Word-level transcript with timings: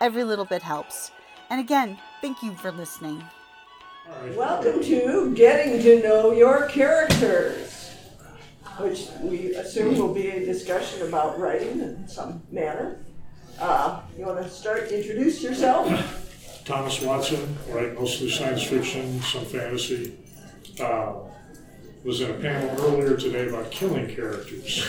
Every 0.00 0.22
little 0.22 0.44
bit 0.44 0.62
helps. 0.62 1.10
And 1.50 1.60
again, 1.60 1.98
thank 2.20 2.42
you 2.42 2.54
for 2.54 2.70
listening. 2.70 3.22
Welcome 4.36 4.82
to 4.84 5.34
Getting 5.34 5.82
to 5.82 6.02
Know 6.02 6.30
Your 6.30 6.66
Characters, 6.68 7.90
which 8.78 9.08
we 9.20 9.54
assume 9.54 9.98
will 9.98 10.14
be 10.14 10.28
a 10.28 10.44
discussion 10.44 11.06
about 11.06 11.38
writing 11.38 11.80
in 11.80 12.08
some 12.08 12.42
manner. 12.50 13.04
Uh, 13.60 14.00
you 14.16 14.24
want 14.24 14.40
to 14.42 14.48
start? 14.48 14.90
Introduce 14.92 15.42
yourself. 15.42 16.64
Thomas 16.64 17.02
Watson, 17.02 17.58
write 17.70 17.94
mostly 17.94 18.30
science 18.30 18.62
fiction, 18.62 19.20
some 19.20 19.44
fantasy. 19.46 20.16
Uh, 20.80 21.14
was 22.08 22.22
in 22.22 22.30
a 22.30 22.34
panel 22.34 22.74
earlier 22.86 23.18
today 23.18 23.48
about 23.48 23.70
killing 23.70 24.06
characters. 24.08 24.82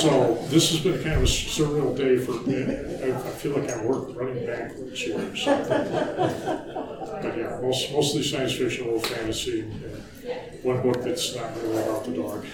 so 0.00 0.38
this 0.48 0.70
has 0.70 0.78
been 0.78 1.02
kind 1.02 1.16
of 1.16 1.22
a 1.22 1.26
surreal 1.26 1.96
day 1.96 2.18
for 2.18 2.34
me. 2.48 2.62
I, 3.02 3.18
I 3.18 3.30
feel 3.32 3.58
like 3.58 3.68
I'm 3.68 3.84
work, 3.84 4.16
running 4.16 4.46
backwards 4.46 5.00
here 5.00 5.18
or 5.18 5.34
something. 5.34 5.66
But 5.66 7.36
yeah, 7.36 7.58
most, 7.60 7.90
mostly 7.90 8.22
science 8.22 8.52
fiction, 8.52 8.84
a 8.84 8.92
little 8.92 9.00
fantasy, 9.00 9.62
and 9.62 10.62
one 10.62 10.80
book 10.82 11.02
that's 11.02 11.34
not 11.34 11.52
really 11.56 11.82
about 11.82 12.04
the 12.04 12.12
dog. 12.12 12.46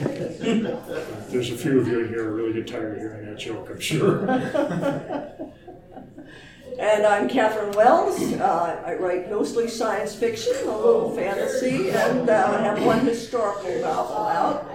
There's 1.30 1.50
a 1.50 1.56
few 1.56 1.80
of 1.80 1.88
you 1.88 2.00
in 2.00 2.08
here 2.08 2.24
who 2.24 2.36
really 2.36 2.52
get 2.52 2.68
tired 2.68 2.96
of 2.96 2.98
hearing 2.98 3.24
that 3.24 3.38
joke, 3.38 3.70
I'm 3.70 3.80
sure. 3.80 4.26
And 6.84 7.06
I'm 7.06 7.30
Catherine 7.30 7.72
Wells. 7.72 8.20
Uh, 8.34 8.82
I 8.84 8.92
write 8.96 9.30
mostly 9.30 9.68
science 9.68 10.14
fiction, 10.14 10.52
a 10.64 10.76
little 10.76 11.16
fantasy, 11.16 11.88
and 11.88 12.28
uh, 12.28 12.58
have 12.58 12.84
one 12.84 13.00
historical 13.06 13.80
novel 13.80 14.26
out. 14.26 14.70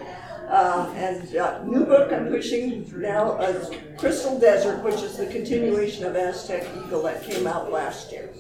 Uh, 0.50 0.92
and 0.96 1.36
uh, 1.36 1.64
new 1.66 1.86
book 1.86 2.12
I'm 2.12 2.30
pushing 2.30 2.92
now 3.00 3.40
is 3.42 3.70
Crystal 4.00 4.40
Desert, 4.40 4.84
which 4.84 5.04
is 5.04 5.18
the 5.18 5.28
continuation 5.28 6.04
of 6.04 6.16
Aztec 6.16 6.68
Eagle 6.84 7.04
that 7.04 7.24
came 7.24 7.46
out 7.46 7.72
last 7.72 8.12
year. 8.12 8.34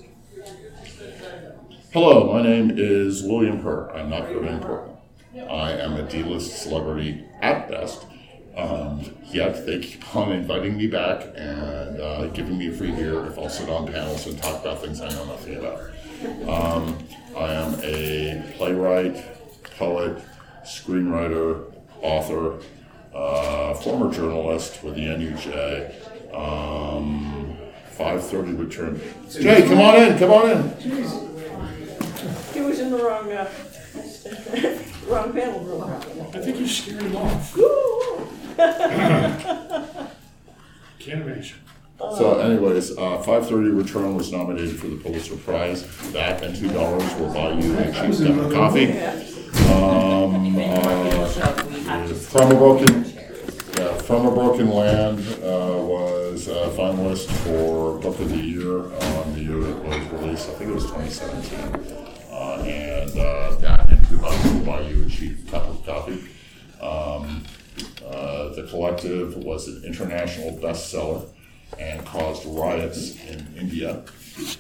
Hello, 1.93 2.33
my 2.33 2.41
name 2.41 2.71
is 2.75 3.21
William 3.21 3.61
Herr. 3.61 3.95
I'm 3.95 4.09
not 4.09 4.29
very 4.29 4.47
important. 4.47 4.97
I 5.47 5.73
am 5.73 5.93
a 5.93 6.09
D-list 6.09 6.63
celebrity 6.63 7.23
at 7.43 7.69
best. 7.69 8.07
Um, 8.59 9.15
yet 9.25 9.65
they 9.65 9.79
keep 9.79 10.15
on 10.15 10.31
inviting 10.31 10.75
me 10.75 10.87
back 10.87 11.23
and 11.35 11.99
uh, 12.01 12.27
giving 12.27 12.57
me 12.57 12.67
a 12.67 12.71
free 12.71 12.91
beer 12.91 13.25
if 13.27 13.37
I'll 13.37 13.49
sit 13.49 13.69
on 13.69 13.87
panels 13.87 14.27
and 14.27 14.37
talk 14.41 14.61
about 14.61 14.81
things 14.81 15.01
I 15.01 15.09
know 15.09 15.25
nothing 15.25 15.55
about. 15.57 15.79
Um, 16.47 16.97
I 17.37 17.53
am 17.53 17.75
a 17.81 18.53
playwright, 18.57 19.23
poet, 19.77 20.21
screenwriter, 20.63 21.73
author, 22.01 22.59
uh, 23.13 23.73
former 23.75 24.13
journalist 24.13 24.83
with 24.83 24.95
the 24.95 25.05
NUJ. 25.05 26.33
Um, 26.33 27.55
5:30 27.97 28.57
return. 28.57 29.01
Jay, 29.29 29.61
come 29.67 29.81
on 29.81 29.95
in. 29.95 30.17
Come 30.17 30.31
on 30.31 30.51
in. 30.51 30.77
He 32.53 32.61
was 32.61 32.79
in 32.79 32.91
the 32.91 32.97
wrong, 32.97 33.31
uh, 33.31 33.49
wrong 35.07 35.33
panel 35.33 35.59
room. 35.61 35.83
I 36.33 36.39
think 36.39 36.59
you 36.59 36.67
scared 36.67 37.01
him 37.01 37.15
off. 37.17 37.57
Can't 40.99 41.21
imagine. 41.21 41.57
So, 41.99 42.39
anyways, 42.39 42.97
uh, 42.97 43.21
5:30 43.23 43.71
Return 43.75 44.15
was 44.15 44.31
nominated 44.31 44.79
for 44.79 44.87
the 44.87 44.95
Pulitzer 44.95 45.35
Prize. 45.35 45.83
That 46.13 46.41
and 46.43 46.55
two 46.55 46.69
dollars 46.69 47.13
will 47.15 47.33
buy 47.33 47.51
you 47.51 47.77
a 47.77 47.85
cheap 47.91 48.25
cup 48.25 48.37
of 48.37 48.53
coffee. 48.53 48.97
Um, 49.69 50.57
uh, 50.57 52.07
from 52.13 52.51
a 52.51 52.55
broken, 52.55 53.05
yeah, 53.77 53.93
from 53.97 54.25
a 54.27 54.31
broken 54.31 54.69
land 54.69 55.19
uh, 55.43 55.75
was 55.83 56.47
a 56.47 56.69
finalist 56.69 57.29
for 57.43 57.97
Book 57.99 58.19
of 58.19 58.29
the 58.29 58.37
Year 58.37 58.79
on 58.79 59.33
the 59.33 59.41
year 59.41 59.61
it 59.69 59.77
was 59.83 60.21
released. 60.21 60.49
I 60.49 60.53
think 60.53 60.71
it 60.71 60.75
was 60.75 60.85
2017. 60.85 61.59
Uh, 62.31 62.63
and 62.65 63.11
uh, 63.19 63.55
that 63.55 63.89
and 63.89 64.07
two 64.07 64.17
bucks 64.19 64.43
will 64.45 64.61
buy 64.65 64.81
you 64.81 65.03
a 65.05 65.09
cheap 65.09 65.49
cup 65.51 65.67
of 65.67 65.85
coffee. 65.85 66.29
Um, 66.81 67.43
uh, 68.09 68.49
the 68.55 68.63
collective 68.63 69.35
was 69.37 69.67
an 69.67 69.83
international 69.85 70.57
bestseller 70.57 71.27
and 71.77 72.03
caused 72.05 72.45
riots 72.45 73.15
in 73.27 73.45
India. 73.57 74.03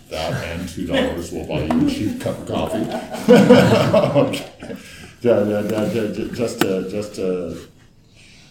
That 0.09 0.33
and 0.45 0.67
two 0.67 0.85
dollars 0.85 1.31
will 1.31 1.45
buy 1.47 1.63
you 1.63 1.87
a 1.87 1.89
cheap 1.89 2.21
cup 2.21 2.37
of 2.39 2.47
coffee. 2.47 2.85
okay. 4.19 4.75
Just 5.21 6.61
to, 6.61 6.89
just 6.89 7.15
to, 7.15 7.57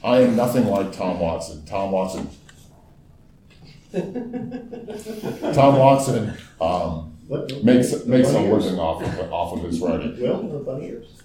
I 0.03 0.21
am 0.21 0.37
nothing 0.37 0.67
like 0.67 0.93
Tom 0.93 1.21
Watson. 1.21 1.65
Tom 1.67 1.93
Watson. 1.93 2.29
Tom 5.55 5.79
Watson 5.79 6.35
um, 6.61 7.17
What? 7.27 7.65
makes 7.65 8.05
makes 8.05 8.31
a 8.31 8.41
living 8.41 8.79
off 8.79 9.03
of 9.03 9.33
off 9.33 9.59
of 9.59 9.65
his 9.65 9.81
writing. 9.81 10.21
Well, 10.21 10.43
the 10.43 10.59
bunny 10.59 10.89
ears. 10.89 11.23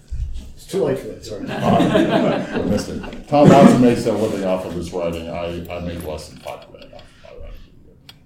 It's 0.63 0.71
too 0.71 0.83
late 0.85 0.97
for 0.97 1.07
that, 1.07 1.25
sorry. 1.25 1.45
I 1.49 2.61
missed 2.63 2.87
it. 2.87 3.27
Tom 3.27 3.49
Watson 3.49 3.81
makes 3.81 4.05
a 4.05 4.13
living 4.13 4.45
off 4.45 4.65
of 4.65 4.71
his 4.73 4.93
writing. 4.93 5.29
I, 5.29 5.67
I 5.69 5.79
make 5.81 6.05
less 6.05 6.29
than 6.29 6.37
five 6.39 6.65
grand 6.71 6.93
off 6.93 7.03
my 7.21 7.31
writing. 7.37 7.59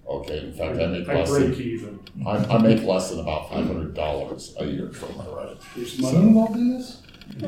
Okay, 0.08 0.38
in 0.46 0.54
fact, 0.54 0.80
I 0.80 0.86
make 0.86 1.10
I 1.10 1.16
less 1.16 1.30
break 1.30 1.54
than, 1.56 1.62
even. 1.64 2.00
I, 2.28 2.36
I 2.38 2.58
make 2.62 2.84
less 2.84 3.10
than 3.10 3.22
about 3.22 3.50
five 3.50 3.66
hundred 3.66 3.96
dollars 3.96 4.54
a 4.60 4.66
year 4.66 4.92
from 4.92 5.18
my 5.18 5.26
writing. 5.26 5.58
There's 5.76 5.98
money 6.00 6.18
involved 6.18 6.56
in 6.58 6.78
this? 6.78 7.02
If 7.38 7.42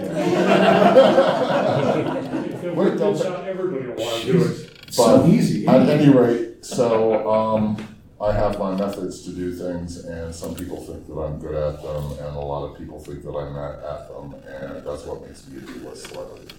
Wait, 2.64 2.76
Wait, 2.76 2.98
don't- 2.98 3.24
not 3.24 3.48
everybody 3.48 3.88
will 3.90 3.96
want 3.96 4.22
to 4.24 4.32
do 4.32 4.44
it. 4.44 4.72
So 4.92 5.28
easy. 5.28 5.68
At 5.68 5.88
any 5.88 6.12
rate, 6.12 6.66
so, 6.66 7.30
um, 7.30 7.78
I 8.22 8.34
have 8.34 8.60
my 8.60 8.76
methods 8.76 9.24
to 9.26 9.32
do 9.32 9.54
things 9.54 10.04
and 10.04 10.34
some 10.36 10.54
people 10.54 10.78
think 10.86 11.08
that 11.08 11.14
I'm 11.14 11.40
good 11.40 11.56
at 11.56 11.82
them 11.82 12.12
and 12.12 12.36
a 12.36 12.40
lot 12.40 12.70
of 12.70 12.78
people 12.78 13.00
think 13.00 13.24
that 13.24 13.32
I'm 13.32 13.54
not 13.54 13.76
at 13.82 14.10
them 14.10 14.34
and 14.46 14.86
that's 14.86 15.06
what 15.06 15.26
makes 15.26 15.48
me 15.48 15.58
a 15.58 15.62
D-list 15.62 16.08
celebrity. 16.10 16.54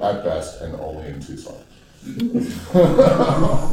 At 0.00 0.22
best 0.24 0.60
and 0.60 0.74
only 0.80 1.08
in 1.08 1.20
Tucson. 1.20 1.56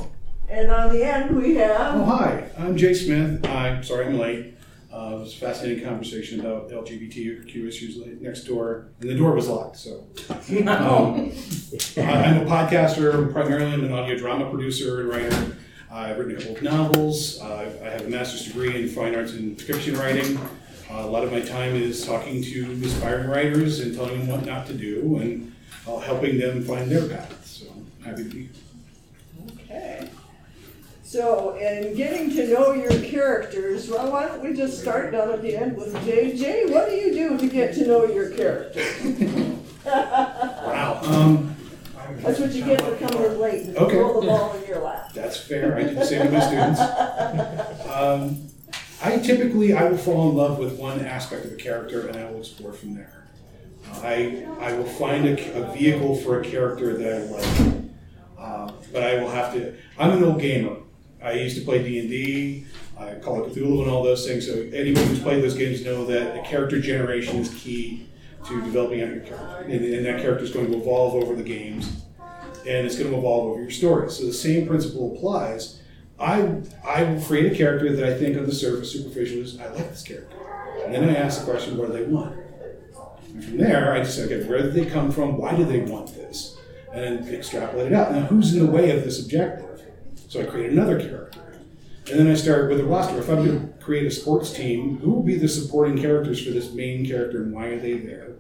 And 0.48 0.70
on 0.70 0.94
the 0.94 1.04
end, 1.04 1.36
we 1.36 1.60
Oh, 1.60 1.66
have, 1.68 2.06
hi, 2.06 2.50
I'm 2.60 2.78
Jay 2.78 2.94
Smith. 2.94 3.44
I'm 3.48 3.84
sorry 3.84 4.06
I'm 4.06 4.20
late. 4.20 4.54
Uh, 4.94 5.14
it 5.16 5.20
was 5.22 5.34
a 5.34 5.38
fascinating 5.38 5.84
conversation 5.84 6.40
about 6.40 6.70
LGBTQ 6.70 7.68
issues 7.68 7.98
next 8.22 8.44
door, 8.44 8.90
and 9.02 9.10
the 9.10 9.16
door 9.18 9.34
was 9.34 9.48
locked, 9.50 9.76
so. 9.78 10.04
Um, 10.30 11.32
I- 11.98 12.24
I'm 12.24 12.42
a 12.42 12.46
podcaster, 12.46 13.32
primarily 13.34 13.74
I'm 13.74 13.84
an 13.86 13.92
audio 13.92 14.16
drama 14.18 14.48
producer 14.52 15.02
and 15.02 15.10
writer. 15.10 15.58
I've 15.96 16.18
written 16.18 16.36
a 16.36 16.40
couple 16.40 16.58
of 16.58 16.62
novels. 16.64 17.40
Uh, 17.42 17.72
I 17.82 17.90
have 17.90 18.02
a 18.02 18.10
master's 18.10 18.46
degree 18.46 18.76
in 18.76 18.90
fine 18.90 19.16
arts 19.16 19.32
and 19.32 19.60
fiction 19.60 19.96
writing. 19.98 20.38
Uh, 20.92 21.00
a 21.00 21.08
lot 21.08 21.24
of 21.24 21.32
my 21.32 21.40
time 21.40 21.74
is 21.74 22.06
talking 22.06 22.44
to 22.44 22.82
aspiring 22.84 23.30
writers 23.30 23.80
and 23.80 23.96
telling 23.96 24.20
them 24.20 24.28
what 24.28 24.46
not 24.46 24.68
to 24.68 24.74
do 24.74 25.18
and 25.20 25.56
uh, 25.88 25.98
helping 26.00 26.38
them 26.38 26.62
find 26.64 26.92
their 26.92 27.08
path. 27.08 27.46
So 27.46 27.68
I'm 27.72 28.06
happy 28.06 28.24
to 28.26 28.30
be 28.30 28.42
here. 28.42 28.50
okay. 29.62 30.10
So, 31.04 31.56
in 31.56 31.96
getting 31.96 32.30
to 32.32 32.48
know 32.54 32.74
your 32.74 33.00
characters, 33.02 33.90
well, 33.90 34.12
why 34.12 34.28
don't 34.28 34.44
we 34.44 34.54
just 34.54 34.82
start 34.82 35.14
down 35.14 35.32
at 35.32 35.42
the 35.42 35.56
end 35.56 35.78
with 35.78 35.94
Jay? 36.04 36.36
Jay, 36.36 36.66
what 36.66 36.90
do 36.90 36.96
you 36.96 37.14
do 37.14 37.38
to 37.38 37.48
get 37.48 37.74
to 37.76 37.88
know 37.88 38.06
your 38.06 38.32
characters? 38.32 39.56
Wow. 39.86 41.00
Um, 41.04 41.55
That's 42.26 42.40
what 42.40 42.52
you 42.54 42.66
get 42.66 42.82
for 42.82 42.96
coming 42.96 43.24
in 43.32 43.40
late, 43.40 43.62
and 43.64 43.78
Okay. 43.78 43.96
throw 43.96 44.20
the 44.20 44.28
ball 44.28 44.56
in 44.56 44.68
your 44.68 44.80
lap. 44.84 45.12
That's 45.14 45.38
fair. 45.38 45.78
I 45.78 45.84
do 45.84 45.96
the 45.96 46.06
same 46.06 46.22
with 46.26 46.34
my 46.34 46.40
students. 46.40 46.80
Um, 47.92 48.48
I 49.04 49.18
typically 49.20 49.74
I 49.74 49.84
will 49.90 49.98
fall 49.98 50.30
in 50.30 50.36
love 50.36 50.58
with 50.58 50.78
one 50.80 51.00
aspect 51.06 51.46
of 51.46 51.52
a 51.52 51.56
character 51.56 52.08
and 52.08 52.18
I 52.18 52.32
will 52.32 52.40
explore 52.40 52.74
from 52.74 52.96
there. 52.96 53.28
I 54.02 54.46
I 54.60 54.74
will 54.74 54.86
find 54.86 55.26
a, 55.28 55.64
a 55.64 55.74
vehicle 55.74 56.16
for 56.16 56.42
a 56.42 56.44
character 56.44 56.98
that 56.98 57.14
I 57.14 57.26
like, 57.26 57.74
uh, 58.40 58.72
but 58.92 59.04
I 59.04 59.22
will 59.22 59.30
have 59.30 59.54
to. 59.54 59.76
I'm 60.00 60.12
an 60.12 60.24
old 60.24 60.40
gamer. 60.42 60.78
I 61.22 61.34
used 61.34 61.58
to 61.58 61.64
play 61.64 61.84
D 61.84 62.00
and 62.00 62.10
D, 62.10 62.66
Call 63.22 63.44
of 63.44 63.52
Cthulhu, 63.52 63.82
and 63.84 63.92
all 63.92 64.04
those 64.04 64.26
things. 64.28 64.48
So 64.48 64.54
anyone 64.74 65.06
who's 65.06 65.20
played 65.22 65.44
those 65.44 65.56
games 65.56 65.84
know 65.86 66.06
that 66.06 66.36
the 66.36 66.42
character 66.42 66.80
generation 66.80 67.38
is 67.38 67.54
key 67.54 68.08
to 68.48 68.62
developing 68.62 69.02
out 69.02 69.10
your 69.10 69.22
character, 69.22 69.66
and, 69.68 69.84
and 69.86 70.06
that 70.06 70.22
character 70.22 70.44
is 70.44 70.52
going 70.52 70.72
to 70.72 70.78
evolve 70.78 71.16
over 71.16 71.36
the 71.36 71.44
games, 71.44 72.05
and 72.68 72.86
it's 72.86 72.98
going 72.98 73.12
to 73.12 73.18
evolve 73.18 73.52
over 73.52 73.62
your 73.62 73.72
story. 73.72 74.10
So 74.10 74.26
the 74.26 74.34
same 74.34 74.68
principle 74.68 75.16
applies. 75.16 75.82
I 76.20 76.62
I 76.86 77.04
will 77.04 77.22
create 77.22 77.52
a 77.52 77.56
character 77.56 77.96
that 77.96 78.06
I 78.06 78.18
think 78.18 78.38
on 78.38 78.46
the 78.46 78.54
surface, 78.54 78.92
superficial 78.92 79.40
is 79.40 79.60
I 79.60 79.68
like 79.68 79.90
this 79.90 80.04
character, 80.04 80.38
and 80.84 80.94
then 80.94 81.10
I 81.10 81.16
ask 81.16 81.40
the 81.42 81.52
question, 81.52 81.78
what 81.78 81.88
do 81.88 81.94
they 81.94 82.06
want? 82.06 82.38
And 83.28 83.44
from 83.44 83.58
there, 83.58 83.94
I 83.94 84.00
just 84.00 84.16
say, 84.16 84.24
okay, 84.24 84.48
where 84.48 84.62
did 84.62 84.74
they 84.74 84.86
come 84.86 85.12
from? 85.12 85.38
Why 85.38 85.56
do 85.56 85.66
they 85.66 85.82
want 85.82 86.14
this? 86.16 86.58
And 86.94 87.04
then 87.04 87.34
extrapolate 87.36 87.88
it 87.88 87.94
out. 87.94 88.14
Now, 88.14 88.22
who's 88.22 88.56
in 88.56 88.66
the 88.66 88.72
way 88.72 88.92
of 88.92 89.04
this 89.04 89.22
objective? 89.22 89.84
So 90.30 90.42
I 90.42 90.46
create 90.46 90.72
another 90.72 90.98
character. 91.00 91.42
And 92.10 92.20
then 92.20 92.28
I 92.28 92.36
start 92.36 92.70
with 92.70 92.80
a 92.80 92.86
roster. 92.86 93.18
If 93.18 93.30
I'm 93.30 93.46
going 93.46 93.68
to 93.68 93.84
create 93.84 94.06
a 94.06 94.12
sports 94.12 94.54
team, 94.54 94.98
who 95.00 95.12
will 95.12 95.24
be 95.24 95.38
the 95.38 95.50
supporting 95.50 95.98
characters 95.98 96.42
for 96.42 96.52
this 96.52 96.72
main 96.72 97.06
character 97.06 97.44
and 97.44 97.52
why 97.52 97.66
are 97.68 97.80
they 97.80 97.98
there? 97.98 98.36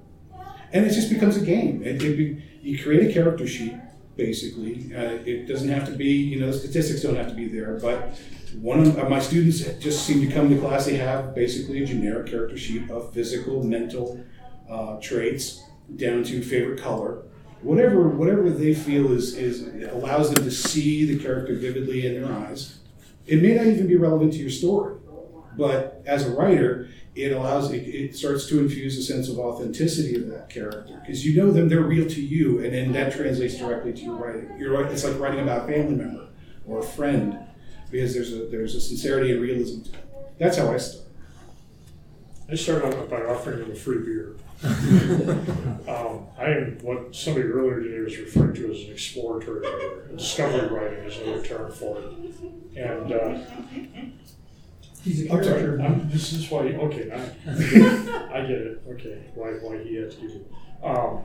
And 0.72 0.86
it 0.86 0.94
just 0.94 1.10
becomes 1.10 1.36
a 1.36 1.44
game. 1.44 1.84
It, 1.84 2.02
it 2.02 2.18
be, 2.18 2.44
you 2.62 2.82
create 2.82 3.10
a 3.10 3.14
character 3.14 3.48
sheet, 3.48 3.76
basically. 4.16 4.92
Uh, 4.96 5.20
it 5.26 5.48
doesn't 5.48 5.70
have 5.70 5.86
to 5.88 5.92
be, 5.92 6.12
you 6.12 6.40
know, 6.40 6.48
the 6.48 6.58
statistics 6.58 7.02
don't 7.02 7.16
have 7.16 7.30
to 7.30 7.36
be 7.36 7.48
there, 7.48 7.78
but 7.82 8.18
one 8.62 8.80
of 8.80 9.10
my 9.10 9.20
students 9.20 9.60
just 9.80 10.06
seem 10.06 10.22
to 10.26 10.34
come 10.34 10.50
to 10.50 10.60
class, 10.60 10.86
they 10.86 10.98
have 10.98 11.36
basically 11.36 11.84
a 11.84 11.86
generic 11.86 12.28
character 12.28 12.58
sheet 12.58 12.90
of 12.90 13.14
physical, 13.14 13.64
mental, 13.64 14.24
uh, 14.70 15.00
traits 15.02 15.64
down 15.98 16.24
to 16.24 16.42
favorite 16.42 16.82
color. 16.82 17.24
Whatever, 17.62 18.10
whatever 18.10 18.50
they 18.50 18.74
feel 18.74 19.12
is, 19.12 19.36
is 19.36 19.64
allows 19.92 20.32
them 20.32 20.44
to 20.44 20.52
see 20.52 21.06
the 21.06 21.22
character 21.22 21.56
vividly 21.56 22.06
in 22.06 22.22
their 22.22 22.32
eyes. 22.32 22.80
It 23.28 23.42
may 23.42 23.56
not 23.56 23.66
even 23.66 23.88
be 23.88 23.96
relevant 23.96 24.34
to 24.34 24.40
your 24.40 24.52
story, 24.52 24.98
but 25.58 26.04
as 26.06 26.28
a 26.28 26.32
writer, 26.32 26.90
it 27.16 27.32
allows 27.32 27.72
it, 27.72 27.78
it 27.78 28.16
starts 28.16 28.48
to 28.48 28.60
infuse 28.60 28.98
a 28.98 29.02
sense 29.02 29.30
of 29.30 29.40
authenticity 29.40 30.16
of 30.16 30.28
that 30.28 30.50
character 30.50 31.00
because 31.02 31.26
you 31.26 31.42
know 31.42 31.50
them, 31.52 31.70
they're 31.70 31.82
real 31.82 32.08
to 32.10 32.22
you, 32.22 32.64
and 32.64 32.74
then 32.74 32.92
that 32.92 33.14
translates 33.14 33.58
directly 33.58 33.94
to 33.94 34.02
your 34.02 34.16
writing. 34.16 34.54
You're 34.60 34.86
it's 34.88 35.06
like 35.06 35.18
writing 35.18 35.40
about 35.40 35.70
a 35.70 35.74
family 35.74 35.96
member 35.96 36.28
or 36.68 36.80
a 36.80 36.84
friend 36.84 37.40
because 37.90 38.14
there's 38.14 38.34
a 38.34 38.48
there's 38.48 38.76
a 38.76 38.82
sincerity 38.82 39.32
and 39.32 39.42
realism 39.42 39.84
to 39.84 39.90
it. 39.92 40.06
That's 40.38 40.58
how 40.58 40.72
I 40.72 40.78
start. 40.78 41.06
I 42.48 42.56
start 42.56 42.84
out 42.84 43.10
by 43.10 43.22
offering 43.22 43.60
them 43.60 43.72
a 43.72 43.76
free 43.76 44.04
beer. 44.06 44.36
um, 44.64 46.28
I 46.38 46.46
am 46.46 46.78
what 46.82 47.16
somebody 47.16 47.48
earlier 47.48 47.82
today 47.82 48.00
was 48.00 48.18
referring 48.18 48.54
to 48.56 48.72
as 48.72 48.82
an 48.86 48.92
exploratory 48.92 49.62
writer. 49.62 50.12
Discovery 50.16 50.68
writing 50.68 51.04
is 51.06 51.18
another 51.18 51.44
term 51.44 51.72
for 51.72 52.00
it. 52.00 52.78
And 52.78 53.12
uh, 53.12 53.40
He's 55.06 55.22
a 55.28 55.32
I'm 55.32 55.44
sorry, 55.44 55.62
character. 55.62 55.86
I'm, 55.86 56.10
this 56.10 56.34
is 56.34 56.50
why, 56.50 56.62
okay, 56.62 57.12
I, 57.12 57.52
I 57.52 57.54
get 57.54 57.74
it. 57.74 58.32
I 58.32 58.42
get 58.42 58.52
it, 58.52 58.84
okay, 58.90 59.32
why, 59.36 59.50
why 59.62 59.78
he 59.84 59.96
had 59.96 60.10
to 60.12 60.18
do 60.18 60.28
it. 60.28 60.52
Um, 60.84 61.24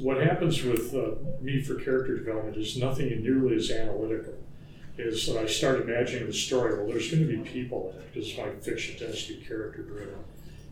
what 0.00 0.18
happens 0.18 0.62
with 0.62 0.94
uh, 0.94 1.12
me 1.40 1.62
for 1.62 1.76
character 1.76 2.18
development 2.18 2.58
is 2.58 2.76
nothing 2.76 3.08
nearly 3.22 3.56
as 3.56 3.70
analytical. 3.70 4.34
Is 4.98 5.26
that 5.28 5.38
I 5.38 5.46
start 5.46 5.80
imagining 5.80 6.26
the 6.26 6.32
story, 6.34 6.76
well, 6.76 6.86
there's 6.88 7.10
going 7.10 7.26
to 7.26 7.36
be 7.36 7.38
people 7.38 7.94
in 7.94 8.02
it, 8.02 8.12
because 8.12 8.36
my 8.36 8.50
fiction 8.60 8.98
tends 8.98 9.26
to 9.26 9.34
be 9.34 9.44
character 9.46 9.82
driven. 9.82 10.14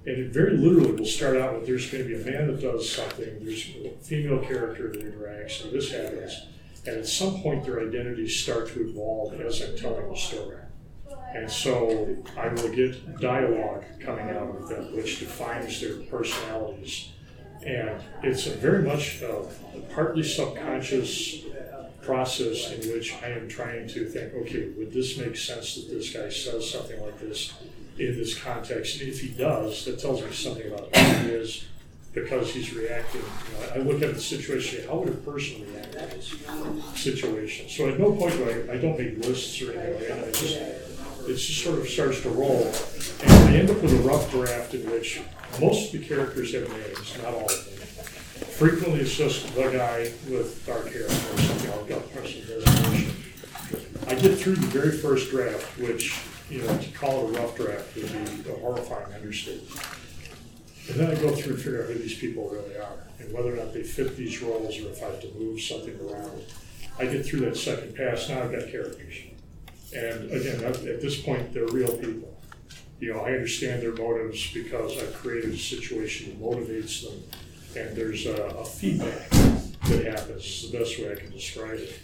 And 0.05 0.19
it 0.19 0.31
very 0.31 0.55
literally 0.57 0.93
will 0.93 1.07
start 1.07 1.39
out 1.39 1.55
with 1.55 1.67
there's 1.67 1.91
going 1.91 2.07
to 2.07 2.09
be 2.09 2.15
a 2.15 2.31
man 2.31 2.47
that 2.49 2.61
does 2.61 2.93
something, 2.93 3.43
there's 3.43 3.71
a 3.87 3.91
female 4.03 4.41
character 4.41 4.93
that 4.93 5.01
interacts, 5.01 5.65
and 5.65 5.73
this 5.73 5.91
happens. 5.91 6.47
And 6.87 6.99
at 6.99 7.07
some 7.07 7.41
point, 7.41 7.65
their 7.65 7.81
identities 7.81 8.39
start 8.39 8.69
to 8.69 8.89
evolve 8.89 9.41
as 9.41 9.63
I'm 9.63 9.77
telling 9.79 10.09
the 10.11 10.17
story. 10.17 10.59
And 11.35 11.51
so 11.51 12.17
I 12.37 12.49
will 12.49 12.71
get 12.71 13.21
dialogue 13.21 13.85
coming 14.01 14.31
out 14.31 14.57
of 14.57 14.69
them, 14.69 14.97
which 14.97 15.21
defines 15.21 15.81
their 15.81 15.97
personalities. 16.05 17.11
And 17.67 18.01
it's 18.23 18.47
a 18.47 18.51
very 18.51 18.83
much 18.83 19.21
a 19.23 19.45
partly 19.95 20.23
subconscious 20.23 21.45
process 22.03 22.73
in 22.73 22.91
which 22.93 23.15
I 23.23 23.29
am 23.29 23.49
trying 23.49 23.87
to 23.89 24.07
think, 24.07 24.33
okay, 24.35 24.71
would 24.79 24.93
this 24.93 25.19
make 25.19 25.37
sense 25.37 25.75
that 25.75 25.91
this 25.91 26.13
guy 26.13 26.31
says 26.31 26.71
something 26.71 27.01
like 27.03 27.21
this 27.21 27.53
in 27.99 28.17
this 28.17 28.39
context? 28.39 29.01
And 29.01 29.11
if 29.11 29.21
he 29.21 29.29
does, 29.29 29.85
that 29.85 29.99
tells 29.99 30.23
me 30.23 30.33
something 30.33 30.73
about 30.73 30.97
who 30.97 31.29
he 31.29 31.35
is 31.35 31.67
because 32.15 32.51
he's 32.55 32.73
reacting. 32.73 33.21
You 33.21 33.59
know, 33.59 33.75
I 33.75 33.79
look 33.79 34.03
at 34.03 34.15
the 34.15 34.21
situation, 34.21 34.89
how 34.89 35.01
would 35.01 35.11
a 35.11 35.13
person 35.13 35.67
react 35.71 35.93
to 35.93 35.99
this 36.17 36.35
situation? 36.95 37.69
So 37.69 37.89
at 37.89 37.99
no 37.99 38.13
point 38.13 38.33
do 38.35 38.45
I, 38.45 38.75
I 38.75 38.79
don't 38.79 38.99
make 38.99 39.19
lists 39.27 39.61
or 39.61 39.73
anything 39.73 39.95
like 39.95 40.09
that. 40.09 40.29
I 40.29 40.31
just, 40.31 40.88
it 41.31 41.37
just 41.37 41.63
sort 41.63 41.79
of 41.79 41.89
starts 41.89 42.23
to 42.23 42.31
roll. 42.31 42.73
And 43.23 43.33
I 43.49 43.53
end 43.57 43.71
up 43.71 43.81
with 43.83 43.93
a 43.93 44.09
rough 44.09 44.31
draft 44.31 44.75
in 44.75 44.91
which 44.91 45.21
most 45.61 45.93
of 45.93 46.01
the 46.01 46.07
characters 46.07 46.55
have 46.55 46.69
names, 46.69 47.19
not 47.23 47.35
all 47.35 47.45
of 47.45 47.65
them. 47.65 47.75
Frequently, 48.59 49.01
it's 49.01 49.15
just 49.15 49.55
the 49.55 49.71
guy 49.71 50.13
with 50.29 50.65
dark 50.67 50.93
hair 50.93 51.05
or 51.05 51.09
something. 51.09 51.71
I've 51.71 51.89
designation. 52.47 53.15
I 54.09 54.15
get 54.15 54.39
through 54.39 54.57
the 54.57 54.67
very 54.67 54.97
first 54.97 55.31
draft, 55.31 55.79
which, 55.79 56.19
you 56.51 56.63
know, 56.63 56.77
to 56.79 56.91
call 56.93 57.29
it 57.29 57.37
a 57.37 57.41
rough 57.41 57.57
draft 57.57 57.95
would 57.95 58.13
be 58.45 58.51
a 58.51 58.55
horrifying 58.57 59.13
understatement. 59.15 59.81
And 60.89 60.99
then 60.99 61.11
I 61.11 61.15
go 61.21 61.35
through 61.37 61.55
and 61.55 61.63
figure 61.63 61.83
out 61.83 61.89
who 61.89 61.95
these 61.95 62.17
people 62.17 62.49
really 62.49 62.77
are 62.77 62.99
and 63.21 63.33
whether 63.33 63.53
or 63.53 63.57
not 63.57 63.75
they 63.75 63.83
fit 63.83 64.17
these 64.17 64.41
roles 64.41 64.79
or 64.79 64.89
if 64.89 65.03
I 65.03 65.07
have 65.07 65.21
to 65.21 65.33
move 65.35 65.61
something 65.61 65.99
around. 66.01 66.43
I 66.99 67.07
get 67.07 67.27
through 67.27 67.41
that 67.41 67.57
second 67.57 67.95
pass, 67.95 68.29
now 68.29 68.43
I've 68.43 68.53
got 68.53 68.69
characters. 68.71 69.15
And 69.95 70.31
again, 70.31 70.63
at, 70.65 70.77
at 70.85 71.01
this 71.01 71.21
point, 71.21 71.53
they're 71.53 71.67
real 71.67 71.97
people. 71.97 72.37
You 73.01 73.15
know, 73.15 73.21
I 73.21 73.33
understand 73.33 73.83
their 73.83 73.95
motives 73.95 74.53
because 74.53 74.99
I've 75.01 75.15
created 75.15 75.53
a 75.53 75.57
situation 75.59 76.31
that 76.31 76.43
motivates 76.43 77.05
them, 77.05 77.23
and 77.77 77.97
there's 77.97 78.27
a, 78.27 78.35
a 78.35 78.65
feedback 78.65 79.31
that 79.31 80.05
happens. 80.05 80.45
It's 80.45 80.71
the 80.71 80.79
best 80.79 80.99
way 80.99 81.13
I 81.13 81.15
can 81.15 81.31
describe 81.31 81.79
it. 81.79 81.99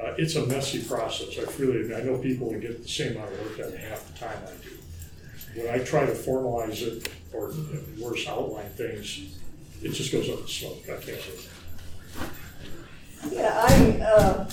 Uh, 0.00 0.14
it's 0.18 0.36
a 0.36 0.46
messy 0.46 0.82
process. 0.82 1.38
I 1.38 1.50
really, 1.60 1.94
I 1.94 2.02
know 2.02 2.18
people 2.18 2.50
that 2.50 2.60
get 2.60 2.82
the 2.82 2.88
same 2.88 3.16
amount 3.16 3.32
of 3.32 3.40
work 3.40 3.58
done 3.58 3.72
half 3.76 4.06
the 4.12 4.18
time 4.18 4.38
I 4.46 4.50
do. 4.62 5.60
When 5.60 5.74
I 5.74 5.82
try 5.82 6.04
to 6.04 6.12
formalize 6.12 6.82
it 6.82 7.08
or 7.32 7.52
worse 7.98 8.28
outline 8.28 8.68
things, 8.70 9.38
it 9.82 9.90
just 9.90 10.12
goes 10.12 10.28
up 10.28 10.40
in 10.40 10.46
smoke. 10.46 10.82
I 10.84 10.96
can't 10.96 11.04
do 11.06 11.12
it. 11.14 11.48
Yeah, 13.32 13.64
I, 13.66 14.00
uh, 14.02 14.50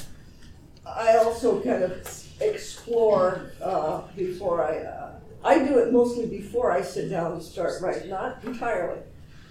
I 0.86 1.18
also 1.18 1.62
kind 1.62 1.84
of 1.84 2.23
explore, 2.40 3.52
uh, 3.62 4.02
before 4.16 4.64
I, 4.64 4.78
uh, 4.80 5.12
I 5.44 5.60
do 5.60 5.78
it 5.80 5.92
mostly 5.92 6.26
before 6.26 6.72
I 6.72 6.82
sit 6.82 7.10
down 7.10 7.34
and 7.34 7.44
start 7.44 7.82
writing, 7.82 8.10
not 8.10 8.44
entirely. 8.44 9.00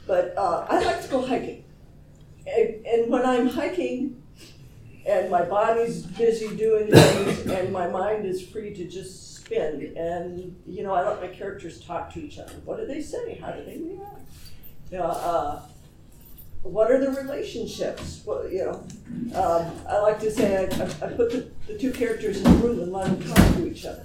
But, 0.07 0.35
uh, 0.37 0.67
I 0.69 0.83
like 0.83 1.03
to 1.03 1.09
go 1.09 1.27
hiking. 1.27 1.65
And, 2.47 2.87
and 2.87 3.11
when 3.11 3.25
I'm 3.25 3.49
hiking 3.49 4.23
and 5.07 5.31
my 5.31 5.43
body's 5.43 6.03
busy 6.03 6.57
doing 6.57 6.91
things 6.91 7.47
and 7.47 7.73
my 7.73 7.89
mind 7.89 8.25
is 8.27 8.47
free 8.47 8.75
to 8.75 8.85
just 8.85 9.37
spin 9.37 9.95
and, 9.97 10.57
you 10.67 10.83
know, 10.83 10.93
I 10.93 11.09
let 11.09 11.21
my 11.21 11.29
characters 11.29 11.81
talk 11.81 12.13
to 12.15 12.21
each 12.21 12.39
other. 12.39 12.53
What 12.65 12.79
do 12.79 12.87
they 12.87 13.01
say? 13.01 13.35
How 13.35 13.53
do 13.53 13.65
they 13.65 13.79
react? 13.79 14.21
You 14.91 14.99
know, 14.99 15.05
uh, 15.05 15.63
what 16.63 16.91
are 16.91 16.99
the 16.99 17.11
relationships? 17.11 18.23
Well, 18.25 18.49
you 18.49 18.65
know, 18.65 18.87
um, 19.39 19.73
I 19.89 19.99
like 19.99 20.21
to 20.21 20.31
say 20.31 20.57
I, 20.57 20.63
I, 20.63 21.13
put 21.13 21.31
the, 21.31 21.51
the 21.67 21.79
two 21.79 21.91
characters 21.91 22.41
in 22.41 22.47
a 22.47 22.55
room 22.57 22.81
and 22.81 22.93
let 22.93 23.07
them 23.07 23.35
talk 23.35 23.55
to 23.57 23.71
each 23.71 23.85
other. 23.85 24.05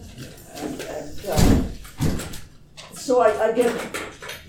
And, 0.56 0.82
and 0.82 1.26
uh, 1.30 1.64
so 2.94 3.22
I, 3.22 3.50
I 3.50 3.52
get 3.54 3.74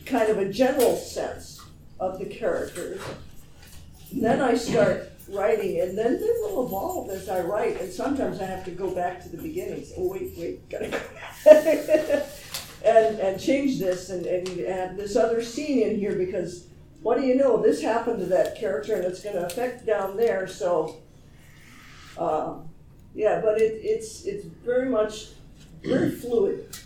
kind 0.06 0.30
of 0.30 0.38
a 0.38 0.50
general 0.50 0.96
sense 0.96 1.60
of 2.00 2.18
the 2.18 2.24
characters. 2.24 3.02
And 4.10 4.24
then 4.24 4.40
I 4.40 4.54
start 4.54 5.12
writing, 5.28 5.80
and 5.80 5.96
then 5.96 6.18
they 6.18 6.32
will 6.40 6.66
evolve 6.66 7.10
as 7.10 7.28
I 7.28 7.40
write. 7.40 7.78
And 7.80 7.92
sometimes 7.92 8.40
I 8.40 8.46
have 8.46 8.64
to 8.64 8.70
go 8.70 8.90
back 8.94 9.22
to 9.24 9.28
the 9.28 9.36
beginnings. 9.36 9.92
Oh 9.96 10.10
wait, 10.12 10.32
wait, 10.38 10.68
gotta 10.70 10.88
go. 10.88 10.98
and 12.84 13.18
and 13.18 13.40
change 13.40 13.78
this 13.78 14.08
and, 14.08 14.24
and 14.24 14.48
add 14.60 14.96
this 14.96 15.14
other 15.14 15.42
scene 15.42 15.82
in 15.82 15.98
here 15.98 16.14
because 16.14 16.67
what 17.02 17.18
do 17.18 17.24
you 17.24 17.36
know? 17.36 17.62
This 17.62 17.82
happened 17.82 18.18
to 18.20 18.26
that 18.26 18.58
character 18.58 18.94
and 18.94 19.04
it's 19.04 19.22
going 19.22 19.36
to 19.36 19.46
affect 19.46 19.86
down 19.86 20.16
there. 20.16 20.46
So, 20.46 21.00
uh, 22.16 22.54
yeah, 23.14 23.40
but 23.40 23.60
it, 23.60 23.80
it's 23.82 24.24
it's 24.24 24.44
very 24.44 24.88
much 24.88 25.28
very 25.82 26.10
fluid 26.20 26.76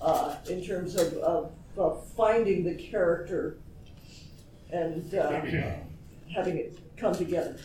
uh, 0.00 0.36
in 0.48 0.62
terms 0.64 0.96
of, 0.96 1.14
of, 1.14 1.52
of 1.76 2.06
finding 2.10 2.64
the 2.64 2.74
character 2.74 3.56
and 4.70 5.14
uh, 5.14 5.30
having 6.34 6.58
it 6.58 6.78
come 6.96 7.14
together. 7.14 7.56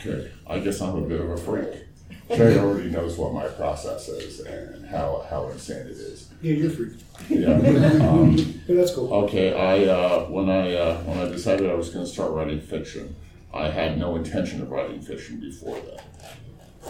Okay, 0.00 0.30
I 0.46 0.58
guess 0.58 0.80
I'm 0.80 0.96
a 0.96 1.00
bit 1.00 1.20
of 1.20 1.30
a 1.30 1.36
freak. 1.36 1.82
Jay 2.28 2.58
already 2.58 2.90
knows 2.90 3.16
what 3.16 3.32
my 3.32 3.46
process 3.46 4.08
is 4.08 4.40
and 4.40 4.84
how, 4.86 5.24
how 5.30 5.48
insane 5.48 5.86
it 5.86 5.92
is. 5.92 6.25
Yeah, 6.42 6.54
you're 6.54 6.70
free. 6.70 6.96
Yeah. 7.28 7.56
Um, 8.06 8.36
that's 8.68 8.94
cool. 8.94 9.12
Okay, 9.24 9.54
I 9.54 9.84
uh, 9.84 10.24
when 10.26 10.50
I 10.50 10.74
uh, 10.74 10.96
when 11.02 11.18
I 11.18 11.28
decided 11.30 11.70
I 11.70 11.74
was 11.74 11.90
going 11.90 12.04
to 12.04 12.10
start 12.10 12.32
writing 12.32 12.60
fiction, 12.60 13.14
I 13.54 13.70
had 13.70 13.98
no 13.98 14.16
intention 14.16 14.60
of 14.60 14.70
writing 14.70 15.00
fiction 15.00 15.40
before 15.40 15.76
that, 15.80 16.04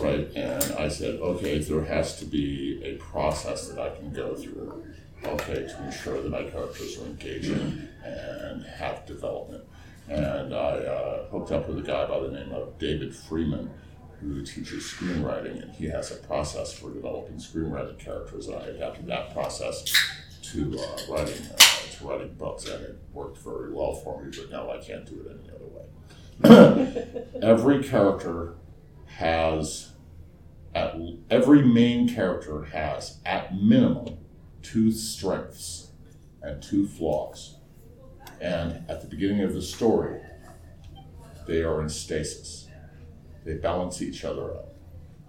right? 0.00 0.28
And 0.34 0.72
I 0.74 0.88
said, 0.88 1.20
okay, 1.20 1.58
there 1.58 1.84
has 1.84 2.18
to 2.18 2.24
be 2.24 2.82
a 2.82 2.96
process 2.96 3.68
that 3.68 3.78
I 3.78 3.94
can 3.94 4.12
go 4.12 4.34
through, 4.34 4.84
okay, 5.24 5.66
to 5.66 5.84
ensure 5.84 6.20
that 6.22 6.30
my 6.30 6.44
characters 6.44 6.98
are 6.98 7.06
engaging 7.06 7.88
and 8.04 8.64
have 8.64 9.06
development. 9.06 9.64
And 10.08 10.54
I 10.54 10.70
uh, 10.78 11.28
hooked 11.30 11.52
up 11.52 11.68
with 11.68 11.78
a 11.78 11.82
guy 11.82 12.06
by 12.06 12.20
the 12.20 12.30
name 12.30 12.52
of 12.52 12.78
David 12.78 13.14
Freeman, 13.14 13.70
who 14.20 14.42
teaches 14.42 14.84
screenwriting, 14.84 15.62
and 15.62 15.72
he 15.72 15.86
has 15.86 16.10
a 16.10 16.16
process 16.16 16.72
for 16.72 16.90
developing 16.90 17.36
screenwriting 17.36 17.98
characters. 17.98 18.46
And 18.46 18.56
I 18.56 18.66
adapted 18.66 19.06
that 19.06 19.32
process 19.32 19.84
to 20.52 20.78
uh, 20.78 21.12
writing 21.12 21.42
uh, 21.52 21.96
to 21.98 22.06
writing 22.06 22.34
books, 22.34 22.66
and 22.66 22.82
it 22.84 22.98
worked 23.12 23.38
very 23.38 23.72
well 23.72 23.94
for 23.94 24.22
me. 24.22 24.30
But 24.36 24.50
now 24.50 24.70
I 24.70 24.78
can't 24.78 25.06
do 25.06 25.20
it 25.20 25.38
any 25.38 25.50
other 25.50 25.66
way. 25.66 27.42
every 27.42 27.82
character 27.82 28.54
has, 29.06 29.92
at, 30.74 30.94
every 31.30 31.62
main 31.62 32.08
character 32.08 32.64
has 32.64 33.18
at 33.24 33.54
minimum 33.56 34.18
two 34.62 34.90
strengths 34.92 35.90
and 36.42 36.62
two 36.62 36.86
flaws, 36.86 37.56
and 38.40 38.88
at 38.88 39.00
the 39.00 39.06
beginning 39.06 39.42
of 39.42 39.54
the 39.54 39.62
story, 39.62 40.20
they 41.46 41.62
are 41.62 41.80
in 41.80 41.88
stasis. 41.88 42.65
They 43.46 43.54
balance 43.54 44.02
each 44.02 44.24
other 44.24 44.56
out. 44.56 44.66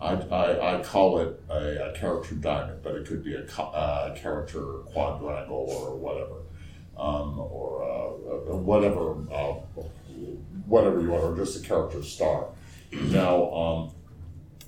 I, 0.01 0.13
I, 0.13 0.79
I 0.79 0.83
call 0.83 1.19
it 1.19 1.39
a, 1.50 1.89
a 1.89 1.97
character 1.97 2.33
diamond, 2.33 2.81
but 2.83 2.95
it 2.95 3.05
could 3.05 3.24
be 3.24 3.36
a, 3.36 3.45
uh, 3.62 4.15
character 4.15 4.62
quadrangle 4.91 5.55
or 5.69 5.95
whatever, 5.95 6.41
um, 6.97 7.39
or 7.39 7.83
uh, 7.83 8.55
whatever, 8.55 9.12
uh, 9.31 9.53
whatever 10.65 11.00
you 11.00 11.12
want, 11.12 11.24
or 11.24 11.36
just 11.36 11.63
a 11.63 11.67
character 11.67 12.01
star. 12.01 12.47
Now, 12.91 13.51
um, 13.51 13.91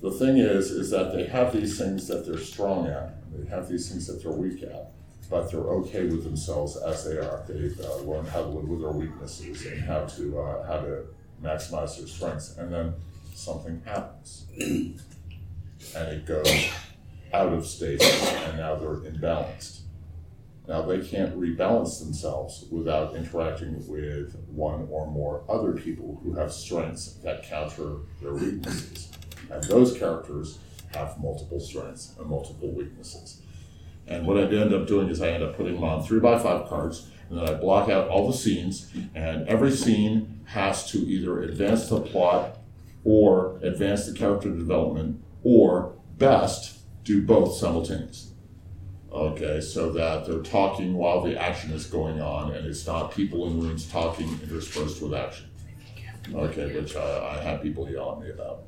the 0.00 0.12
thing 0.12 0.38
is, 0.38 0.70
is 0.70 0.90
that 0.90 1.12
they 1.12 1.24
have 1.24 1.52
these 1.52 1.76
things 1.76 2.06
that 2.06 2.24
they're 2.24 2.38
strong 2.38 2.86
at, 2.86 3.16
they 3.32 3.48
have 3.48 3.68
these 3.68 3.88
things 3.90 4.06
that 4.06 4.22
they're 4.22 4.32
weak 4.32 4.62
at, 4.62 4.92
but 5.28 5.50
they're 5.50 5.60
okay 5.60 6.04
with 6.04 6.22
themselves 6.22 6.76
as 6.76 7.04
they 7.04 7.18
are. 7.18 7.44
They've 7.48 7.78
uh, 7.80 7.96
learned 7.98 8.28
how 8.28 8.42
to 8.42 8.48
live 8.48 8.68
with 8.68 8.80
their 8.80 8.92
weaknesses 8.92 9.66
and 9.66 9.82
how 9.82 10.04
to 10.04 10.40
uh, 10.40 10.66
how 10.66 10.80
to 10.80 11.04
maximize 11.42 11.98
their 11.98 12.06
strengths, 12.06 12.56
and 12.56 12.72
then 12.72 12.94
something 13.34 13.82
happens 13.84 14.46
and 14.58 16.08
it 16.08 16.26
goes 16.26 16.70
out 17.32 17.52
of 17.52 17.66
stasis, 17.66 18.32
and 18.32 18.58
now 18.58 18.74
they're 18.74 18.96
imbalanced. 19.10 19.80
Now 20.68 20.82
they 20.82 21.00
can't 21.00 21.38
rebalance 21.38 22.00
themselves 22.00 22.66
without 22.70 23.14
interacting 23.16 23.76
with 23.88 24.36
one 24.48 24.86
or 24.90 25.10
more 25.10 25.42
other 25.48 25.72
people 25.72 26.20
who 26.22 26.34
have 26.34 26.52
strengths 26.52 27.14
that 27.24 27.42
counter 27.42 27.96
their 28.20 28.34
weaknesses. 28.34 29.10
And 29.50 29.62
those 29.64 29.98
characters 29.98 30.58
have 30.94 31.18
multiple 31.20 31.60
strengths 31.60 32.14
and 32.18 32.28
multiple 32.28 32.70
weaknesses. 32.72 33.42
And 34.06 34.26
what 34.26 34.38
I 34.38 34.42
end 34.42 34.72
up 34.72 34.86
doing 34.86 35.08
is 35.08 35.20
I 35.20 35.30
end 35.30 35.42
up 35.42 35.56
putting 35.56 35.74
them 35.74 35.84
on 35.84 36.02
three 36.02 36.20
by 36.20 36.38
five 36.38 36.68
cards, 36.68 37.08
and 37.28 37.38
then 37.38 37.48
I 37.48 37.54
block 37.54 37.88
out 37.88 38.08
all 38.08 38.26
the 38.26 38.36
scenes, 38.36 38.92
and 39.14 39.48
every 39.48 39.70
scene 39.70 40.40
has 40.46 40.90
to 40.90 40.98
either 40.98 41.42
advance 41.42 41.88
the 41.88 42.00
plot 42.00 42.59
or 43.04 43.58
advance 43.62 44.06
the 44.06 44.12
character 44.12 44.50
development, 44.50 45.22
or 45.42 45.96
best, 46.18 46.80
do 47.04 47.22
both 47.22 47.56
simultaneously. 47.56 48.36
Okay, 49.12 49.60
so 49.60 49.90
that 49.92 50.26
they're 50.26 50.42
talking 50.42 50.94
while 50.94 51.20
the 51.22 51.40
action 51.40 51.72
is 51.72 51.86
going 51.86 52.20
on, 52.20 52.52
and 52.52 52.66
it's 52.66 52.86
not 52.86 53.12
people 53.12 53.46
in 53.48 53.60
rooms 53.60 53.86
talking 53.86 54.28
interspersed 54.42 55.02
with 55.02 55.14
action. 55.14 55.50
Okay, 56.32 56.72
which 56.74 56.94
I, 56.94 57.38
I 57.38 57.42
have 57.42 57.62
people 57.62 57.90
yell 57.90 58.12
at 58.12 58.20
me 58.20 58.30
about. 58.30 58.64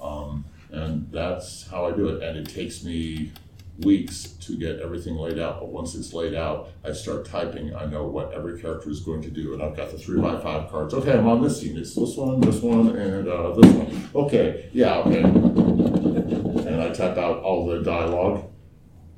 Um, 0.00 0.44
and 0.70 1.10
that's 1.10 1.66
how 1.68 1.86
I 1.86 1.92
do 1.92 2.08
it. 2.08 2.22
And 2.22 2.36
it 2.36 2.52
takes 2.52 2.84
me 2.84 3.32
weeks 3.80 4.24
to 4.40 4.56
get 4.56 4.80
everything 4.80 5.16
laid 5.16 5.38
out. 5.38 5.60
But 5.60 5.68
once 5.68 5.94
it's 5.94 6.12
laid 6.12 6.34
out, 6.34 6.70
I 6.84 6.92
start 6.92 7.24
typing. 7.24 7.74
I 7.74 7.86
know 7.86 8.06
what 8.06 8.32
every 8.32 8.60
character 8.60 8.90
is 8.90 9.00
going 9.00 9.22
to 9.22 9.30
do, 9.30 9.54
and 9.54 9.62
I've 9.62 9.76
got 9.76 9.90
the 9.90 9.98
three 9.98 10.20
by 10.20 10.40
five 10.40 10.70
cards. 10.70 10.94
Okay, 10.94 11.12
I'm 11.12 11.28
on 11.28 11.42
this 11.42 11.60
scene. 11.60 11.76
It's 11.76 11.94
this 11.94 12.16
one, 12.16 12.40
this 12.40 12.60
one, 12.60 12.96
and 12.96 13.28
uh, 13.28 13.52
this 13.54 13.72
one. 13.72 14.10
Okay, 14.14 14.68
yeah, 14.72 14.98
okay. 14.98 15.22
And 15.22 16.82
I 16.82 16.90
type 16.90 17.16
out 17.16 17.42
all 17.42 17.66
the 17.66 17.82
dialogue, 17.82 18.44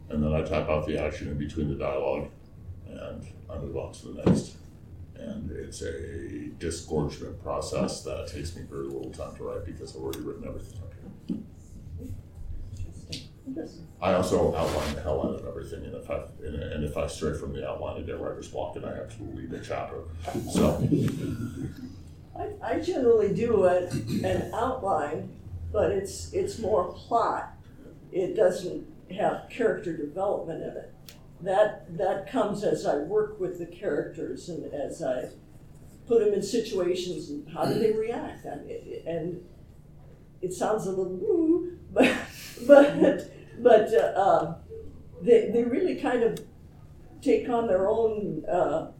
and 0.09 0.23
then 0.23 0.33
I 0.35 0.43
type 0.43 0.69
out 0.69 0.87
the 0.87 0.99
action 0.99 1.29
in 1.29 1.39
between 1.39 1.69
the 1.69 1.77
dialogue, 1.77 2.29
and 2.87 3.27
I 3.49 3.59
move 3.59 3.77
on 3.77 3.93
to 3.93 4.09
the 4.09 4.25
next. 4.25 4.57
And 5.17 5.51
it's 5.51 5.83
a 5.83 6.49
disgorgement 6.59 7.43
process 7.43 8.03
that 8.05 8.27
takes 8.27 8.57
me 8.57 8.63
very 8.63 8.87
little 8.87 9.11
time 9.11 9.37
to 9.37 9.45
write 9.45 9.67
because 9.67 9.95
I've 9.95 10.03
already 10.03 10.21
written 10.21 10.49
everything. 10.49 10.81
I 14.01 14.15
also 14.15 14.55
outline 14.55 14.95
the 14.95 15.03
hell 15.03 15.23
out 15.23 15.41
of 15.41 15.47
everything, 15.47 15.85
and 15.85 15.95
if 15.95 16.11
I 16.11 16.23
and, 16.45 16.85
if 16.85 16.97
I 16.97 17.07
stray 17.07 17.35
from 17.35 17.53
the 17.53 17.69
outline, 17.69 18.03
I 18.03 18.07
get 18.07 18.21
writer's 18.21 18.49
block, 18.49 18.77
and 18.77 18.87
I 18.87 18.95
have 18.97 19.17
to 19.17 19.23
leave 19.23 19.53
a 19.53 19.61
chapter. 19.61 20.05
So 20.53 20.87
I, 22.41 22.75
I 22.75 22.81
generally 22.81 23.35
do 23.35 23.65
a, 23.65 23.89
an 24.25 24.51
outline, 24.55 25.37
but 25.73 25.91
it's, 25.91 26.33
it's 26.33 26.59
more 26.59 26.93
plot. 26.93 27.53
It 28.13 28.35
doesn't 28.35 28.87
have 29.13 29.49
character 29.51 29.97
development 29.97 30.63
in 30.63 30.69
it. 30.71 30.95
That, 31.43 31.97
that 31.97 32.31
comes 32.31 32.65
as 32.65 32.87
I 32.87 32.97
work 32.97 33.41
with 33.41 33.59
the 33.59 33.67
characters 33.67 34.49
and 34.49 34.73
as 34.73 35.03
I 35.03 35.29
put 36.07 36.25
them 36.25 36.35
in 36.35 36.43
situations 36.43 37.31
and 37.31 37.49
how 37.53 37.65
do 37.65 37.79
they 37.79 37.93
react. 37.93 38.47
I 38.47 38.57
mean, 38.57 39.03
and 39.07 39.45
it 40.43 40.53
sounds 40.53 40.87
a 40.87 40.91
little 40.91 41.17
woo, 41.17 41.79
but, 41.93 42.15
but, 42.67 43.31
but, 43.63 43.93
uh, 43.95 44.21
um, 44.21 44.57
they, 45.23 45.51
they 45.51 45.65
really 45.65 45.97
kind 45.97 46.23
of 46.23 46.45
take 47.23 47.49
on 47.49 47.67
their 47.67 47.89
own, 47.89 48.45
uh, 48.47 48.91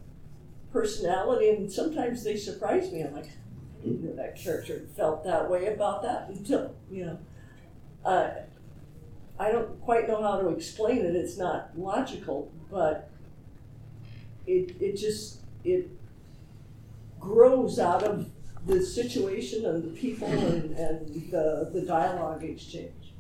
personality 0.73 1.51
and 1.51 1.71
sometimes 1.71 2.23
they 2.23 2.37
surprise 2.37 2.93
me. 2.93 3.03
I'm 3.03 3.15
like, 3.15 3.27
I 3.27 3.85
didn't 3.85 4.05
know 4.05 4.15
that 4.17 4.37
character 4.37 4.87
felt 4.97 5.25
that 5.25 5.51
way 5.51 5.73
about 5.73 6.03
that 6.03 6.29
until, 6.29 6.75
you 6.91 7.07
know. 7.07 7.19
Uh, 8.05 8.31
I 9.39 9.51
don't 9.51 9.81
quite 9.81 10.07
know 10.07 10.23
how 10.23 10.41
to 10.41 10.49
explain 10.49 10.99
it. 10.99 11.17
It's 11.17 11.39
not 11.39 11.71
logical, 11.77 12.53
but 12.71 13.11
it, 14.47 14.77
it 14.81 14.97
just, 14.97 15.41
it 15.65 15.89
grows 17.19 17.79
out 17.79 18.03
of 18.03 18.31
the 18.67 18.85
situation 18.85 19.65
and 19.65 19.83
the 19.83 19.99
people 19.99 20.29
and, 20.29 20.77
and 20.77 21.31
the, 21.31 21.71
the 21.73 21.83
dialogue 21.87 22.45
exchange. 22.45 23.15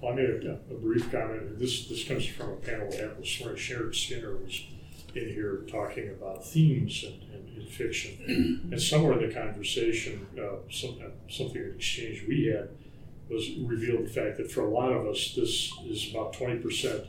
Well, 0.00 0.12
I 0.12 0.16
made 0.16 0.30
a, 0.30 0.58
a 0.70 0.74
brief 0.74 1.10
comment, 1.12 1.58
this, 1.58 1.86
this 1.88 2.04
comes 2.04 2.24
from 2.26 2.50
a 2.50 2.56
panel 2.56 2.90
had 2.90 3.18
this 3.18 3.38
morning. 3.40 3.58
Sharon 3.58 3.92
Skinner 3.92 4.34
was 4.36 4.64
in 5.14 5.28
here 5.28 5.64
talking 5.70 6.08
about 6.08 6.46
themes 6.46 7.04
and, 7.04 7.22
and 7.34 7.58
in 7.58 7.66
fiction. 7.66 8.68
and 8.70 8.80
somewhere 8.80 9.20
in 9.20 9.28
the 9.28 9.34
conversation, 9.34 10.26
uh, 10.38 10.56
some, 10.70 10.98
uh, 11.04 11.10
something 11.28 11.60
an 11.60 11.74
exchange 11.76 12.24
we 12.26 12.46
had 12.46 12.70
was 13.28 13.50
revealed 13.58 14.06
the 14.06 14.10
fact 14.10 14.38
that 14.38 14.50
for 14.50 14.62
a 14.62 14.70
lot 14.70 14.90
of 14.90 15.06
us, 15.06 15.34
this 15.34 15.70
is 15.84 16.10
about 16.10 16.32
20% 16.32 17.06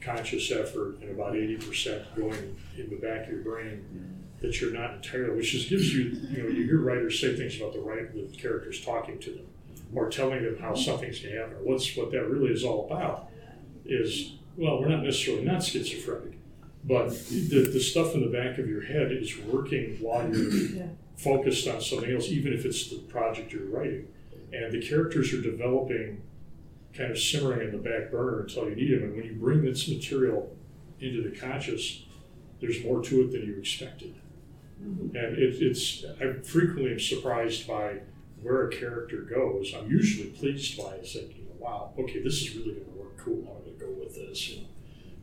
conscious 0.00 0.52
effort 0.52 0.98
and 1.00 1.10
about 1.10 1.32
80% 1.32 2.14
going 2.14 2.56
in 2.76 2.90
the 2.90 2.96
back 2.96 3.24
of 3.24 3.30
your 3.30 3.42
brain 3.42 4.22
that 4.42 4.60
you're 4.60 4.74
not 4.74 4.96
entirely, 4.96 5.36
which 5.36 5.52
just 5.52 5.70
gives 5.70 5.94
you, 5.94 6.04
you 6.30 6.42
know, 6.42 6.48
you 6.50 6.64
hear 6.64 6.78
writers 6.78 7.18
say 7.18 7.34
things 7.34 7.56
about 7.56 7.72
the 7.72 7.80
right, 7.80 8.12
the 8.14 8.36
characters 8.36 8.84
talking 8.84 9.18
to 9.20 9.30
them 9.30 9.46
or 9.96 10.10
telling 10.10 10.44
them 10.44 10.58
how 10.60 10.74
something's 10.74 11.20
going 11.20 11.34
to 11.34 11.40
happen. 11.40 11.56
What's 11.62 11.96
what 11.96 12.12
that 12.12 12.28
really 12.28 12.52
is 12.52 12.62
all 12.62 12.86
about 12.86 13.30
is 13.84 14.34
well, 14.56 14.80
we're 14.80 14.88
not 14.88 15.02
necessarily 15.02 15.44
not 15.44 15.62
schizophrenic, 15.62 16.38
but 16.84 17.08
the, 17.28 17.68
the 17.72 17.80
stuff 17.80 18.14
in 18.14 18.20
the 18.20 18.28
back 18.38 18.58
of 18.58 18.68
your 18.68 18.82
head 18.82 19.12
is 19.12 19.36
working 19.38 19.96
while 20.00 20.28
you're 20.28 20.50
Yeah. 20.52 20.86
focused 21.16 21.66
on 21.68 21.80
something 21.80 22.10
else, 22.10 22.28
even 22.28 22.52
if 22.52 22.64
it's 22.64 22.88
the 22.90 22.98
project 22.98 23.52
you're 23.52 23.66
writing. 23.66 24.08
And 24.52 24.72
the 24.72 24.80
characters 24.80 25.32
are 25.34 25.42
developing, 25.42 26.22
kind 26.94 27.10
of 27.10 27.18
simmering 27.18 27.68
in 27.68 27.72
the 27.72 27.78
back 27.78 28.10
burner 28.10 28.40
until 28.40 28.68
you 28.70 28.76
need 28.76 28.92
them. 28.92 29.02
And 29.04 29.16
when 29.16 29.24
you 29.24 29.34
bring 29.34 29.62
this 29.64 29.88
material 29.88 30.56
into 31.00 31.22
the 31.28 31.36
conscious, 31.36 32.04
there's 32.60 32.82
more 32.84 33.02
to 33.02 33.22
it 33.22 33.32
than 33.32 33.42
you 33.46 33.58
expected. 33.58 34.14
Mm-hmm. 34.82 35.16
And 35.16 35.38
it, 35.38 35.56
it's 35.60 36.04
I 36.20 36.32
frequently 36.42 36.92
am 36.92 37.00
surprised 37.00 37.66
by 37.66 38.00
where 38.46 38.68
a 38.68 38.70
character 38.70 39.22
goes. 39.22 39.74
I'm 39.76 39.90
usually 39.90 40.28
pleased 40.30 40.78
by 40.78 40.94
it, 40.94 41.06
thinking, 41.06 41.48
"Wow, 41.58 41.92
okay, 41.98 42.22
this 42.22 42.42
is 42.42 42.54
really 42.54 42.74
going 42.74 42.84
to 42.84 42.90
work. 42.92 43.16
Cool, 43.18 43.40
I'm 43.40 43.64
going 43.64 43.78
to 43.78 43.84
go 43.84 43.90
with 43.90 44.14
this." 44.14 44.48
You 44.48 44.62
know? 44.62 44.68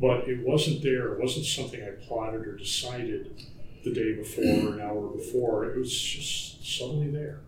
But 0.02 0.28
it 0.28 0.46
wasn't 0.46 0.84
there. 0.84 1.14
It 1.14 1.22
wasn't 1.22 1.46
something 1.46 1.82
I 1.82 1.92
plotted 2.06 2.46
or 2.46 2.58
decided 2.58 3.42
the 3.86 3.94
day 3.94 4.14
before 4.14 4.44
or 4.44 4.74
an 4.74 4.82
hour 4.82 5.08
before. 5.08 5.66
It 5.66 5.78
was 5.78 5.98
just 5.98 6.78
suddenly 6.78 7.10
there, 7.12 7.40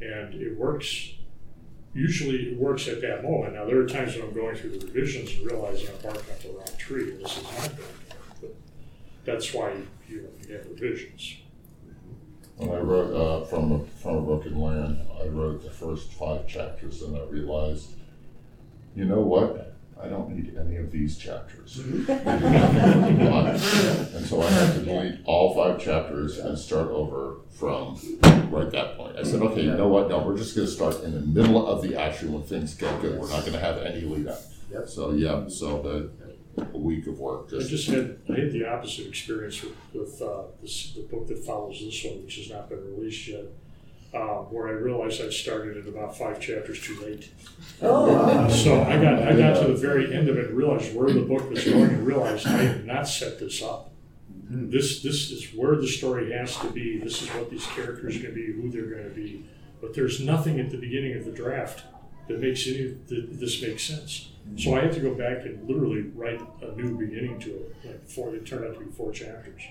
and 0.00 0.34
it 0.34 0.58
works 0.58 1.14
usually 1.94 2.52
it 2.52 2.58
works 2.58 2.88
at 2.88 3.00
that 3.02 3.22
moment. 3.22 3.54
Now, 3.54 3.64
there 3.64 3.78
are 3.78 3.86
times 3.86 4.14
when 4.14 4.24
I'm 4.24 4.32
going 4.32 4.56
through 4.56 4.78
the 4.78 4.86
revisions 4.86 5.32
and 5.34 5.50
realizing 5.50 5.88
I'm 5.88 6.02
barking 6.02 6.30
up 6.30 6.40
the 6.40 6.48
wrong 6.50 6.76
tree, 6.78 7.12
and 7.12 7.24
this 7.24 7.38
is 7.38 7.44
not 7.44 7.76
good. 7.76 8.14
But 8.40 8.54
that's 9.24 9.52
why 9.52 9.72
you, 10.08 10.28
you 10.48 10.54
have 10.54 10.66
revisions. 10.66 11.36
When 12.56 12.70
I 12.70 12.78
wrote 12.80 13.14
uh, 13.14 13.44
from 13.46 13.72
a, 13.72 13.84
from 14.00 14.16
a 14.16 14.22
broken 14.22 14.60
land, 14.60 14.98
I 15.20 15.26
wrote 15.26 15.62
the 15.64 15.70
first 15.70 16.12
five 16.12 16.46
chapters, 16.46 17.02
and 17.02 17.16
I 17.16 17.22
realized, 17.24 17.94
you 18.94 19.04
know 19.04 19.20
what? 19.20 19.72
I 20.00 20.08
don't 20.08 20.30
need 20.30 20.56
any 20.58 20.76
of 20.76 20.90
these 20.90 21.16
chapters. 21.16 21.78
and 22.08 22.08
so 24.26 24.42
I 24.42 24.50
had 24.50 24.74
to 24.74 24.80
delete 24.84 25.20
all 25.24 25.54
five 25.54 25.80
chapters 25.80 26.38
and 26.38 26.58
start 26.58 26.88
over 26.88 27.36
from 27.50 27.96
right 28.50 28.68
that 28.70 28.96
point. 28.96 29.16
I 29.16 29.22
said, 29.22 29.42
okay, 29.42 29.62
you 29.62 29.74
know 29.74 29.86
what? 29.86 30.08
No, 30.08 30.18
we're 30.18 30.36
just 30.36 30.56
going 30.56 30.66
to 30.66 30.72
start 30.72 31.04
in 31.04 31.14
the 31.14 31.20
middle 31.20 31.64
of 31.66 31.82
the 31.82 31.94
action 32.00 32.32
when 32.32 32.42
things 32.42 32.74
get 32.74 33.00
good. 33.00 33.20
We're 33.20 33.30
not 33.30 33.42
going 33.42 33.52
to 33.52 33.60
have 33.60 33.78
any 33.78 34.00
lead 34.00 34.26
up. 34.26 34.40
So 34.86 35.12
yeah, 35.12 35.46
so 35.48 35.80
the 35.82 36.10
a 36.56 36.78
week 36.78 37.06
of 37.06 37.18
work 37.18 37.46
I 37.48 37.58
just. 37.58 37.70
just 37.70 37.88
had, 37.88 38.18
I 38.28 38.40
had 38.40 38.52
the 38.52 38.66
opposite 38.68 39.06
experience 39.06 39.62
with, 39.62 39.74
with 39.94 40.20
uh, 40.22 40.42
this, 40.60 40.92
the 40.92 41.02
book 41.02 41.26
that 41.28 41.38
follows 41.44 41.80
this 41.80 42.04
one, 42.04 42.22
which 42.24 42.36
has 42.36 42.50
not 42.50 42.68
been 42.68 42.84
released 42.94 43.26
yet, 43.28 43.44
uh, 44.14 44.42
where 44.50 44.68
I 44.68 44.72
realized 44.72 45.22
I'd 45.22 45.32
started 45.32 45.78
at 45.78 45.88
about 45.88 46.16
five 46.16 46.40
chapters 46.40 46.80
too 46.80 47.00
late. 47.00 47.30
Oh, 47.80 48.48
So 48.50 48.82
I 48.82 49.00
got, 49.00 49.22
I 49.22 49.36
got 49.36 49.60
to 49.62 49.68
the 49.68 49.76
very 49.76 50.14
end 50.14 50.28
of 50.28 50.36
it, 50.36 50.48
and 50.50 50.56
realized 50.56 50.94
where 50.94 51.10
the 51.10 51.22
book 51.22 51.48
was 51.48 51.64
going, 51.64 51.90
and 51.90 52.06
realized 52.06 52.46
I 52.46 52.62
had 52.62 52.86
not 52.86 53.08
set 53.08 53.38
this 53.38 53.62
up. 53.62 53.90
This, 54.54 55.02
this 55.02 55.30
is 55.30 55.54
where 55.54 55.76
the 55.76 55.88
story 55.88 56.32
has 56.32 56.56
to 56.58 56.66
be, 56.68 56.98
this 56.98 57.22
is 57.22 57.28
what 57.30 57.50
these 57.50 57.66
characters 57.68 58.16
are 58.16 58.22
gonna 58.22 58.34
be, 58.34 58.52
who 58.52 58.70
they're 58.70 58.94
gonna 58.94 59.14
be. 59.14 59.46
But 59.80 59.94
there's 59.94 60.20
nothing 60.20 60.60
at 60.60 60.70
the 60.70 60.76
beginning 60.76 61.16
of 61.16 61.24
the 61.24 61.32
draft 61.32 61.84
that 62.28 62.40
makes 62.40 62.66
any, 62.66 62.94
that 63.08 63.40
this 63.40 63.62
makes 63.62 63.82
sense. 63.84 64.28
So 64.56 64.74
I 64.74 64.80
had 64.80 64.92
to 64.92 65.00
go 65.00 65.14
back 65.14 65.44
and 65.44 65.66
literally 65.68 66.02
write 66.14 66.40
a 66.60 66.72
new 66.76 66.96
beginning 66.98 67.38
to 67.40 67.50
it, 67.50 67.76
like 67.84 68.08
four, 68.08 68.34
it 68.34 68.44
turned 68.44 68.64
out 68.64 68.74
to 68.74 68.80
be 68.80 68.90
four 68.90 69.12
chapters. 69.12 69.62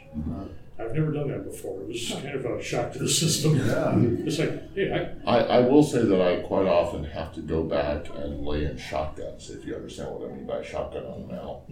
I've 0.80 0.96
never 0.96 1.12
done 1.12 1.28
that 1.28 1.44
before, 1.44 1.82
it 1.82 1.88
was 1.90 2.10
kind 2.10 2.30
of 2.30 2.46
a 2.46 2.64
shock 2.64 2.94
to 2.94 3.00
the 3.00 3.10
system. 3.10 3.60
It's 4.26 4.40
like, 4.40 4.74
hey, 4.74 5.14
I, 5.26 5.38
I, 5.38 5.40
I 5.58 5.60
will 5.60 5.84
say 5.84 6.04
that 6.04 6.22
I 6.22 6.42
quite 6.42 6.66
often 6.66 7.04
have 7.04 7.34
to 7.36 7.42
go 7.42 7.64
back 7.64 8.08
and 8.16 8.46
lay 8.46 8.66
in 8.66 8.78
shotguns, 8.78 9.50
if 9.50 9.66
you 9.66 9.76
understand 9.76 10.10
what 10.16 10.32
I 10.32 10.34
mean 10.34 10.48
by 10.48 10.64
shotgun 10.64 11.06
on 11.06 11.22
the 11.22 11.28
mantle. 11.28 11.68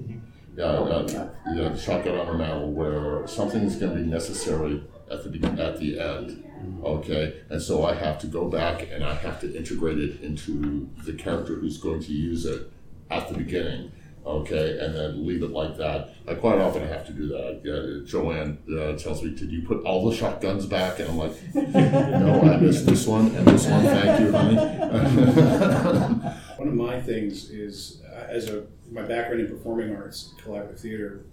Yeah, 0.55 0.65
uh, 0.65 1.29
yeah, 1.55 1.75
shotgun 1.75 2.17
on 2.17 2.27
the 2.27 2.33
mantle 2.33 2.71
where 2.71 3.25
something 3.27 3.63
is 3.63 3.77
going 3.77 3.95
to 3.95 4.03
be 4.03 4.07
necessary 4.07 4.83
at 5.09 5.24
the 5.24 5.48
at 5.62 5.79
the 5.79 6.00
end. 6.00 6.43
Okay, 6.84 7.42
and 7.50 7.62
so 7.62 7.86
I 7.86 7.94
have 7.94 8.20
to 8.20 8.28
go 8.28 8.50
back 8.50 8.88
and 8.92 9.04
I 9.04 9.16
have 9.16 9.39
to 9.42 9.56
integrate 9.56 10.00
it 10.00 10.22
into 10.22 10.89
the 11.06 11.13
character 11.13 11.56
who's 11.56 11.78
going 11.78 12.01
to 12.01 12.12
use 12.12 12.46
it 12.46 12.72
at 13.10 13.28
the 13.28 13.36
beginning. 13.36 13.92
Okay, 14.25 14.78
and 14.80 14.94
then 14.94 15.25
leave 15.25 15.44
it 15.44 15.51
like 15.51 15.78
that. 15.78 16.13
I 16.28 16.36
quite 16.36 16.60
often 16.60 16.88
have 16.88 17.06
to 17.08 17.13
do 17.13 17.28
that. 17.30 17.62
Yeah, 17.63 18.06
Joanne 18.06 18.60
uh, 18.70 18.94
tells 18.98 19.24
me, 19.24 19.34
"Did 19.34 19.50
you 19.51 19.62
put 19.62 19.84
all 19.86 20.10
the 20.10 20.16
shotguns 20.16 20.66
back?" 20.66 21.00
And 21.00 21.10
I'm 21.10 21.18
like, 21.18 21.32
"No, 21.56 22.42
I 22.42 22.58
missed 22.58 22.86
this 22.86 23.08
one 23.08 23.28
and 23.28 23.48
this 23.48 23.66
one. 23.66 23.84
Thank 23.84 24.20
you, 24.20 24.32
honey." 24.32 24.56
One 26.58 26.68
of 26.68 26.74
my 26.74 27.00
things 27.00 27.50
is, 27.50 28.01
uh, 28.06 28.25
as 28.28 28.50
a 28.50 28.66
my 28.92 29.04
background 29.04 29.39
in 29.39 29.48
performing 29.48 29.96
arts, 29.96 30.34
collaborative 30.44 30.80
theater, 30.80 31.24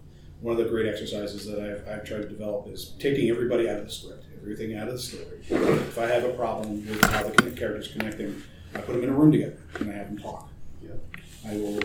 one 0.40 0.56
of 0.56 0.62
the 0.62 0.70
great 0.70 0.86
exercises 0.86 1.46
that 1.46 1.58
I've, 1.58 1.88
I've 1.88 2.04
tried 2.04 2.22
to 2.22 2.28
develop 2.28 2.68
is 2.68 2.94
taking 3.00 3.28
everybody 3.30 3.68
out 3.68 3.78
of 3.78 3.86
the 3.86 3.90
script, 3.90 4.25
everything 4.46 4.76
out 4.76 4.86
of 4.86 4.94
the 4.94 5.00
story. 5.00 5.40
If 5.50 5.98
I 5.98 6.06
have 6.06 6.22
a 6.22 6.32
problem 6.34 6.86
with 6.86 7.02
how 7.06 7.24
the 7.24 7.50
characters 7.50 7.88
connecting, 7.88 8.40
I 8.74 8.78
put 8.78 8.92
them 8.92 9.02
in 9.02 9.08
a 9.08 9.12
room 9.12 9.32
together 9.32 9.58
and 9.80 9.90
I 9.90 9.94
have 9.94 10.06
them 10.06 10.18
talk. 10.18 10.48
I 11.48 11.54
will, 11.54 11.80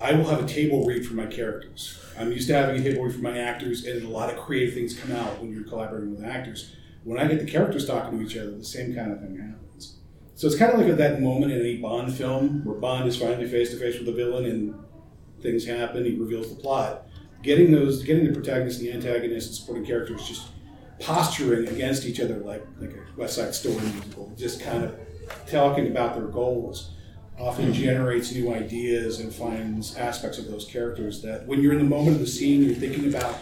I 0.00 0.12
will 0.12 0.24
have 0.24 0.44
a 0.44 0.46
table 0.46 0.84
read 0.86 1.06
for 1.06 1.14
my 1.14 1.26
characters. 1.26 1.98
I'm 2.18 2.32
used 2.32 2.48
to 2.48 2.54
having 2.54 2.80
a 2.80 2.82
table 2.82 3.04
read 3.04 3.14
for 3.14 3.20
my 3.20 3.38
actors, 3.38 3.84
and 3.84 4.02
a 4.04 4.08
lot 4.08 4.32
of 4.32 4.38
creative 4.38 4.74
things 4.74 4.98
come 4.98 5.12
out 5.12 5.40
when 5.40 5.52
you're 5.52 5.64
collaborating 5.64 6.14
with 6.14 6.24
actors. 6.24 6.74
When 7.04 7.18
I 7.18 7.26
get 7.26 7.40
the 7.40 7.50
characters 7.50 7.86
talking 7.86 8.18
to 8.18 8.24
each 8.24 8.36
other, 8.36 8.52
the 8.52 8.64
same 8.64 8.94
kind 8.94 9.12
of 9.12 9.20
thing 9.20 9.36
happens. 9.36 9.96
So 10.34 10.46
it's 10.46 10.56
kind 10.56 10.72
of 10.72 10.80
like 10.80 10.88
at 10.88 10.98
that 10.98 11.20
moment 11.20 11.52
in 11.52 11.60
any 11.60 11.76
Bond 11.76 12.14
film 12.14 12.64
where 12.64 12.76
Bond 12.76 13.08
is 13.08 13.16
finally 13.16 13.48
face 13.48 13.70
to 13.70 13.76
face 13.78 13.96
with 13.96 14.06
the 14.06 14.12
villain 14.12 14.46
and 14.46 14.74
things 15.42 15.66
happen, 15.66 16.04
he 16.04 16.14
reveals 16.14 16.54
the 16.54 16.60
plot. 16.60 17.06
Getting 17.42 17.72
those, 17.72 18.02
getting 18.02 18.26
the 18.26 18.32
protagonist 18.32 18.80
and 18.80 18.88
the 18.88 18.92
antagonist 18.94 19.48
and 19.48 19.56
supporting 19.56 19.84
characters 19.84 20.26
just 20.26 20.48
posturing 21.02 21.68
against 21.68 22.06
each 22.06 22.20
other 22.20 22.36
like 22.36 22.64
like 22.80 22.90
a 22.90 23.20
West 23.20 23.36
Side 23.36 23.54
Story 23.54 23.80
musical, 23.80 24.32
just 24.36 24.62
kind 24.62 24.84
of 24.84 24.98
talking 25.46 25.88
about 25.88 26.14
their 26.14 26.26
goals, 26.26 26.92
often 27.38 27.66
hmm. 27.66 27.72
generates 27.72 28.32
new 28.32 28.52
ideas 28.54 29.20
and 29.20 29.34
finds 29.34 29.96
aspects 29.96 30.38
of 30.38 30.50
those 30.50 30.64
characters 30.64 31.22
that 31.22 31.46
when 31.46 31.60
you're 31.60 31.72
in 31.72 31.78
the 31.78 31.84
moment 31.84 32.16
of 32.16 32.20
the 32.20 32.26
scene, 32.26 32.62
you're 32.62 32.74
thinking 32.74 33.08
about 33.08 33.36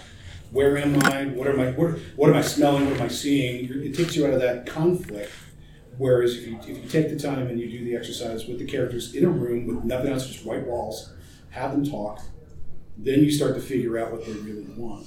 where 0.50 0.76
am 0.78 1.00
I, 1.04 1.26
what 1.26 1.46
am 1.46 1.60
I, 1.60 1.70
what, 1.72 1.98
what 2.16 2.30
am 2.30 2.36
I 2.36 2.42
smelling, 2.42 2.86
what 2.86 2.96
am 2.96 3.02
I 3.02 3.08
seeing? 3.08 3.70
It 3.84 3.94
takes 3.94 4.16
you 4.16 4.26
out 4.26 4.34
of 4.34 4.40
that 4.40 4.66
conflict. 4.66 5.32
Whereas 5.96 6.34
if 6.34 6.46
you, 6.46 6.58
if 6.60 6.68
you 6.68 6.88
take 6.88 7.10
the 7.10 7.18
time 7.18 7.46
and 7.46 7.60
you 7.60 7.70
do 7.70 7.84
the 7.84 7.94
exercise 7.94 8.46
with 8.46 8.58
the 8.58 8.64
characters 8.64 9.14
in 9.14 9.24
a 9.24 9.28
room 9.28 9.66
with 9.66 9.84
nothing 9.84 10.10
else, 10.10 10.26
just 10.26 10.46
white 10.46 10.66
walls, 10.66 11.12
have 11.50 11.72
them 11.72 11.88
talk, 11.88 12.22
then 12.96 13.20
you 13.20 13.30
start 13.30 13.54
to 13.54 13.60
figure 13.60 13.98
out 13.98 14.10
what 14.10 14.24
they 14.24 14.32
really 14.32 14.64
want. 14.76 15.06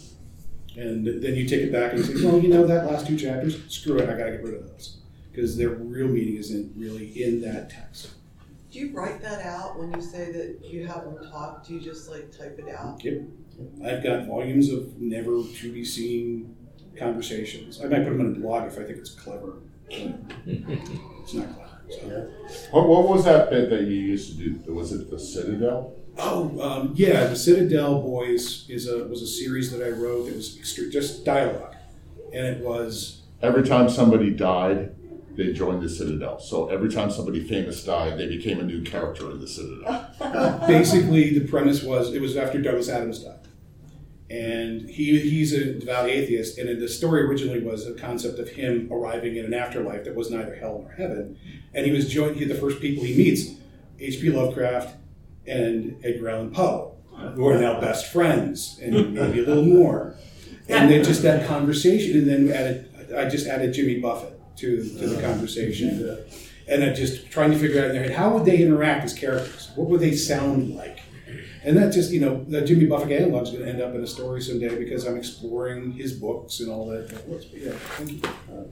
And 0.75 1.05
then 1.05 1.35
you 1.35 1.47
take 1.47 1.61
it 1.61 1.71
back 1.71 1.93
and 1.93 1.99
you 1.99 2.17
say, 2.17 2.25
well, 2.25 2.39
you 2.39 2.49
know, 2.49 2.65
that 2.65 2.85
last 2.85 3.05
two 3.05 3.17
chapters, 3.17 3.59
screw 3.67 3.99
it, 3.99 4.09
I 4.09 4.17
gotta 4.17 4.31
get 4.31 4.43
rid 4.43 4.55
of 4.55 4.67
those. 4.67 4.97
Because 5.31 5.57
their 5.57 5.69
real 5.69 6.07
meaning 6.07 6.35
isn't 6.37 6.73
really 6.75 7.23
in 7.23 7.41
that 7.41 7.69
text. 7.69 8.11
Do 8.71 8.79
you 8.79 8.91
write 8.91 9.21
that 9.21 9.45
out 9.45 9.77
when 9.77 9.93
you 9.93 10.01
say 10.01 10.31
that 10.31 10.65
you 10.65 10.87
have 10.87 11.03
them 11.03 11.17
talk? 11.29 11.65
Do 11.65 11.75
you 11.75 11.79
just 11.79 12.09
like 12.09 12.35
type 12.35 12.57
it 12.57 12.73
out? 12.73 13.03
Yep. 13.03 13.21
I've 13.85 14.03
got 14.03 14.25
volumes 14.25 14.71
of 14.71 14.99
never 14.99 15.43
to 15.43 15.73
be 15.73 15.85
seen 15.85 16.55
conversations. 16.97 17.81
I 17.81 17.87
might 17.87 18.03
put 18.03 18.17
them 18.17 18.21
in 18.21 18.35
a 18.35 18.39
blog 18.39 18.67
if 18.67 18.79
I 18.79 18.83
think 18.83 18.97
it's 18.97 19.11
clever. 19.11 19.57
It's 20.45 21.33
not 21.35 21.47
clever. 21.55 21.69
So. 21.89 22.31
What, 22.71 22.87
what 22.87 23.07
was 23.07 23.23
that 23.25 23.49
bit 23.49 23.69
that 23.69 23.83
you 23.83 23.95
used 23.95 24.37
to 24.37 24.49
do? 24.49 24.73
Was 24.73 24.91
it 24.91 25.09
the 25.09 25.19
Citadel? 25.19 25.95
Oh, 26.17 26.61
um, 26.61 26.93
yeah, 26.95 27.25
the 27.25 27.35
Citadel 27.35 28.01
Boys 28.01 28.69
is 28.69 28.87
a 28.87 29.05
was 29.05 29.21
a 29.21 29.27
series 29.27 29.71
that 29.71 29.85
I 29.85 29.89
wrote. 29.89 30.29
It 30.29 30.35
was 30.35 30.57
extre- 30.57 30.91
just 30.91 31.25
dialogue, 31.25 31.75
and 32.31 32.45
it 32.45 32.63
was 32.63 33.23
Every 33.43 33.63
time 33.63 33.89
somebody 33.89 34.29
died, 34.29 34.95
they 35.35 35.51
joined 35.51 35.81
the 35.81 35.89
Citadel. 35.89 36.39
So 36.39 36.69
every 36.69 36.89
time 36.89 37.11
somebody 37.11 37.45
famous 37.45 37.83
died, 37.83 38.17
they 38.17 38.27
became 38.27 38.61
a 38.61 38.63
new 38.63 38.81
character 38.83 39.29
in 39.31 39.41
the 39.41 39.47
Citadel. 39.47 40.61
basically 40.67 41.37
the 41.37 41.45
premise 41.45 41.83
was 41.83 42.13
it 42.13 42.21
was 42.21 42.37
after 42.37 42.61
Douglas 42.61 42.87
Adams 42.87 43.19
died, 43.19 43.45
and 44.29 44.89
he 44.89 45.19
he's 45.19 45.51
a 45.51 45.73
devout 45.73 46.09
atheist, 46.09 46.57
and 46.57 46.81
the 46.81 46.87
story 46.87 47.23
originally 47.23 47.61
was 47.61 47.85
a 47.85 47.93
concept 47.95 48.39
of 48.39 48.47
him 48.47 48.87
arriving 48.89 49.35
in 49.35 49.43
an 49.43 49.53
afterlife 49.53 50.05
that 50.05 50.15
was 50.15 50.31
neither 50.31 50.55
hell 50.55 50.79
nor 50.81 50.93
heaven, 50.93 51.37
and 51.73 51.85
he 51.85 51.91
was 51.91 52.09
joined. 52.09 52.37
He, 52.37 52.45
the 52.45 52.55
first 52.55 52.79
people 52.79 53.03
he 53.03 53.13
meets, 53.13 53.55
H.P. 53.99 54.29
Lovecraft 54.29 54.95
and 55.47 55.99
Edgar 56.03 56.29
Allan 56.29 56.51
Poe, 56.51 56.95
who 57.35 57.47
are 57.47 57.59
now 57.59 57.79
best 57.79 58.11
friends, 58.11 58.79
and 58.81 59.13
maybe 59.13 59.39
a 59.39 59.45
little 59.45 59.65
more, 59.65 60.15
and 60.69 60.89
then 60.89 61.03
just 61.03 61.21
that 61.23 61.47
conversation, 61.47 62.17
and 62.17 62.27
then 62.27 62.51
added 62.51 63.15
I 63.15 63.29
just 63.29 63.47
added 63.47 63.73
Jimmy 63.73 63.99
Buffett 63.99 64.39
to 64.57 64.77
to 64.77 65.07
the 65.07 65.21
conversation 65.21 66.25
and 66.67 66.81
then 66.81 66.95
just 66.95 67.29
trying 67.29 67.51
to 67.51 67.57
figure 67.57 67.79
out 67.79 67.87
in 67.87 67.93
their 67.93 68.03
head 68.03 68.13
how 68.13 68.33
would 68.33 68.45
they 68.45 68.57
interact 68.57 69.03
as 69.03 69.13
characters? 69.13 69.71
What 69.75 69.89
would 69.89 69.99
they 69.99 70.15
sound 70.15 70.75
like? 70.75 70.99
And 71.63 71.77
that 71.77 71.93
just 71.93 72.11
you 72.11 72.19
know 72.19 72.43
the 72.47 72.61
Jimmy 72.61 72.85
Buffett 72.85 73.11
analog 73.11 73.43
is 73.43 73.49
going 73.51 73.63
to 73.63 73.69
end 73.69 73.81
up 73.81 73.95
in 73.95 74.03
a 74.03 74.07
story 74.07 74.41
someday 74.41 74.77
because 74.77 75.05
I'm 75.05 75.17
exploring 75.17 75.93
his 75.93 76.13
books 76.13 76.59
and 76.59 76.69
all 76.69 76.87
that. 76.87 77.09
But 77.29 77.45
yeah, 77.53 77.71
thank 77.71 78.11
you. 78.11 78.29
Uh, 78.51 78.63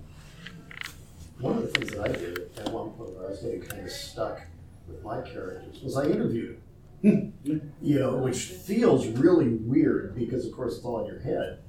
one 1.39 1.57
of 1.57 1.63
the 1.63 1.69
things 1.69 1.91
that 1.91 2.01
I 2.01 2.11
did 2.11 2.39
at 2.57 2.71
one 2.71 2.91
point 2.91 3.13
where 3.13 3.27
I 3.27 3.29
was 3.31 3.39
getting 3.39 3.61
kind 3.61 3.83
of 3.83 3.91
stuck 3.91 4.41
with 4.87 5.03
my 5.03 5.21
characters 5.21 5.81
was 5.81 5.97
I 5.97 6.05
interviewed 6.05 6.57
them. 6.57 7.33
Hmm. 7.43 7.57
you 7.81 7.97
know, 7.99 8.17
which 8.17 8.37
feels 8.43 9.07
really 9.07 9.49
weird 9.49 10.15
because 10.15 10.45
of 10.45 10.51
course 10.51 10.77
it's 10.77 10.85
all 10.85 11.01
in 11.01 11.07
your 11.07 11.19
head. 11.19 11.59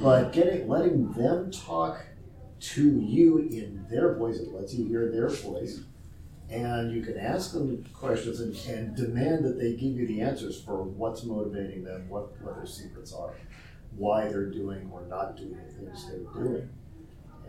But 0.00 0.32
getting 0.32 0.68
letting 0.68 1.12
them 1.12 1.50
talk 1.50 2.06
to 2.60 3.00
you 3.00 3.38
in 3.38 3.86
their 3.90 4.14
voice, 4.14 4.38
it 4.38 4.52
lets 4.52 4.74
you 4.74 4.86
hear 4.86 5.10
their 5.10 5.28
voice. 5.28 5.80
And 6.48 6.92
you 6.92 7.02
can 7.02 7.16
ask 7.16 7.52
them 7.52 7.84
questions 7.94 8.40
and, 8.40 8.56
and 8.68 8.96
demand 8.96 9.44
that 9.44 9.58
they 9.58 9.72
give 9.72 9.92
you 9.92 10.06
the 10.06 10.20
answers 10.20 10.60
for 10.60 10.82
what's 10.82 11.22
motivating 11.24 11.84
them, 11.84 12.08
what, 12.08 12.40
what 12.42 12.56
their 12.56 12.66
secrets 12.66 13.12
are, 13.12 13.34
why 13.96 14.26
they're 14.26 14.50
doing 14.50 14.90
or 14.92 15.06
not 15.06 15.36
doing 15.36 15.56
the 15.64 15.72
things 15.72 16.08
they're 16.08 16.42
doing. 16.42 16.68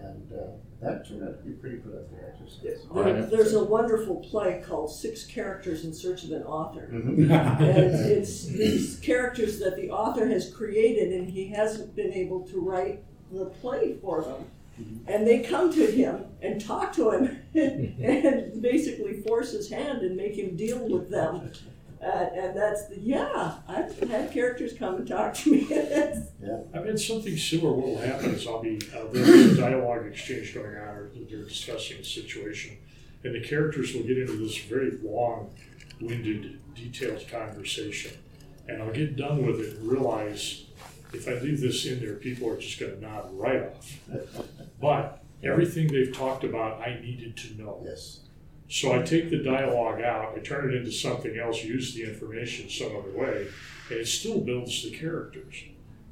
And 0.03 0.31
uh, 0.33 0.43
that 0.81 1.07
turned 1.07 1.23
out 1.23 1.37
to 1.37 1.43
be 1.43 1.51
a 1.51 1.57
pretty 1.57 1.77
productive 1.77 2.17
exercise. 2.27 2.85
There, 2.93 3.21
there's 3.27 3.53
a 3.53 3.63
wonderful 3.63 4.15
play 4.17 4.63
called 4.65 4.91
Six 4.91 5.25
Characters 5.25 5.85
in 5.85 5.93
Search 5.93 6.23
of 6.23 6.31
an 6.31 6.43
Author. 6.43 6.89
Mm-hmm. 6.91 7.31
And 7.31 7.95
it's 7.95 8.45
these 8.47 8.99
characters 8.99 9.59
that 9.59 9.75
the 9.75 9.89
author 9.91 10.27
has 10.27 10.51
created, 10.53 11.13
and 11.13 11.29
he 11.29 11.47
hasn't 11.49 11.95
been 11.95 12.11
able 12.13 12.41
to 12.47 12.59
write 12.59 13.03
the 13.31 13.45
play 13.45 13.97
for 14.01 14.21
them. 14.23 14.45
and 15.07 15.27
they 15.27 15.41
come 15.41 15.71
to 15.71 15.85
him 15.85 16.25
and 16.41 16.59
talk 16.59 16.91
to 16.93 17.11
him 17.11 17.39
and 17.53 18.61
basically 18.61 19.21
force 19.21 19.51
his 19.51 19.69
hand 19.69 20.01
and 20.01 20.15
make 20.17 20.35
him 20.35 20.55
deal 20.55 20.79
with 20.89 21.09
them. 21.11 21.51
Uh, 22.03 22.29
and 22.33 22.57
that's 22.57 22.87
the, 22.87 22.99
yeah, 22.99 23.57
I've 23.67 23.97
had 24.09 24.31
characters 24.31 24.73
come 24.73 24.95
and 24.95 25.07
talk 25.07 25.35
to 25.35 25.51
me. 25.51 25.67
yeah. 25.69 26.61
I've 26.73 26.85
had 26.85 26.99
something 26.99 27.37
similar. 27.37 27.73
What 27.73 27.87
will 27.87 27.97
happen 27.99 28.31
is 28.31 28.47
I'll 28.47 28.61
be 28.61 28.81
uh, 28.95 29.03
there's 29.11 29.57
a 29.57 29.61
dialogue 29.61 30.07
exchange 30.07 30.53
going 30.55 30.75
on, 30.77 30.87
or 30.87 31.11
they're 31.29 31.43
discussing 31.43 31.97
a 31.97 32.03
situation, 32.03 32.77
and 33.23 33.35
the 33.35 33.41
characters 33.41 33.93
will 33.93 34.01
get 34.03 34.17
into 34.17 34.35
this 34.37 34.57
very 34.57 34.97
long-winded, 35.03 36.59
detailed 36.73 37.27
conversation, 37.29 38.13
and 38.67 38.81
I'll 38.81 38.91
get 38.91 39.15
done 39.15 39.45
with 39.45 39.59
it 39.59 39.77
and 39.77 39.91
realize 39.91 40.65
if 41.13 41.27
I 41.27 41.33
leave 41.33 41.61
this 41.61 41.85
in 41.85 41.99
there, 41.99 42.15
people 42.15 42.49
are 42.49 42.57
just 42.57 42.79
going 42.79 42.95
to 42.95 43.01
nod 43.01 43.29
right 43.33 43.63
off. 43.63 43.99
But 44.79 45.23
everything 45.43 45.87
they've 45.87 46.15
talked 46.15 46.43
about, 46.43 46.81
I 46.81 46.99
needed 46.99 47.37
to 47.37 47.61
know. 47.61 47.83
Yes. 47.85 48.21
So 48.71 48.93
I 48.93 49.01
take 49.01 49.29
the 49.29 49.43
dialogue 49.43 50.01
out, 50.01 50.33
I 50.33 50.39
turn 50.39 50.71
it 50.71 50.77
into 50.77 50.93
something 50.93 51.37
else, 51.37 51.61
use 51.61 51.93
the 51.93 52.03
information 52.03 52.69
some 52.69 52.95
other 52.95 53.11
way, 53.11 53.47
and 53.89 53.99
it 53.99 54.07
still 54.07 54.39
builds 54.39 54.83
the 54.83 54.91
characters. 54.91 55.65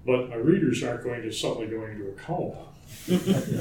But 0.06 0.30
my 0.30 0.36
readers 0.36 0.84
aren't 0.84 1.06
going 1.06 1.22
to 1.22 1.32
suddenly 1.32 1.68
go 1.68 1.86
into 1.86 2.10
a 2.10 2.12
coma 2.16 2.66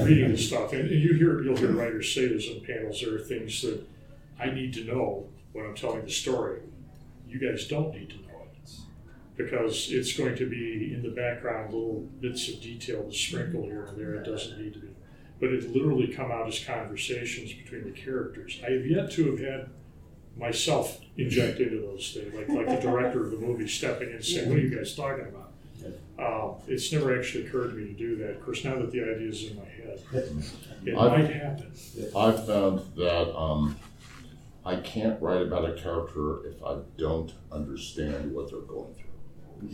reading 0.03 0.33
the 0.33 0.37
stuff. 0.37 0.73
And, 0.73 0.91
and 0.91 1.01
you 1.01 1.13
hear 1.13 1.41
you'll 1.41 1.55
hear 1.55 1.71
writers 1.71 2.13
say 2.13 2.27
this 2.27 2.49
in 2.49 2.59
panels. 2.65 2.99
There 2.99 3.15
are 3.15 3.19
things 3.19 3.61
that 3.61 3.81
I 4.37 4.47
need 4.47 4.73
to 4.73 4.83
know 4.83 5.29
when 5.53 5.65
I'm 5.65 5.75
telling 5.75 6.03
the 6.03 6.11
story. 6.11 6.59
You 7.25 7.39
guys 7.39 7.67
don't 7.69 7.93
need 7.95 8.09
to 8.09 8.17
know 8.17 8.43
it 8.51 8.69
because 9.37 9.93
it's 9.93 10.11
going 10.17 10.35
to 10.35 10.49
be 10.49 10.93
in 10.93 11.03
the 11.03 11.11
background, 11.11 11.73
little 11.73 12.01
bits 12.19 12.49
of 12.49 12.61
detail 12.61 13.05
to 13.05 13.15
sprinkle 13.15 13.63
here 13.63 13.85
and 13.85 13.97
there. 13.97 14.15
It 14.15 14.25
doesn't 14.25 14.61
need 14.61 14.73
to 14.73 14.79
be 14.79 14.89
but 15.39 15.49
it 15.49 15.73
literally 15.73 16.07
come 16.07 16.31
out 16.31 16.47
as 16.47 16.63
conversations 16.63 17.53
between 17.53 17.83
the 17.85 17.91
characters. 17.91 18.59
I 18.65 18.71
have 18.71 18.85
yet 18.85 19.11
to 19.11 19.31
have 19.31 19.39
had 19.39 19.69
myself 20.37 20.99
inject 21.17 21.59
into 21.59 21.81
those 21.81 22.13
things, 22.13 22.33
like 22.33 22.47
like 22.49 22.67
the 22.67 22.87
director 22.87 23.23
of 23.25 23.31
the 23.31 23.37
movie 23.37 23.67
stepping 23.67 24.09
in 24.09 24.15
and 24.15 24.25
saying, 24.25 24.49
"What 24.49 24.57
are 24.57 24.61
you 24.61 24.75
guys 24.75 24.95
talking 24.95 25.25
about?" 25.25 25.51
Uh, 26.17 26.53
it's 26.67 26.91
never 26.91 27.17
actually 27.17 27.45
occurred 27.47 27.69
to 27.69 27.75
me 27.75 27.87
to 27.87 27.93
do 27.93 28.15
that. 28.17 28.31
Of 28.31 28.43
course, 28.43 28.65
now 28.65 28.75
that 28.77 28.91
the 28.91 29.01
idea 29.01 29.29
is 29.29 29.49
in 29.51 29.57
my 29.57 29.63
head, 29.65 30.01
it 30.85 30.97
I've- 30.97 31.21
might 31.23 31.31
happen. 31.31 31.71
I've 32.15 32.45
found 32.45 32.79
that 32.97 33.33
um, 33.37 33.77
I 34.65 34.75
can't 34.77 35.21
write 35.21 35.41
about 35.41 35.69
a 35.69 35.73
character 35.81 36.45
if 36.47 36.61
I 36.63 36.79
don't 36.97 37.33
understand 37.51 38.33
what 38.33 38.49
they're 38.51 38.59
going 38.59 38.93
through. 38.95 39.69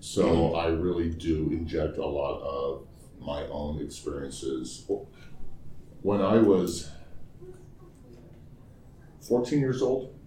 So 0.00 0.54
I 0.54 0.68
really 0.68 1.10
do 1.10 1.48
inject 1.52 1.98
a 1.98 2.06
lot 2.06 2.40
of 2.42 2.86
my 3.24 3.42
own 3.46 3.80
experiences. 3.80 4.84
When 6.02 6.20
I 6.20 6.38
was 6.38 6.90
14 9.20 9.60
years 9.60 9.82
old, 9.82 10.18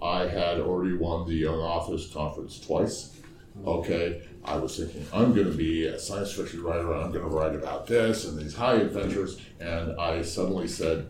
I 0.00 0.28
had 0.28 0.60
already 0.60 0.94
won 0.94 1.26
the 1.26 1.34
Young 1.34 1.58
Authors 1.58 2.12
Conference 2.12 2.60
twice. 2.60 3.16
Okay, 3.66 4.22
I 4.44 4.56
was 4.56 4.76
thinking, 4.76 5.04
I'm 5.12 5.34
going 5.34 5.50
to 5.50 5.56
be 5.56 5.86
a 5.86 5.98
science 5.98 6.32
fiction 6.32 6.62
writer, 6.62 6.92
I'm 6.94 7.10
going 7.10 7.28
to 7.28 7.36
write 7.36 7.56
about 7.56 7.86
this 7.88 8.24
and 8.24 8.38
these 8.38 8.54
high 8.54 8.76
adventures. 8.76 9.40
And 9.58 9.98
I 10.00 10.22
suddenly 10.22 10.68
said, 10.68 11.08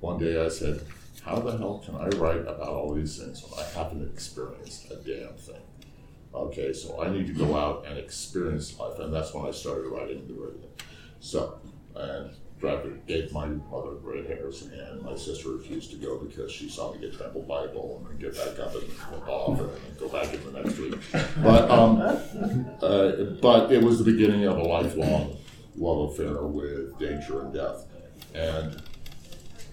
one 0.00 0.18
day 0.18 0.42
I 0.42 0.48
said, 0.48 0.80
How 1.22 1.36
the 1.36 1.56
hell 1.58 1.82
can 1.84 1.96
I 1.96 2.08
write 2.16 2.40
about 2.40 2.68
all 2.68 2.94
these 2.94 3.18
things 3.18 3.42
when 3.42 3.60
I 3.60 3.68
haven't 3.70 4.10
experienced 4.10 4.90
a 4.90 4.96
damn 4.96 5.34
thing? 5.34 5.63
Okay, 6.34 6.72
so 6.72 7.00
I 7.00 7.10
need 7.10 7.26
to 7.28 7.32
go 7.32 7.56
out 7.56 7.86
and 7.86 7.96
experience 7.96 8.78
life, 8.78 8.98
and 8.98 9.14
that's 9.14 9.32
when 9.32 9.46
I 9.46 9.52
started 9.52 9.88
writing 9.88 10.26
the 10.26 10.34
radio. 10.34 10.68
So, 11.20 11.60
and 11.94 12.30
drafted, 12.58 13.06
gave 13.06 13.32
my 13.32 13.46
mother 13.46 13.94
gray 14.02 14.26
hairs, 14.26 14.62
and 14.62 15.02
my 15.02 15.14
sister 15.14 15.50
refused 15.50 15.90
to 15.90 15.96
go 15.96 16.18
because 16.18 16.50
she 16.50 16.68
saw 16.68 16.92
me 16.92 17.00
get 17.00 17.14
trampled 17.16 17.46
by 17.46 17.64
a 17.64 17.68
bull 17.68 17.98
and 17.98 18.20
then 18.20 18.30
get 18.30 18.36
back 18.36 18.58
up 18.58 18.74
and 18.74 19.22
off 19.28 19.60
and 19.60 19.98
go 19.98 20.08
back 20.08 20.32
in 20.32 20.44
the 20.44 20.60
next 20.60 20.78
week. 20.78 20.94
But 21.42 21.70
um, 21.70 22.00
uh, 22.82 23.12
but 23.40 23.70
it 23.70 23.82
was 23.82 23.98
the 23.98 24.04
beginning 24.04 24.44
of 24.44 24.58
a 24.58 24.62
lifelong 24.62 25.36
love 25.76 26.10
affair 26.10 26.42
with 26.42 26.98
danger 26.98 27.42
and 27.42 27.52
death, 27.52 27.86
and 28.34 28.82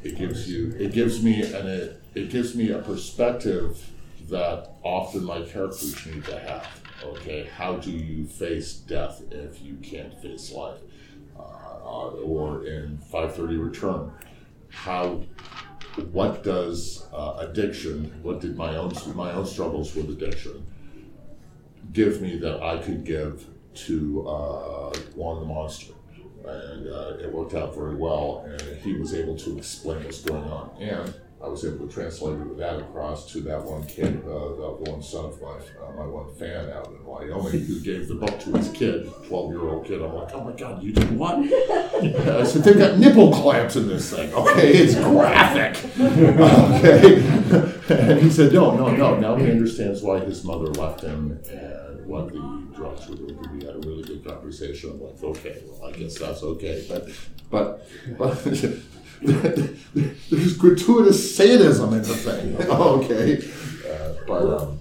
it 0.04 0.17
gives 0.17 0.50
you 0.50 0.76
it 0.78 0.93
gives 0.93 1.24
me 1.24 1.41
an 1.41 1.67
it, 1.67 2.02
it 2.13 2.30
gives 2.30 2.56
me 2.56 2.71
a 2.71 2.80
perspective 2.80 3.89
that 4.29 4.75
often 4.84 5.23
my 5.23 5.41
characters 5.41 6.05
need 6.05 6.25
to 6.25 6.39
have. 6.39 6.67
Okay, 7.03 7.49
how 7.57 7.75
do 7.75 7.91
you 7.91 8.25
face 8.25 8.73
death 8.73 9.21
if 9.31 9.62
you 9.62 9.75
can't 9.75 10.13
face 10.21 10.51
life? 10.51 10.79
Uh, 11.38 12.10
or 12.23 12.65
in 12.65 12.97
530 12.97 13.57
Return, 13.57 14.12
how 14.69 15.23
what 16.12 16.43
does 16.43 17.05
uh, 17.12 17.38
addiction, 17.39 18.13
what 18.21 18.39
did 18.39 18.55
my 18.55 18.75
own 18.75 18.93
my 19.15 19.31
own 19.31 19.45
struggles 19.45 19.95
with 19.95 20.10
addiction 20.10 20.65
give 21.91 22.21
me 22.21 22.38
that 22.38 22.62
I 22.62 22.77
could 22.77 23.03
give 23.03 23.45
to 23.73 24.27
uh, 24.27 24.93
Juan 25.15 25.39
the 25.41 25.45
Monster? 25.45 25.93
And 26.45 26.88
uh, 26.88 27.17
it 27.19 27.31
worked 27.31 27.53
out 27.53 27.75
very 27.75 27.95
well, 27.95 28.45
and 28.47 28.77
he 28.77 28.93
was 28.93 29.13
able 29.13 29.38
to 29.38 29.57
explain 29.57 30.03
what's 30.03 30.21
going 30.21 30.43
on. 30.43 30.71
And 30.79 31.13
I 31.43 31.47
was 31.47 31.65
able 31.65 31.88
to 31.88 31.91
translate 31.91 32.58
that 32.58 32.80
across 32.80 33.32
to 33.32 33.41
that 33.41 33.63
one 33.63 33.84
kid, 33.88 34.23
uh, 34.25 34.30
that 34.30 34.77
one 34.82 35.01
son 35.01 35.25
of 35.25 35.41
my, 35.41 35.49
uh, 35.49 35.91
my 35.97 36.06
one 36.06 36.32
fan 36.36 36.69
out 36.69 36.88
in 36.88 37.04
Wyoming 37.04 37.65
who 37.65 37.80
gave 37.80 38.08
the 38.08 38.13
book 38.13 38.39
to 38.41 38.51
his 38.58 38.69
kid, 38.69 39.12
12 39.27 39.51
year 39.51 39.67
old 39.67 39.86
kid. 39.86 40.04
I'm 40.04 40.13
like, 40.13 40.32
oh 40.36 40.43
my 40.43 40.51
God, 40.51 40.84
you 40.84 40.91
did 40.91 41.17
what? 41.17 41.38
I 41.39 42.43
said, 42.43 42.63
they've 42.63 42.77
got 42.77 42.99
nipple 42.99 43.34
clamps 43.34 43.75
in 43.75 43.88
this 43.88 44.12
thing. 44.13 44.32
Okay, 44.32 44.71
it's 44.71 44.93
graphic. 44.95 45.84
okay. 45.99 47.25
and 47.89 48.19
he 48.21 48.30
said, 48.30 48.54
no, 48.54 48.75
no, 48.75 48.95
no. 48.95 49.19
Now 49.19 49.36
he 49.36 49.49
understands 49.49 50.04
why 50.04 50.19
his 50.19 50.43
mother 50.43 50.67
left 50.67 51.01
him 51.01 51.39
and 51.49 52.06
what 52.06 52.32
the 52.32 52.67
drugs 52.75 53.08
were 53.10 53.15
doing. 53.15 53.39
We 53.54 53.65
had 53.65 53.75
a 53.75 53.80
really 53.80 54.04
good 54.04 54.23
conversation. 54.23 54.91
I'm 54.91 55.01
like, 55.01 55.23
okay, 55.23 55.63
well, 55.65 55.89
I 55.89 55.91
guess 55.97 56.19
that's 56.19 56.43
okay. 56.43 56.86
But, 56.88 57.10
but, 57.49 57.89
but. 58.19 58.75
There's 59.21 60.57
gratuitous 60.57 61.36
sadism 61.36 61.93
in 61.93 62.01
the 62.01 62.15
thing. 62.15 62.55
okay. 62.69 63.38
Uh, 63.89 64.13
but 64.27 64.62
um, 64.62 64.79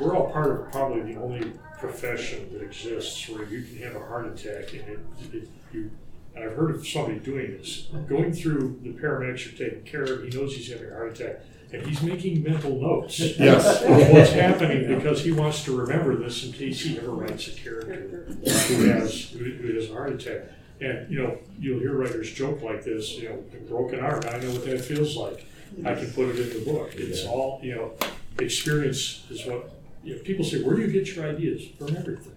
We're 0.00 0.14
all 0.16 0.30
part 0.30 0.50
of 0.50 0.70
probably 0.72 1.12
the 1.14 1.20
only 1.20 1.52
profession 1.78 2.48
that 2.52 2.62
exists 2.62 3.28
where 3.28 3.44
you 3.44 3.62
can 3.62 3.78
have 3.86 3.96
a 3.96 4.04
heart 4.06 4.26
attack 4.26 4.72
and 4.74 4.82
it, 4.88 5.00
it 5.32 5.48
you. 5.72 5.90
And 6.34 6.44
I've 6.44 6.56
heard 6.56 6.74
of 6.74 6.86
somebody 6.86 7.18
doing 7.18 7.56
this, 7.58 7.88
going 8.08 8.32
through 8.32 8.78
the 8.82 8.90
paramedics 8.92 9.52
are 9.52 9.56
taking 9.58 9.82
care 9.84 10.04
of. 10.04 10.22
He 10.22 10.30
knows 10.30 10.54
he's 10.54 10.70
having 10.70 10.88
a 10.90 10.94
heart 10.94 11.18
attack, 11.18 11.40
and 11.72 11.84
he's 11.84 12.00
making 12.00 12.44
mental 12.44 12.80
notes 12.80 13.18
Yes. 13.38 13.82
of 13.82 14.10
what's 14.12 14.30
happening 14.30 14.86
because 14.94 15.24
he 15.24 15.32
wants 15.32 15.64
to 15.64 15.76
remember 15.76 16.14
this 16.14 16.44
in 16.44 16.52
case 16.52 16.80
he 16.82 16.96
ever 16.98 17.10
writes 17.10 17.48
a 17.48 17.52
character 17.52 18.24
who 18.28 18.84
has 18.90 19.30
who, 19.30 19.44
who 19.44 19.74
has 19.74 19.90
a 19.90 19.92
heart 19.92 20.12
attack. 20.12 20.42
And 20.80 21.10
you 21.10 21.22
know, 21.22 21.38
you'll 21.58 21.80
hear 21.80 21.94
writers 21.94 22.32
joke 22.32 22.62
like 22.62 22.84
this. 22.84 23.18
You 23.18 23.30
know, 23.30 23.44
a 23.52 23.56
broken 23.68 24.00
arm. 24.00 24.22
I 24.28 24.38
know 24.38 24.52
what 24.52 24.64
that 24.64 24.80
feels 24.84 25.16
like. 25.16 25.44
I 25.84 25.94
can 25.94 26.10
put 26.12 26.28
it 26.28 26.38
in 26.38 26.64
the 26.64 26.72
book. 26.72 26.92
It's 26.94 27.24
all 27.24 27.60
you 27.62 27.74
know. 27.74 27.92
Experience 28.40 29.26
is 29.30 29.44
what 29.46 29.72
you 30.04 30.14
know, 30.14 30.22
people 30.22 30.44
say. 30.44 30.62
Where 30.62 30.76
do 30.76 30.82
you 30.82 30.92
get 30.92 31.14
your 31.14 31.28
ideas 31.28 31.62
from? 31.76 31.96
Everything. 31.96 32.36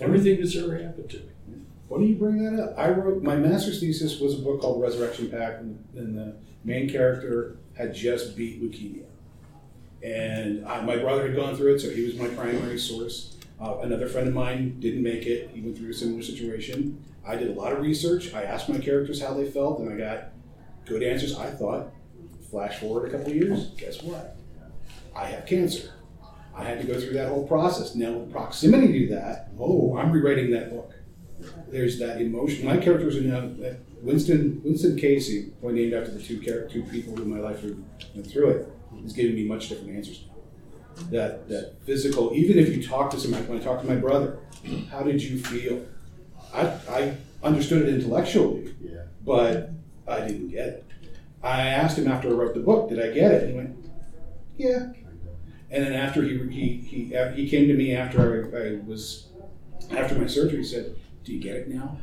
Everything 0.00 0.40
that's 0.40 0.56
ever 0.56 0.78
happened 0.78 1.10
to 1.10 1.16
me. 1.16 1.24
Why 1.88 1.98
do 1.98 2.04
you 2.04 2.14
bring 2.14 2.42
that 2.44 2.62
up? 2.62 2.78
I 2.78 2.90
wrote 2.90 3.22
my 3.22 3.36
master's 3.36 3.80
thesis 3.80 4.20
was 4.20 4.38
a 4.38 4.42
book 4.42 4.60
called 4.60 4.80
Resurrection 4.80 5.28
Pact, 5.28 5.62
and, 5.62 5.84
and 5.96 6.16
the 6.16 6.36
main 6.64 6.88
character 6.88 7.56
had 7.76 7.92
just 7.92 8.36
beat 8.36 8.62
leukemia, 8.62 9.06
and 10.02 10.64
I, 10.66 10.80
my 10.82 10.96
brother 10.96 11.26
had 11.26 11.34
gone 11.36 11.56
through 11.56 11.74
it, 11.74 11.80
so 11.80 11.90
he 11.90 12.04
was 12.04 12.14
my 12.14 12.28
primary 12.28 12.78
source. 12.78 13.36
Uh, 13.60 13.78
another 13.78 14.06
friend 14.06 14.28
of 14.28 14.34
mine 14.34 14.78
didn't 14.78 15.02
make 15.02 15.26
it; 15.26 15.50
he 15.52 15.60
went 15.60 15.76
through 15.76 15.90
a 15.90 15.94
similar 15.94 16.22
situation. 16.22 17.04
I 17.26 17.36
did 17.36 17.48
a 17.48 17.52
lot 17.52 17.72
of 17.72 17.80
research. 17.80 18.34
I 18.34 18.44
asked 18.44 18.68
my 18.68 18.78
characters 18.78 19.20
how 19.20 19.34
they 19.34 19.50
felt, 19.50 19.80
and 19.80 19.92
I 19.92 19.96
got 19.96 20.30
good 20.84 21.02
answers. 21.02 21.38
I 21.38 21.50
thought. 21.50 21.92
Flash 22.50 22.80
forward 22.80 23.08
a 23.08 23.16
couple 23.16 23.32
years, 23.32 23.68
guess 23.76 24.02
what? 24.02 24.36
I 25.14 25.26
have 25.26 25.46
cancer. 25.46 25.92
I 26.52 26.64
had 26.64 26.80
to 26.80 26.86
go 26.86 26.98
through 26.98 27.12
that 27.12 27.28
whole 27.28 27.46
process. 27.46 27.94
Now, 27.94 28.10
with 28.10 28.32
proximity 28.32 29.06
to 29.06 29.14
that, 29.14 29.50
oh, 29.56 29.96
I'm 29.96 30.10
rewriting 30.10 30.50
that 30.50 30.70
book 30.70 30.92
there's 31.68 31.98
that 31.98 32.20
emotion. 32.20 32.66
My 32.66 32.76
characters 32.76 33.16
are 33.16 33.22
now 33.22 33.38
uh, 33.66 33.74
Winston 34.02 34.60
Winston 34.64 34.96
Casey, 34.96 35.52
I 35.66 35.70
named 35.70 35.92
after 35.92 36.10
the 36.10 36.22
two 36.22 36.40
two 36.40 36.82
people 36.84 37.20
in 37.20 37.30
my 37.30 37.38
life 37.38 37.60
who 37.60 37.82
went 38.14 38.26
through 38.26 38.50
it, 38.50 38.72
is 39.04 39.12
giving 39.12 39.34
me 39.34 39.44
much 39.44 39.68
different 39.68 39.96
answers. 39.96 40.24
That 41.10 41.48
that 41.48 41.76
physical, 41.84 42.32
even 42.34 42.58
if 42.58 42.74
you 42.74 42.82
talk 42.82 43.10
to 43.12 43.20
somebody, 43.20 43.44
when 43.46 43.58
I 43.58 43.62
talk 43.62 43.80
to 43.80 43.86
my 43.86 43.96
brother, 43.96 44.38
how 44.90 45.02
did 45.02 45.22
you 45.22 45.38
feel? 45.38 45.86
I, 46.54 46.66
I 46.88 47.16
understood 47.42 47.82
it 47.88 47.94
intellectually, 47.94 48.74
Yeah. 48.80 49.02
but 49.24 49.70
I 50.06 50.20
didn't 50.26 50.48
get 50.48 50.66
it. 50.68 50.86
I 51.42 51.68
asked 51.68 51.96
him 51.98 52.08
after 52.08 52.28
I 52.28 52.32
wrote 52.32 52.54
the 52.54 52.60
book, 52.60 52.88
did 52.90 53.00
I 53.00 53.12
get 53.12 53.32
it? 53.32 53.42
And 53.44 53.50
he 53.50 53.56
went, 53.56 53.76
yeah. 54.56 54.92
And 55.70 55.84
then 55.84 55.92
after 55.92 56.22
he 56.22 56.36
he 56.50 56.76
he, 56.78 57.14
he 57.34 57.48
came 57.48 57.68
to 57.68 57.74
me 57.74 57.94
after 57.94 58.50
I, 58.54 58.58
I 58.58 58.80
was 58.84 59.28
after 59.90 60.16
my 60.18 60.26
surgery, 60.26 60.58
he 60.58 60.64
said, 60.64 60.96
"Do 61.24 61.32
you 61.32 61.40
get 61.40 61.54
it 61.54 61.68
now?" 61.68 61.96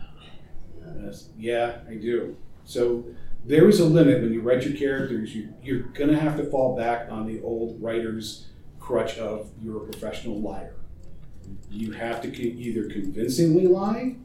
Yes. 1.04 1.30
Yeah, 1.38 1.80
I 1.88 1.96
do. 1.96 2.38
So 2.64 3.04
there 3.46 3.68
is 3.68 3.82
a 3.82 3.86
limit 3.86 4.22
when 4.22 4.32
you 4.34 4.40
write 4.42 4.64
your 4.64 4.78
characters. 4.78 5.36
You, 5.36 5.54
you're 5.62 5.82
going 5.82 6.10
to 6.10 6.18
have 6.18 6.38
to 6.38 6.46
fall 6.50 6.78
back 6.78 7.12
on 7.12 7.28
the 7.28 7.42
old 7.42 7.82
writer's 7.82 8.48
crutch 8.80 9.18
of 9.18 9.52
you're 9.62 9.84
a 9.84 9.86
professional 9.86 10.40
liar. 10.40 10.74
You 11.70 11.92
have 11.92 12.22
to 12.22 12.30
either 12.42 12.90
convincingly 12.90 13.68
lie 13.68 14.16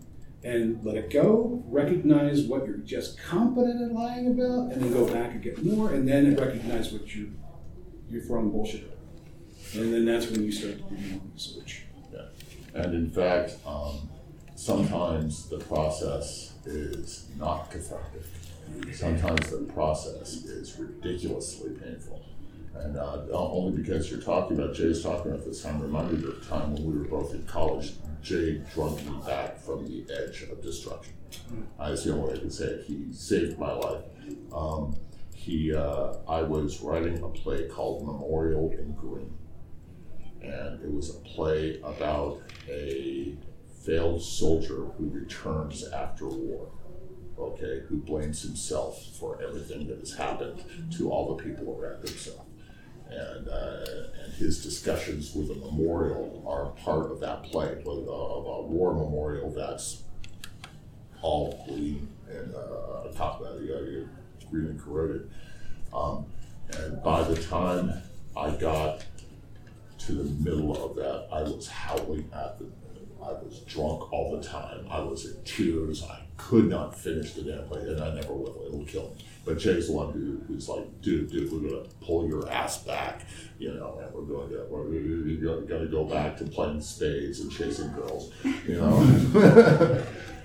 and 0.44 0.84
let 0.84 0.96
it 0.96 1.10
go, 1.10 1.62
recognize 1.66 2.42
what 2.42 2.66
you're 2.66 2.78
just 2.78 3.18
competent 3.18 3.80
at 3.82 3.92
lying 3.92 4.26
about, 4.28 4.72
and 4.72 4.82
then 4.82 4.92
go 4.92 5.06
back 5.06 5.32
and 5.32 5.42
get 5.42 5.62
more, 5.64 5.92
and 5.92 6.08
then 6.08 6.34
recognize 6.36 6.92
what 6.92 7.14
you're, 7.14 7.28
you're 8.10 8.22
throwing 8.22 8.50
bullshit 8.50 8.84
at. 8.84 9.78
And 9.80 9.92
then 9.92 10.04
that's 10.04 10.28
when 10.30 10.44
you 10.44 10.52
start 10.52 10.76
to 10.76 10.94
do 10.94 11.10
more 11.12 11.20
research. 11.32 11.84
Yeah. 12.12 12.20
And 12.74 12.94
in 12.94 13.10
fact, 13.10 13.56
um, 13.66 14.08
sometimes 14.56 15.48
the 15.48 15.58
process 15.58 16.54
is 16.66 17.28
not 17.38 17.70
cathartic. 17.70 18.22
Sometimes 18.92 19.50
the 19.50 19.70
process 19.72 20.44
is 20.44 20.78
ridiculously 20.78 21.70
painful. 21.70 22.24
And 22.74 22.96
uh, 22.96 23.22
only 23.32 23.82
because 23.82 24.10
you're 24.10 24.20
talking 24.20 24.58
about, 24.58 24.74
Jay's 24.74 25.02
talking 25.02 25.32
about 25.32 25.44
this, 25.44 25.64
I'm 25.64 25.80
reminded 25.80 26.24
of 26.24 26.42
a 26.42 26.44
time 26.44 26.72
when 26.72 26.84
we 26.84 26.98
were 26.98 27.04
both 27.04 27.34
in 27.34 27.44
college. 27.44 27.92
Jay 28.22 28.62
drug 28.72 28.96
me 29.04 29.20
back 29.26 29.58
from 29.58 29.86
the 29.86 30.06
edge 30.12 30.42
of 30.42 30.62
destruction. 30.62 31.14
Uh, 31.78 31.88
That's 31.88 32.04
the 32.04 32.12
only 32.12 32.28
way 32.28 32.34
I 32.34 32.38
can 32.38 32.50
say 32.50 32.64
it. 32.64 32.84
He 32.86 33.12
saved 33.12 33.58
my 33.58 33.72
life. 33.72 34.04
Um, 34.54 34.96
he, 35.34 35.74
uh, 35.74 36.14
I 36.28 36.42
was 36.42 36.80
writing 36.80 37.22
a 37.22 37.28
play 37.28 37.68
called 37.68 38.06
Memorial 38.06 38.70
in 38.70 38.92
Green 38.92 39.36
and 40.42 40.82
it 40.82 40.92
was 40.92 41.10
a 41.10 41.18
play 41.20 41.80
about 41.82 42.40
a 42.68 43.34
failed 43.84 44.22
soldier 44.22 44.86
who 44.96 45.08
returns 45.10 45.84
after 45.88 46.28
war. 46.28 46.68
Okay, 47.38 47.80
who 47.88 47.96
blames 47.96 48.42
himself 48.42 49.02
for 49.18 49.40
everything 49.42 49.86
that 49.88 49.98
has 49.98 50.14
happened 50.14 50.62
to 50.92 51.10
all 51.10 51.34
the 51.34 51.42
people 51.42 51.76
around 51.80 52.06
himself, 52.06 52.44
and 53.12 53.48
uh, 53.48 53.84
and 54.24 54.32
his 54.34 54.62
discussions 54.62 55.34
with 55.34 55.50
a 55.50 55.54
memorial 55.54 56.44
are 56.46 56.66
part 56.82 57.10
of 57.10 57.20
that 57.20 57.42
play, 57.44 57.72
of 57.72 57.86
a, 57.86 57.90
of 57.90 58.46
a 58.46 58.62
war 58.62 58.94
memorial 58.94 59.50
that's 59.50 60.02
all 61.20 61.64
green 61.68 62.08
and 62.28 62.54
uh, 62.54 62.92
top 63.14 63.40
of 63.40 63.46
that, 63.46 63.74
uh, 63.74 64.48
green 64.50 64.66
and 64.66 64.80
corroded. 64.80 65.30
Um, 65.92 66.26
and 66.76 67.02
by 67.02 67.22
the 67.22 67.40
time 67.42 67.92
I 68.36 68.50
got 68.50 69.04
to 69.98 70.12
the 70.12 70.24
middle 70.42 70.84
of 70.84 70.96
that, 70.96 71.28
I 71.32 71.42
was 71.42 71.68
howling 71.68 72.28
at 72.34 72.58
the. 72.58 72.66
I 73.22 73.34
was 73.34 73.60
drunk 73.60 74.12
all 74.12 74.36
the 74.36 74.42
time. 74.42 74.84
I 74.90 74.98
was 74.98 75.26
in 75.26 75.44
tears. 75.44 76.02
I 76.02 76.22
could 76.36 76.68
not 76.68 76.98
finish 76.98 77.34
the 77.34 77.42
damn 77.42 77.68
play, 77.68 77.80
and 77.82 78.02
I 78.02 78.14
never 78.14 78.32
will. 78.32 78.64
It'll 78.66 78.84
kill 78.84 79.14
me. 79.16 79.24
But 79.44 79.58
Jay's 79.58 79.88
the 79.88 79.94
one 79.94 80.12
who, 80.12 80.40
who's 80.46 80.68
like, 80.68 81.02
dude, 81.02 81.30
dude, 81.30 81.52
we're 81.52 81.68
gonna 81.68 81.88
pull 82.00 82.28
your 82.28 82.48
ass 82.48 82.78
back, 82.78 83.26
you 83.58 83.74
know, 83.74 84.00
and 84.02 84.14
we're 84.14 84.22
going 84.22 84.50
to 84.50 84.66
we're 84.70 85.60
gonna 85.62 85.86
go 85.86 86.04
back 86.04 86.36
to 86.38 86.44
playing 86.44 86.80
spades 86.80 87.40
and 87.40 87.50
chasing 87.50 87.92
girls, 87.92 88.30
you 88.44 88.76
know. 88.76 88.96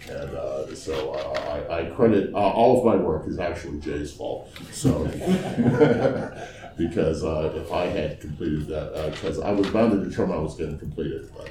and 0.09 0.35
uh, 0.35 0.73
so 0.73 1.11
uh, 1.11 1.67
I, 1.69 1.81
I 1.81 1.85
credit 1.91 2.33
uh, 2.33 2.37
all 2.37 2.79
of 2.79 2.85
my 2.85 2.95
work 2.95 3.27
is 3.27 3.39
actually 3.39 3.79
Jay's 3.79 4.13
fault. 4.13 4.49
So. 4.71 5.05
because 6.77 7.23
uh, 7.23 7.51
if 7.55 7.71
I 7.71 7.85
had 7.87 8.21
completed 8.21 8.67
that, 8.67 9.11
because 9.11 9.39
I 9.39 9.51
was 9.51 9.67
bound 9.71 9.91
to 9.93 10.09
determine 10.09 10.37
I 10.37 10.39
was 10.39 10.55
going 10.55 10.71
to 10.71 10.77
complete 10.77 11.11
it, 11.11 11.31
but 11.35 11.49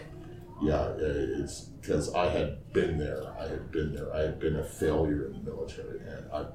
yeah, 0.63 0.75
uh, 0.75 0.97
it's 0.99 1.61
because 1.81 2.13
I 2.15 2.29
had 2.29 2.73
been 2.73 2.99
there. 2.99 3.23
I 3.39 3.47
had 3.49 3.71
been 3.71 3.95
there. 3.95 4.13
I 4.15 4.21
had 4.23 4.39
been 4.41 4.57
a 4.57 4.65
failure 4.65 5.27
in 5.27 5.33
the 5.45 5.51
military, 5.51 6.01
and 6.01 6.31
I, 6.33 6.47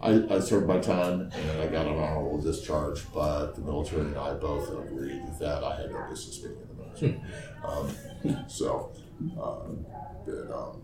I, 0.00 0.36
I 0.36 0.40
served 0.40 0.66
my 0.66 0.78
time 0.78 1.30
and 1.32 1.60
I 1.60 1.66
got 1.66 1.86
an 1.86 1.94
honorable 1.98 2.40
discharge. 2.40 3.00
But 3.12 3.54
the 3.54 3.62
military 3.62 4.02
and 4.02 4.16
I 4.18 4.34
both 4.34 4.68
agreed 4.70 5.22
that 5.40 5.64
I 5.64 5.76
had 5.80 5.90
no 5.90 6.06
business 6.08 6.38
being 6.38 6.54
in 6.56 6.68
the 6.68 6.82
military. 6.84 7.20
um, 7.64 8.44
so, 8.48 8.92
um, 9.40 9.84
but, 10.26 10.50
um, 10.54 10.82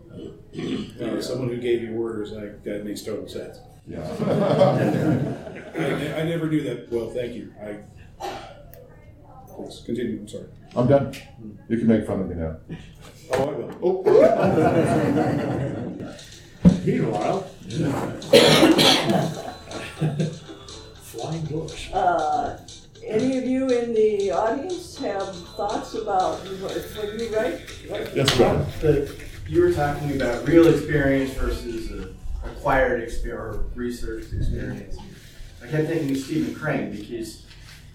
Uh, 1.01 1.21
someone 1.21 1.49
who 1.49 1.57
gave 1.57 1.81
you 1.83 1.95
orders, 2.01 2.31
like, 2.31 2.63
that 2.63 2.83
makes 2.85 3.01
total 3.03 3.27
sense. 3.27 3.59
yeah. 3.87 4.01
I, 5.77 6.21
I 6.21 6.23
never 6.23 6.47
knew 6.49 6.63
that. 6.63 6.91
Well, 6.91 7.09
thank 7.09 7.33
you. 7.33 7.53
I. 7.61 7.79
Please 9.55 9.81
continue. 9.85 10.19
I'm 10.19 10.27
sorry. 10.27 10.45
I'm 10.75 10.87
done. 10.87 11.13
You 11.69 11.77
can 11.77 11.87
make 11.87 12.05
fun 12.05 12.19
of 12.21 12.27
me 12.29 12.35
now. 12.35 12.57
Oh, 13.31 13.49
I 13.49 13.53
will. 13.55 14.03
Meanwhile, 16.85 17.39
flying 21.01 21.45
bush. 21.45 21.89
Uh, 21.93 22.57
any 23.05 23.37
of 23.37 23.45
you 23.45 23.69
in 23.69 23.93
the 23.93 24.31
audience 24.31 24.97
have 24.97 25.35
thoughts 25.55 25.93
about 25.93 26.39
what, 26.39 26.71
what 26.71 27.19
you 27.19 27.35
write? 27.35 27.59
What- 27.87 28.15
Yes, 28.15 28.39
ma'am. 28.39 28.65
You 29.47 29.61
were 29.61 29.73
talking 29.73 30.15
about 30.15 30.47
real 30.47 30.67
experience 30.67 31.31
versus 31.33 31.91
uh, 31.91 32.07
acquired 32.45 33.03
experience 33.03 33.57
or 33.57 33.65
researched 33.75 34.33
experience. 34.33 34.97
I 35.63 35.67
kept 35.67 35.87
thinking 35.87 36.11
of 36.11 36.17
Stephen 36.17 36.55
Crane 36.55 36.91
because 36.91 37.43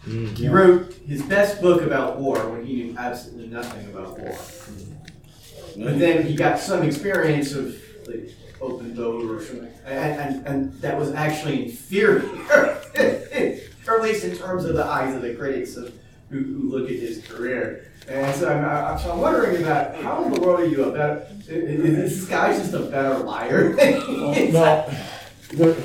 Mm-hmm. 0.07 0.35
he 0.35 0.49
wrote 0.49 0.95
his 1.07 1.23
best 1.23 1.61
book 1.61 1.83
about 1.83 2.19
war 2.19 2.49
when 2.49 2.65
he 2.65 2.85
knew 2.85 2.97
absolutely 2.97 3.49
nothing 3.49 3.87
about 3.91 4.19
war. 4.19 4.31
Mm-hmm. 4.31 5.85
But 5.85 5.99
then 5.99 6.27
he 6.27 6.35
got 6.35 6.59
some 6.59 6.83
experience 6.83 7.53
of 7.53 7.77
like 8.07 8.31
open 8.61 8.95
boat 8.95 9.31
or 9.31 9.43
something, 9.43 9.73
and, 9.85 10.21
and, 10.21 10.47
and 10.47 10.73
that 10.81 10.99
was 10.99 11.13
actually 11.13 11.65
inferior, 11.65 12.25
or 12.51 12.79
at 14.01 14.03
least 14.03 14.25
in 14.25 14.37
terms 14.37 14.65
of 14.65 14.75
the 14.75 14.85
eyes 14.85 15.15
of 15.15 15.23
the 15.23 15.35
critics 15.35 15.77
of, 15.77 15.93
who, 16.31 16.39
who 16.39 16.71
look 16.71 16.89
at 16.89 16.97
his 16.97 17.27
career. 17.27 17.91
And 18.09 18.35
so 18.35 18.49
I'm, 18.49 18.65
I'm, 18.65 18.99
so 18.99 19.13
I'm 19.13 19.21
wondering 19.21 19.63
about 19.63 19.95
how 19.97 20.25
in 20.25 20.33
the 20.33 20.41
world 20.41 20.61
are 20.61 20.67
you 20.67 20.85
about? 20.85 21.23
Is 21.47 22.19
this 22.19 22.25
guy 22.27 22.57
just 22.57 22.73
a 22.73 22.81
better 22.81 23.19
liar? 23.19 23.75
No, 23.75 24.89
there, 25.53 25.77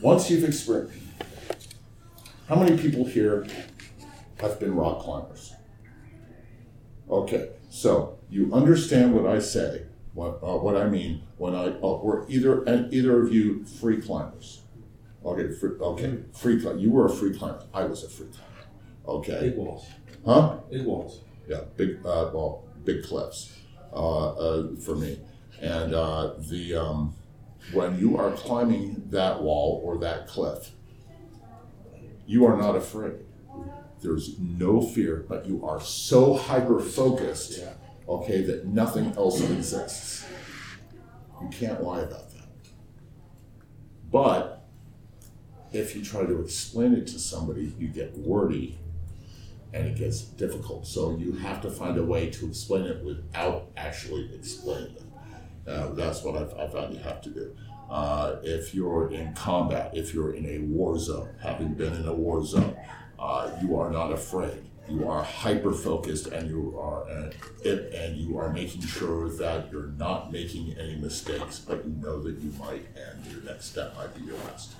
once 0.00 0.30
you've 0.30 0.44
experienced, 0.44 0.94
how 2.50 2.56
many 2.56 2.76
people 2.76 3.04
here 3.04 3.46
have 4.40 4.58
been 4.58 4.74
rock 4.74 5.02
climbers? 5.02 5.54
Okay, 7.08 7.50
so 7.70 8.18
you 8.28 8.52
understand 8.52 9.14
what 9.14 9.24
I 9.24 9.38
say, 9.38 9.86
what 10.14 10.40
uh, 10.42 10.58
what 10.58 10.76
I 10.76 10.88
mean 10.88 11.22
when 11.38 11.54
I 11.54 11.74
oh, 11.80 12.00
we're 12.02 12.28
either 12.28 12.64
and 12.64 12.92
either 12.92 13.22
of 13.22 13.32
you 13.32 13.64
free 13.64 14.02
climbers. 14.02 14.62
Okay, 15.24 15.52
free, 15.54 15.78
okay, 15.80 16.18
free 16.32 16.60
climber. 16.60 16.80
You 16.80 16.90
were 16.90 17.06
a 17.06 17.10
free 17.10 17.36
climber. 17.36 17.64
I 17.72 17.84
was 17.84 18.02
a 18.02 18.08
free 18.08 18.26
climber. 18.26 18.68
Okay, 19.06 19.40
Big 19.50 19.56
walls. 19.56 19.86
huh? 20.24 20.58
Big 20.70 20.84
walls. 20.84 21.22
Yeah, 21.48 21.60
big, 21.76 21.98
uh, 22.04 22.30
well, 22.34 22.64
big 22.84 23.04
cliffs 23.04 23.52
uh, 23.92 24.32
uh, 24.32 24.76
for 24.76 24.96
me. 24.96 25.20
And 25.60 25.94
uh, 25.94 26.34
the 26.48 26.74
um, 26.74 27.14
when 27.72 27.98
you 27.98 28.16
are 28.16 28.32
climbing 28.32 29.02
that 29.10 29.40
wall 29.40 29.80
or 29.84 29.98
that 29.98 30.26
cliff, 30.26 30.72
you 32.30 32.46
are 32.46 32.56
not 32.56 32.76
afraid. 32.76 33.16
There's 34.00 34.38
no 34.38 34.80
fear, 34.80 35.24
but 35.28 35.46
you 35.46 35.66
are 35.66 35.80
so 35.80 36.34
hyper 36.34 36.78
focused, 36.78 37.60
okay, 38.08 38.42
that 38.42 38.68
nothing 38.68 39.12
else 39.16 39.40
exists. 39.40 40.24
You 41.42 41.48
can't 41.48 41.82
lie 41.82 42.02
about 42.02 42.30
that. 42.30 42.46
But 44.12 44.64
if 45.72 45.96
you 45.96 46.04
try 46.04 46.24
to 46.24 46.40
explain 46.40 46.94
it 46.94 47.08
to 47.08 47.18
somebody, 47.18 47.74
you 47.76 47.88
get 47.88 48.16
wordy 48.16 48.78
and 49.72 49.88
it 49.88 49.96
gets 49.96 50.20
difficult. 50.20 50.86
So 50.86 51.16
you 51.16 51.32
have 51.32 51.60
to 51.62 51.70
find 51.70 51.98
a 51.98 52.04
way 52.04 52.30
to 52.30 52.46
explain 52.46 52.84
it 52.84 53.04
without 53.04 53.72
actually 53.76 54.32
explaining 54.32 54.94
it. 54.94 55.68
Uh, 55.68 55.88
that's 55.94 56.22
what 56.22 56.36
I've, 56.36 56.54
I 56.54 56.68
found 56.68 56.94
you 56.94 57.00
have 57.00 57.20
to 57.22 57.30
do. 57.30 57.56
Uh, 57.90 58.36
if 58.44 58.72
you're 58.72 59.10
in 59.10 59.34
combat, 59.34 59.90
if 59.94 60.14
you're 60.14 60.32
in 60.32 60.46
a 60.46 60.58
war 60.60 60.96
zone, 60.96 61.28
having 61.42 61.74
been 61.74 61.92
in 61.94 62.06
a 62.06 62.14
war 62.14 62.44
zone, 62.44 62.76
uh, 63.18 63.50
you 63.60 63.76
are 63.76 63.90
not 63.90 64.12
afraid. 64.12 64.62
You 64.88 65.08
are 65.08 65.24
hyper 65.24 65.72
focused, 65.72 66.28
and 66.28 66.48
you 66.48 66.78
are 66.78 67.08
and, 67.08 67.34
it, 67.64 67.92
and 67.92 68.16
you 68.16 68.38
are 68.38 68.52
making 68.52 68.82
sure 68.82 69.28
that 69.28 69.70
you're 69.72 69.88
not 69.98 70.32
making 70.32 70.76
any 70.78 70.96
mistakes, 70.96 71.58
but 71.58 71.84
you 71.84 71.92
know 72.00 72.22
that 72.22 72.38
you 72.38 72.52
might, 72.60 72.86
and 72.96 73.26
your 73.26 73.42
next 73.42 73.66
step 73.66 73.96
might 73.96 74.14
be 74.14 74.22
your 74.22 74.36
last. 74.36 74.74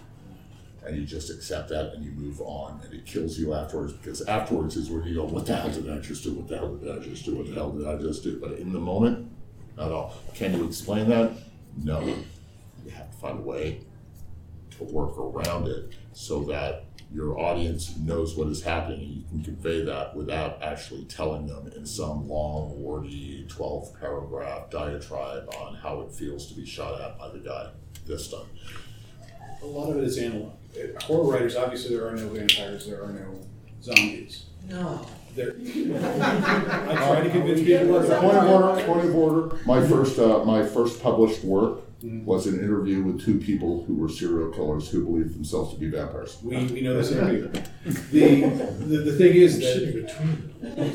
And 0.86 0.96
you 0.96 1.04
just 1.04 1.30
accept 1.30 1.68
that 1.70 1.92
and 1.92 2.02
you 2.02 2.10
move 2.12 2.40
on 2.40 2.80
and 2.82 2.94
it 2.94 3.04
kills 3.04 3.38
you 3.38 3.52
afterwards 3.52 3.92
because 3.92 4.22
afterwards 4.22 4.76
is 4.76 4.88
where 4.88 5.06
you 5.06 5.16
go 5.16 5.24
what 5.24 5.44
the 5.44 5.54
hell 5.54 5.68
did 5.68 5.90
i 5.90 5.98
just 5.98 6.24
do? 6.24 6.32
What 6.32 6.48
the 6.48 6.56
hell 6.56 6.74
did 6.74 6.90
i 6.90 6.98
just 7.04 7.26
do? 7.26 7.36
What 7.36 7.48
the 7.48 7.52
hell 7.52 7.70
did 7.70 7.86
i 7.86 7.96
just 7.96 8.22
do? 8.22 8.40
But 8.40 8.52
in 8.52 8.72
the 8.72 8.80
moment 8.80 9.30
not 9.76 9.92
all. 9.92 10.14
Can 10.34 10.54
you 10.54 10.66
explain 10.66 11.10
that? 11.10 11.32
No 11.84 12.16
you 12.84 12.90
have 12.90 13.10
to 13.10 13.16
find 13.18 13.38
a 13.38 13.42
way 13.42 13.80
to 14.70 14.84
work 14.84 15.16
around 15.18 15.68
it 15.68 15.92
so 16.12 16.44
that 16.44 16.84
your 17.12 17.38
audience 17.38 17.96
knows 17.96 18.36
what 18.36 18.46
is 18.48 18.62
happening 18.62 19.00
and 19.00 19.16
you 19.16 19.24
can 19.28 19.42
convey 19.42 19.84
that 19.84 20.14
without 20.14 20.62
actually 20.62 21.04
telling 21.04 21.46
them 21.46 21.70
in 21.74 21.84
some 21.84 22.28
long, 22.28 22.80
wordy, 22.80 23.44
12 23.48 23.98
paragraph 23.98 24.70
diatribe 24.70 25.52
on 25.60 25.74
how 25.74 26.00
it 26.02 26.12
feels 26.12 26.46
to 26.46 26.54
be 26.54 26.64
shot 26.64 27.00
at 27.00 27.18
by 27.18 27.28
the 27.28 27.38
guy 27.38 27.68
this 28.06 28.28
time. 28.30 28.46
A 29.62 29.66
lot 29.66 29.90
of 29.90 29.98
it 29.98 30.04
is 30.04 30.18
analog. 30.18 30.52
Uh, 30.74 31.00
Horror 31.02 31.32
writers, 31.32 31.56
obviously, 31.56 31.96
there 31.96 32.06
are 32.06 32.16
no 32.16 32.28
vampires, 32.28 32.86
there 32.86 33.02
are 33.02 33.12
no 33.12 33.40
zombies. 33.82 34.44
No. 34.68 35.04
There, 35.34 35.54
I 35.58 36.94
try 36.94 37.20
to 37.22 37.30
convince 37.30 37.60
people 37.60 38.00
Point 38.00 38.36
of 38.36 38.48
order, 38.48 38.84
point 38.84 39.08
of 39.08 39.14
order. 39.14 39.56
My 39.64 39.86
first, 39.86 40.18
uh, 40.18 40.44
my 40.44 40.64
first 40.64 41.02
published 41.02 41.44
work 41.44 41.80
was 42.02 42.46
an 42.46 42.58
interview 42.58 43.02
with 43.02 43.24
two 43.24 43.38
people 43.38 43.84
who 43.84 43.94
were 43.94 44.08
serial 44.08 44.50
killers 44.50 44.88
who 44.88 45.04
believed 45.04 45.34
themselves 45.34 45.74
to 45.74 45.80
be 45.80 45.88
vampires. 45.88 46.38
we, 46.42 46.56
we 46.66 46.80
know 46.80 46.94
this 46.96 47.12
interview. 47.12 47.50
The, 48.10 48.40
the, 48.78 48.98
the 48.98 49.12
thing 49.12 49.36
is 49.36 49.58
that 49.58 49.64
sitting 49.64 50.02
between 50.02 50.54
them. 50.60 50.92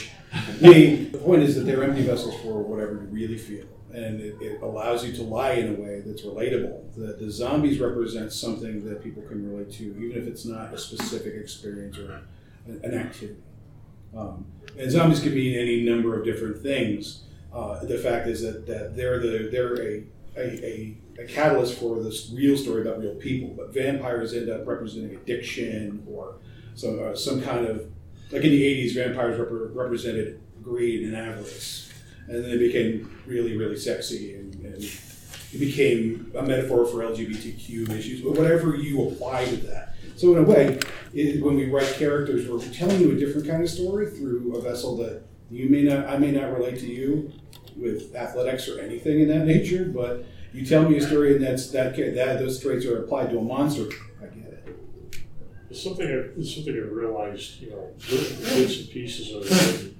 the, 0.60 1.04
the 1.12 1.18
point 1.18 1.42
is 1.42 1.54
that 1.54 1.62
they're 1.62 1.84
empty 1.84 2.02
vessels 2.02 2.34
for 2.42 2.62
whatever 2.62 2.94
you 2.94 3.08
really 3.10 3.38
feel. 3.38 3.66
And 3.92 4.20
it, 4.20 4.36
it 4.40 4.62
allows 4.62 5.06
you 5.06 5.12
to 5.14 5.22
lie 5.22 5.52
in 5.52 5.74
a 5.74 5.80
way 5.80 6.02
that's 6.04 6.22
relatable. 6.22 6.94
The, 6.96 7.24
the 7.24 7.30
zombies 7.30 7.78
represent 7.78 8.32
something 8.32 8.84
that 8.84 9.02
people 9.02 9.22
can 9.22 9.48
relate 9.48 9.72
to, 9.74 9.84
even 9.84 10.20
if 10.20 10.26
it's 10.26 10.44
not 10.44 10.74
a 10.74 10.78
specific 10.78 11.34
experience 11.34 11.96
or 11.96 12.22
an, 12.66 12.80
an 12.82 12.94
activity. 12.94 13.40
Um, 14.16 14.46
and 14.78 14.90
zombies 14.90 15.20
can 15.20 15.34
mean 15.34 15.58
any 15.58 15.82
number 15.82 16.18
of 16.18 16.24
different 16.24 16.62
things. 16.62 17.22
Uh, 17.56 17.82
the 17.86 17.96
fact 17.96 18.26
is 18.26 18.42
that, 18.42 18.66
that 18.66 18.94
they're 18.94 19.18
the 19.18 19.48
they're 19.50 19.80
a, 19.80 20.04
a, 20.36 20.66
a, 20.66 20.96
a 21.20 21.26
catalyst 21.26 21.78
for 21.78 22.02
this 22.02 22.30
real 22.34 22.54
story 22.54 22.82
about 22.82 23.00
real 23.00 23.14
people. 23.14 23.54
But 23.56 23.72
vampires 23.72 24.34
end 24.34 24.50
up 24.50 24.66
representing 24.66 25.16
addiction 25.16 26.06
or 26.06 26.36
some 26.74 27.02
uh, 27.02 27.16
some 27.16 27.40
kind 27.40 27.66
of 27.66 27.90
like 28.30 28.44
in 28.44 28.50
the 28.50 28.62
'80s, 28.62 28.94
vampires 28.94 29.38
rep- 29.38 29.74
represented 29.74 30.38
greed 30.62 31.04
and 31.06 31.16
avarice, 31.16 31.90
and 32.28 32.44
then 32.44 32.50
they 32.50 32.58
became 32.58 33.22
really 33.24 33.56
really 33.56 33.76
sexy 33.78 34.34
and, 34.34 34.54
and 34.56 34.84
it 34.84 35.58
became 35.58 36.30
a 36.36 36.42
metaphor 36.42 36.84
for 36.84 36.98
LGBTQ 36.98 37.88
issues. 37.90 38.20
But 38.20 38.32
whatever 38.32 38.76
you 38.76 39.08
apply 39.08 39.46
to 39.46 39.56
that. 39.68 39.94
So 40.16 40.36
in 40.36 40.44
a 40.44 40.46
way, 40.46 40.78
it, 41.14 41.42
when 41.42 41.56
we 41.56 41.70
write 41.70 41.94
characters, 41.94 42.46
we're 42.48 42.60
telling 42.74 43.00
you 43.00 43.12
a 43.12 43.14
different 43.14 43.46
kind 43.46 43.62
of 43.62 43.70
story 43.70 44.10
through 44.10 44.56
a 44.56 44.60
vessel 44.60 44.96
that 44.98 45.22
you 45.50 45.68
may 45.68 45.82
not, 45.82 46.06
I 46.06 46.18
may 46.18 46.32
not 46.32 46.52
relate 46.52 46.78
to 46.80 46.86
you 46.86 47.32
with 47.76 48.14
athletics 48.14 48.68
or 48.68 48.80
anything 48.80 49.20
in 49.20 49.28
that 49.28 49.46
nature, 49.46 49.84
but 49.84 50.24
you 50.52 50.64
tell 50.64 50.88
me 50.88 50.96
a 50.96 51.00
story 51.02 51.36
and 51.36 51.44
that's 51.44 51.70
that 51.70 51.96
that 51.96 52.38
those 52.38 52.60
traits 52.60 52.86
are 52.86 53.02
applied 53.02 53.30
to 53.30 53.38
a 53.38 53.42
monster. 53.42 53.84
I 54.22 54.26
get 54.26 54.52
it. 54.52 54.76
It's 55.70 55.82
something, 55.82 56.06
I- 56.06 56.38
it's 56.38 56.54
something 56.54 56.74
I 56.74 56.78
realized, 56.78 57.60
you 57.60 57.70
know, 57.70 57.90
bits 58.08 58.80
and 58.80 58.90
pieces 58.90 59.32
of 59.34 59.42
it, 59.44 59.92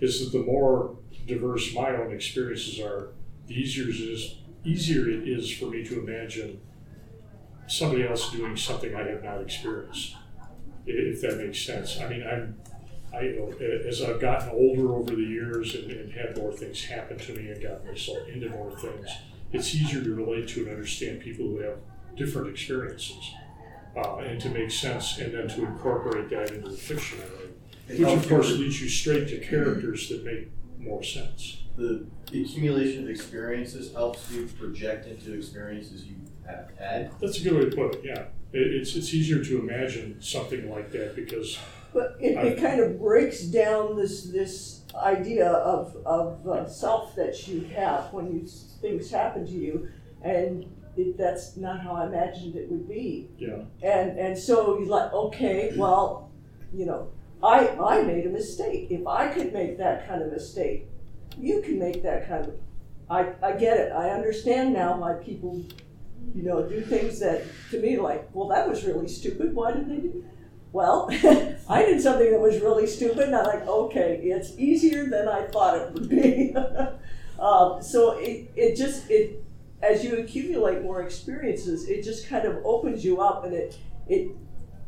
is 0.00 0.20
that 0.30 0.36
the 0.36 0.44
more 0.44 0.96
diverse 1.26 1.72
my 1.74 1.90
own 1.96 2.12
experiences 2.12 2.80
are, 2.80 3.08
the 3.46 3.54
easier 3.54 3.84
it 3.88 3.96
is, 3.96 4.36
easier 4.64 5.08
it 5.08 5.26
is 5.28 5.50
for 5.50 5.66
me 5.66 5.84
to 5.84 6.00
imagine 6.00 6.60
somebody 7.66 8.06
else 8.06 8.30
doing 8.32 8.56
something 8.56 8.94
I 8.94 9.08
have 9.08 9.22
not 9.24 9.40
experienced, 9.40 10.14
if 10.86 11.20
that 11.22 11.38
makes 11.38 11.60
sense. 11.64 11.98
I 12.00 12.08
mean, 12.08 12.22
I'm, 12.22 12.56
I, 13.14 13.22
you 13.22 13.38
know, 13.38 13.66
as 13.88 14.02
I've 14.02 14.20
gotten 14.20 14.50
older 14.50 14.94
over 14.94 15.14
the 15.14 15.22
years 15.22 15.74
and, 15.74 15.90
and 15.90 16.12
had 16.12 16.36
more 16.36 16.52
things 16.52 16.84
happen 16.84 17.18
to 17.18 17.32
me 17.34 17.50
and 17.50 17.62
gotten 17.62 17.86
myself 17.86 18.28
into 18.28 18.48
more 18.50 18.70
things, 18.72 19.08
it's 19.52 19.74
easier 19.74 20.02
to 20.02 20.14
relate 20.14 20.48
to 20.48 20.60
and 20.60 20.70
understand 20.70 21.20
people 21.20 21.46
who 21.46 21.58
have 21.58 21.78
different 22.16 22.48
experiences 22.48 23.32
uh, 23.96 24.16
and 24.16 24.40
to 24.40 24.48
make 24.48 24.70
sense, 24.70 25.18
and 25.18 25.32
then 25.34 25.48
to 25.48 25.64
incorporate 25.64 26.28
that 26.30 26.50
into 26.50 26.68
the 26.70 26.76
fiction 26.76 27.18
I 27.20 27.24
write. 27.34 28.00
Which 28.00 28.08
of 28.08 28.28
course 28.28 28.50
leads 28.50 28.80
you 28.80 28.88
straight 28.88 29.28
to 29.28 29.38
characters 29.38 30.08
that 30.08 30.24
make 30.24 30.48
more 30.78 31.02
sense. 31.02 31.62
The 31.76 32.06
accumulation 32.28 33.04
of 33.04 33.10
experiences 33.10 33.92
helps 33.92 34.30
you 34.30 34.46
project 34.46 35.06
into 35.06 35.34
experiences 35.34 36.04
you 36.04 36.16
have 36.46 36.70
had. 36.78 37.10
That's 37.20 37.38
a 37.40 37.42
good 37.42 37.54
way 37.54 37.70
to 37.70 37.76
put 37.76 37.96
it, 37.96 38.00
yeah. 38.04 38.24
It, 38.52 38.74
it's, 38.74 38.94
it's 38.94 39.12
easier 39.12 39.44
to 39.44 39.60
imagine 39.60 40.20
something 40.20 40.70
like 40.70 40.92
that 40.92 41.14
because, 41.14 41.58
But 41.94 42.16
it, 42.20 42.36
it 42.36 42.60
kind 42.60 42.80
of 42.80 42.98
breaks 42.98 43.44
down 43.44 43.96
this, 43.96 44.24
this 44.24 44.82
idea 44.96 45.48
of, 45.48 45.96
of 46.04 46.46
uh, 46.46 46.68
self 46.68 47.14
that 47.14 47.46
you 47.46 47.60
have 47.76 48.12
when 48.12 48.26
you, 48.26 48.46
things 48.80 49.10
happen 49.10 49.46
to 49.46 49.52
you. 49.52 49.88
And 50.22 50.66
it, 50.96 51.16
that's 51.16 51.56
not 51.56 51.80
how 51.80 51.92
I 51.92 52.06
imagined 52.06 52.56
it 52.56 52.68
would 52.70 52.88
be. 52.88 53.28
yeah, 53.38 53.62
And, 53.82 54.18
and 54.18 54.36
so 54.36 54.78
you're 54.78 54.88
like, 54.88 55.12
okay, 55.12 55.72
well, 55.76 56.32
you 56.72 56.84
know, 56.84 57.10
I, 57.42 57.68
I 57.68 58.02
made 58.02 58.26
a 58.26 58.30
mistake. 58.30 58.88
If 58.90 59.06
I 59.06 59.28
could 59.28 59.52
make 59.52 59.78
that 59.78 60.08
kind 60.08 60.20
of 60.20 60.32
mistake, 60.32 60.88
you 61.38 61.62
can 61.62 61.78
make 61.78 62.02
that 62.02 62.28
kind 62.28 62.46
of, 62.46 62.54
I, 63.08 63.34
I 63.42 63.52
get 63.52 63.76
it. 63.76 63.92
I 63.92 64.10
understand 64.10 64.72
now 64.72 64.98
why 64.98 65.14
people, 65.14 65.64
you 66.34 66.42
know, 66.42 66.68
do 66.68 66.80
things 66.80 67.20
that, 67.20 67.44
to 67.70 67.80
me, 67.80 67.98
like, 67.98 68.28
well, 68.32 68.48
that 68.48 68.68
was 68.68 68.84
really 68.84 69.08
stupid. 69.08 69.54
Why 69.54 69.72
did 69.72 69.88
they 69.88 69.96
do? 69.96 70.24
Well, 70.74 71.08
I 71.68 71.84
did 71.86 72.00
something 72.00 72.32
that 72.32 72.40
was 72.40 72.60
really 72.60 72.88
stupid, 72.88 73.20
and 73.28 73.36
I'm 73.36 73.44
like, 73.46 73.64
okay, 73.64 74.18
it's 74.24 74.58
easier 74.58 75.08
than 75.08 75.28
I 75.28 75.46
thought 75.46 75.78
it 75.78 75.92
would 75.92 76.08
be. 76.08 76.52
um, 77.38 77.80
so 77.80 78.18
it, 78.18 78.50
it 78.56 78.74
just, 78.74 79.08
it, 79.08 79.40
as 79.80 80.02
you 80.02 80.16
accumulate 80.18 80.82
more 80.82 81.00
experiences, 81.04 81.88
it 81.88 82.02
just 82.02 82.26
kind 82.28 82.44
of 82.44 82.56
opens 82.64 83.04
you 83.04 83.20
up 83.20 83.44
and 83.44 83.54
it, 83.54 83.78
it 84.08 84.32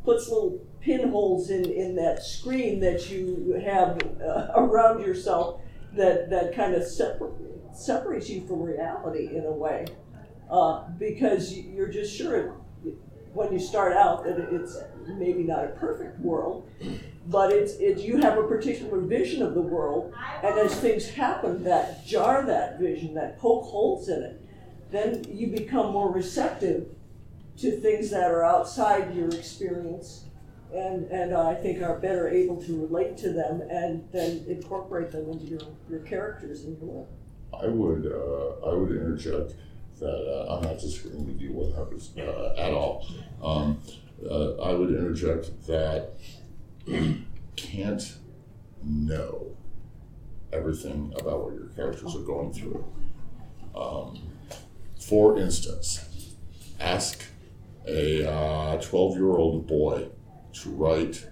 puts 0.04 0.28
little 0.28 0.58
pinholes 0.80 1.50
in, 1.50 1.64
in 1.70 1.94
that 1.94 2.20
screen 2.24 2.80
that 2.80 3.08
you 3.08 3.60
have 3.64 3.96
uh, 4.20 4.48
around 4.56 5.02
yourself 5.06 5.60
that, 5.94 6.28
that 6.30 6.52
kind 6.52 6.74
of 6.74 6.82
separ- 6.82 7.30
separates 7.72 8.28
you 8.28 8.44
from 8.48 8.60
reality 8.60 9.36
in 9.36 9.44
a 9.44 9.52
way. 9.52 9.86
Uh, 10.50 10.82
because 10.98 11.52
you- 11.52 11.70
you're 11.70 11.88
just 11.92 12.12
sure 12.12 12.56
when 13.34 13.52
you 13.52 13.60
start 13.60 13.92
out 13.92 14.24
that 14.24 14.36
it's 14.52 14.76
maybe 15.08 15.42
not 15.42 15.64
a 15.64 15.68
perfect 15.68 16.18
world, 16.20 16.68
but 17.26 17.52
it's, 17.52 17.74
it's 17.74 18.02
you 18.02 18.18
have 18.18 18.38
a 18.38 18.42
particular 18.44 19.00
vision 19.00 19.42
of 19.42 19.54
the 19.54 19.60
world, 19.60 20.12
and 20.42 20.58
as 20.58 20.74
things 20.78 21.08
happen 21.08 21.64
that 21.64 22.06
jar 22.06 22.44
that 22.44 22.78
vision, 22.78 23.14
that 23.14 23.38
poke 23.38 23.64
holes 23.64 24.08
in 24.08 24.22
it, 24.22 24.42
then 24.90 25.24
you 25.30 25.48
become 25.48 25.92
more 25.92 26.12
receptive 26.12 26.88
to 27.58 27.72
things 27.80 28.10
that 28.10 28.30
are 28.30 28.44
outside 28.44 29.14
your 29.14 29.28
experience 29.30 30.24
and, 30.72 31.10
and 31.10 31.34
I 31.34 31.54
think 31.54 31.82
are 31.82 31.98
better 31.98 32.28
able 32.28 32.60
to 32.62 32.86
relate 32.86 33.16
to 33.18 33.32
them 33.32 33.62
and 33.70 34.06
then 34.12 34.44
incorporate 34.48 35.10
them 35.10 35.30
into 35.30 35.46
your, 35.46 35.60
your 35.88 36.00
characters 36.00 36.64
and 36.64 36.76
your 36.78 36.86
work. 36.86 37.08
I 37.58 37.68
would, 37.68 38.06
uh, 38.06 38.68
I 38.68 38.74
would 38.74 38.90
interject 38.90 39.54
that, 40.00 40.46
uh, 40.48 40.54
I'm 40.54 40.64
not 40.64 40.78
disagreeing 40.78 41.26
with 41.26 41.40
you 41.40 41.52
whatsoever, 41.52 42.30
uh, 42.30 42.60
at 42.60 42.72
all. 42.72 43.06
Um, 43.42 43.80
uh, 44.24 44.54
I 44.56 44.72
would 44.72 44.90
interject 44.90 45.66
that 45.66 46.14
you 46.86 47.22
can't 47.56 48.16
know 48.82 49.56
everything 50.52 51.12
about 51.18 51.44
what 51.44 51.54
your 51.54 51.66
characters 51.68 52.14
are 52.14 52.20
going 52.20 52.52
through. 52.52 52.84
Um, 53.74 54.18
for 55.00 55.38
instance, 55.38 56.34
ask 56.80 57.24
a 57.86 58.26
uh, 58.28 58.78
12-year-old 58.78 59.66
boy 59.66 60.08
to 60.54 60.70
write, 60.70 61.26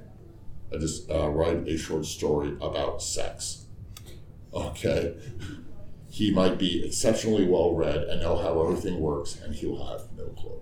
a, 0.73 0.79
uh, 1.11 1.29
write 1.29 1.67
a 1.67 1.77
short 1.77 2.05
story 2.05 2.57
about 2.61 3.03
sex. 3.03 3.67
Okay, 4.53 5.17
he 6.11 6.31
might 6.31 6.59
be 6.59 6.87
exceptionally 6.87 7.45
well 7.45 7.75
read 7.75 8.05
and 8.05 8.21
know 8.21 8.37
how 8.37 8.63
everything 8.63 9.01
works, 9.01 9.41
and 9.43 9.55
he'll 9.55 9.85
have 9.87 10.03
no 10.17 10.27
clue. 10.27 10.61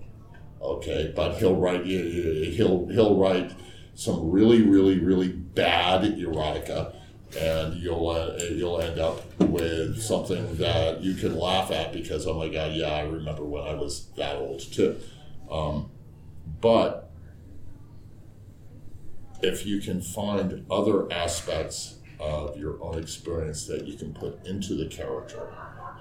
Okay, 0.62 1.12
but 1.14 1.38
he'll 1.38 1.56
write 1.56 1.84
he'll 1.84 2.86
he'll 2.86 3.18
write 3.18 3.52
some 3.94 4.30
really 4.30 4.62
really 4.62 4.98
really 5.00 5.28
bad 5.28 6.02
erotica, 6.02 6.94
and 7.36 7.74
you'll 7.74 8.08
uh, 8.08 8.38
you'll 8.50 8.80
end 8.80 9.00
up 9.00 9.22
with 9.40 10.00
something 10.00 10.56
that 10.56 11.02
you 11.02 11.14
can 11.14 11.36
laugh 11.36 11.72
at 11.72 11.92
because 11.92 12.26
oh 12.28 12.34
my 12.34 12.48
god 12.48 12.72
yeah 12.74 12.92
I 12.92 13.02
remember 13.02 13.44
when 13.44 13.64
I 13.64 13.74
was 13.74 14.06
that 14.16 14.36
old 14.36 14.60
too, 14.60 15.00
um, 15.50 15.90
but 16.60 17.10
if 19.42 19.66
you 19.66 19.80
can 19.80 20.00
find 20.00 20.64
other 20.70 21.12
aspects 21.12 21.96
of 22.20 22.56
your 22.56 22.80
own 22.82 22.98
experience 22.98 23.66
that 23.66 23.84
you 23.84 23.98
can 23.98 24.14
put 24.14 24.46
into 24.46 24.74
the 24.74 24.86
character. 24.86 25.52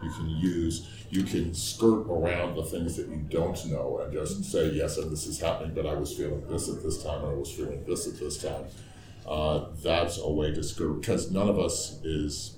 You 0.02 0.10
can 0.12 0.30
use, 0.30 0.88
you 1.10 1.24
can 1.24 1.54
skirt 1.54 2.08
around 2.10 2.56
the 2.56 2.64
things 2.64 2.98
that 2.98 3.08
you 3.08 3.26
don't 3.30 3.66
know 3.68 4.00
and 4.04 4.12
just 4.12 4.44
say, 4.46 4.70
yes, 4.70 4.98
and 4.98 5.12
this 5.12 5.28
is 5.28 5.40
happening, 5.40 5.74
but 5.74 5.86
I 5.86 5.94
was 5.94 6.14
feeling 6.14 6.46
this 6.48 6.70
at 6.70 6.82
this 6.84 7.04
time, 7.04 7.24
and 7.24 7.32
I 7.32 7.36
was 7.36 7.52
feeling 7.52 7.84
this 7.86 8.08
at 8.08 8.20
this 8.20 8.42
time. 8.42 8.66
Uh, 9.28 9.66
that's 9.84 10.18
a 10.18 10.30
way 10.30 10.52
to 10.54 10.64
skirt, 10.64 11.02
because 11.02 11.32
none 11.32 11.48
of 11.48 11.60
us 11.60 12.00
is 12.04 12.58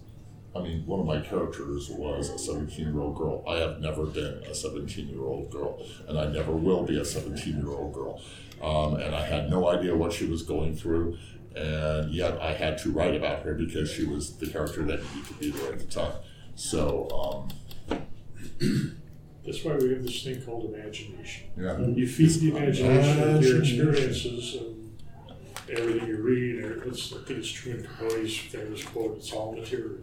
I 0.55 0.61
mean, 0.61 0.85
one 0.85 0.99
of 0.99 1.05
my 1.05 1.19
characters 1.19 1.89
was 1.89 2.29
a 2.29 2.37
17 2.37 2.85
year 2.85 2.99
old 2.99 3.15
girl. 3.15 3.43
I 3.47 3.55
have 3.55 3.79
never 3.79 4.05
been 4.05 4.43
a 4.43 4.53
17 4.53 5.07
year 5.07 5.23
old 5.23 5.49
girl, 5.49 5.83
and 6.07 6.19
I 6.19 6.27
never 6.27 6.51
will 6.51 6.83
be 6.83 6.99
a 6.99 7.05
17 7.05 7.57
year 7.57 7.69
old 7.69 7.93
girl. 7.93 8.21
Um, 8.61 8.95
and 8.95 9.15
I 9.15 9.25
had 9.25 9.49
no 9.49 9.67
idea 9.67 9.95
what 9.95 10.13
she 10.13 10.25
was 10.25 10.43
going 10.43 10.75
through, 10.75 11.17
and 11.55 12.13
yet 12.13 12.39
I 12.39 12.53
had 12.53 12.77
to 12.79 12.91
write 12.91 13.15
about 13.15 13.41
her 13.43 13.55
because 13.55 13.91
she 13.91 14.05
was 14.05 14.37
the 14.37 14.47
character 14.47 14.83
that 14.83 14.99
needed 15.15 15.27
to 15.27 15.33
be 15.33 15.49
there 15.49 15.73
at 15.73 15.79
the 15.79 15.85
time. 15.85 16.13
So, 16.55 17.47
um, 17.89 17.97
That's 19.45 19.63
why 19.63 19.75
we 19.75 19.89
have 19.89 20.03
this 20.03 20.23
thing 20.23 20.41
called 20.41 20.73
imagination. 20.73 21.49
yeah. 21.57 21.77
You 21.79 22.07
feed 22.07 22.29
the 22.29 22.55
imagination 22.55 23.33
with 23.33 23.43
your 23.43 23.59
experiences 23.59 24.55
and 24.55 24.97
everything 25.69 26.07
you 26.07 26.17
read, 26.21 26.63
or 26.63 26.83
it's, 26.85 27.11
I 27.13 27.17
think 27.17 27.39
it's 27.39 27.49
Truman 27.51 27.83
Capote's 27.85 28.37
famous 28.37 28.83
quote, 28.83 29.17
it's 29.17 29.31
all 29.33 29.53
material. 29.53 29.97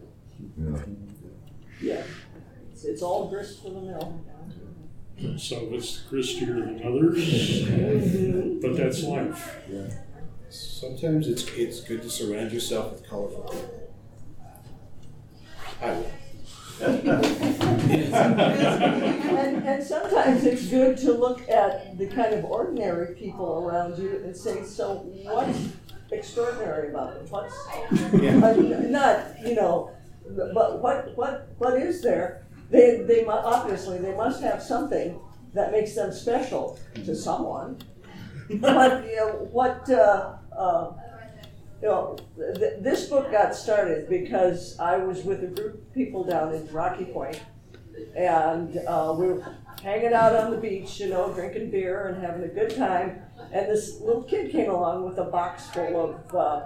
yeah. 0.57 0.77
Yeah, 1.81 2.03
it's, 2.71 2.83
it's 2.85 3.01
all 3.01 3.29
grist 3.29 3.63
for 3.63 3.71
the 3.71 3.81
mill. 3.81 4.21
Some 5.37 5.65
of 5.65 5.73
it's 5.73 6.03
gristier 6.11 6.63
than 6.63 6.81
others, 6.83 8.61
but 8.61 8.75
that's 8.77 9.03
life. 9.03 9.57
Yeah. 9.71 9.87
Sometimes 10.49 11.27
it's 11.27 11.47
it's 11.55 11.81
good 11.81 12.01
to 12.03 12.09
surround 12.09 12.51
yourself 12.51 12.91
with 12.91 13.07
colorful 13.07 13.43
people. 13.43 13.93
I 15.81 15.91
will. 15.91 16.11
And, 16.81 17.07
and 19.67 19.83
sometimes 19.83 20.45
it's 20.45 20.67
good 20.67 20.97
to 20.99 21.13
look 21.13 21.47
at 21.49 21.97
the 21.97 22.07
kind 22.07 22.33
of 22.33 22.45
ordinary 22.45 23.15
people 23.15 23.67
around 23.67 23.97
you 23.97 24.21
and 24.23 24.35
say, 24.35 24.63
so 24.63 24.95
what's 25.23 25.69
extraordinary 26.11 26.89
about 26.89 27.15
them? 27.15 27.25
What's, 27.29 27.53
I 27.69 28.53
mean, 28.55 28.91
not, 28.91 29.25
you 29.45 29.55
know, 29.55 29.91
but 30.27 30.81
what, 30.81 31.15
what, 31.17 31.49
what 31.57 31.79
is 31.79 32.01
there? 32.01 32.45
They, 32.69 33.03
they 33.07 33.23
mu- 33.23 33.31
obviously, 33.31 33.99
they 33.99 34.15
must 34.15 34.41
have 34.41 34.61
something 34.63 35.19
that 35.53 35.71
makes 35.71 35.95
them 35.95 36.11
special 36.11 36.79
to 36.95 37.15
someone. 37.15 37.77
But, 38.55 39.05
you 39.05 39.15
know, 39.17 39.47
what, 39.51 39.89
uh, 39.89 40.35
uh, 40.55 40.91
you 41.81 41.87
know, 41.87 42.17
th- 42.37 42.79
this 42.79 43.07
book 43.07 43.31
got 43.31 43.55
started 43.55 44.07
because 44.07 44.77
I 44.79 44.97
was 44.97 45.23
with 45.23 45.43
a 45.43 45.47
group 45.47 45.75
of 45.75 45.93
people 45.93 46.23
down 46.23 46.53
in 46.53 46.67
Rocky 46.71 47.05
Point, 47.05 47.41
and 48.15 48.77
uh, 48.87 49.15
we 49.17 49.27
were 49.27 49.55
hanging 49.81 50.13
out 50.13 50.35
on 50.35 50.51
the 50.51 50.57
beach, 50.57 50.99
you 50.99 51.09
know, 51.09 51.33
drinking 51.33 51.71
beer 51.71 52.07
and 52.07 52.23
having 52.23 52.43
a 52.43 52.47
good 52.47 52.75
time. 52.75 53.21
And 53.51 53.69
this 53.69 53.99
little 53.99 54.23
kid 54.23 54.51
came 54.51 54.69
along 54.69 55.05
with 55.05 55.17
a 55.17 55.25
box 55.25 55.67
full 55.71 56.15
of 56.15 56.35
uh, 56.35 56.61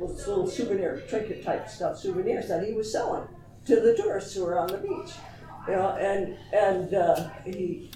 little 0.00 0.46
souvenir, 0.46 1.02
trinket 1.08 1.44
type 1.44 1.68
stuff, 1.68 1.98
souvenirs 1.98 2.48
that 2.48 2.64
he 2.64 2.72
was 2.72 2.90
selling 2.90 3.26
to 3.66 3.80
the 3.80 3.96
tourists 3.96 4.34
who 4.34 4.44
were 4.44 4.58
on 4.58 4.68
the 4.68 4.78
beach. 4.78 5.14
You 5.66 5.74
know, 5.74 5.90
and 5.96 6.36
and 6.52 6.94
uh, 6.94 7.30
he, 7.44 7.90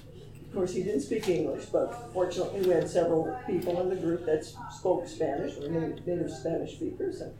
of 0.48 0.54
course, 0.54 0.72
he 0.72 0.82
didn't 0.82 1.02
speak 1.02 1.28
English, 1.28 1.66
but 1.66 2.10
fortunately, 2.14 2.62
we 2.62 2.70
had 2.70 2.88
several 2.88 3.38
people 3.46 3.82
in 3.82 3.90
the 3.90 3.96
group 3.96 4.24
that 4.24 4.46
spoke 4.70 5.06
Spanish, 5.06 5.58
or 5.58 5.68
native, 5.68 6.30
Spanish 6.30 6.76
speakers, 6.76 7.20
and 7.20 7.34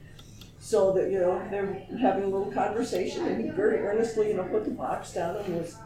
so 0.58 0.92
that 0.92 1.10
you 1.10 1.18
know 1.18 1.42
they're 1.50 1.86
having 1.98 2.24
a 2.24 2.26
little 2.26 2.52
conversation, 2.52 3.26
and 3.26 3.42
he 3.42 3.48
very 3.50 3.78
earnestly, 3.78 4.28
you 4.28 4.34
know, 4.34 4.44
put 4.44 4.66
the 4.66 4.72
box 4.72 5.14
down 5.14 5.36
and 5.36 5.56
was, 5.56 5.76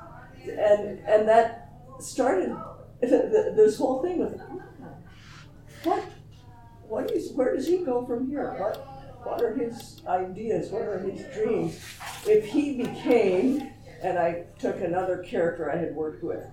and 0.48 0.98
and 1.06 1.28
that 1.28 1.70
started 2.00 2.56
this 3.00 3.78
whole 3.78 4.02
thing 4.02 4.18
with 4.18 4.40
what 5.84 6.02
what 6.88 7.08
is 7.12 7.32
where 7.34 7.54
does 7.54 7.68
he 7.68 7.78
go 7.78 8.04
from 8.04 8.28
here? 8.28 8.56
What 8.58 8.76
what 9.22 9.42
are 9.42 9.54
his 9.54 10.02
ideas? 10.08 10.70
What 10.70 10.82
are 10.82 10.98
his 10.98 11.24
dreams? 11.32 11.78
If 12.26 12.46
he 12.46 12.78
became, 12.78 13.70
and 14.02 14.18
I 14.18 14.46
took 14.58 14.80
another 14.80 15.18
character 15.18 15.70
I 15.70 15.76
had 15.76 15.94
worked 15.94 16.24
with 16.24 16.44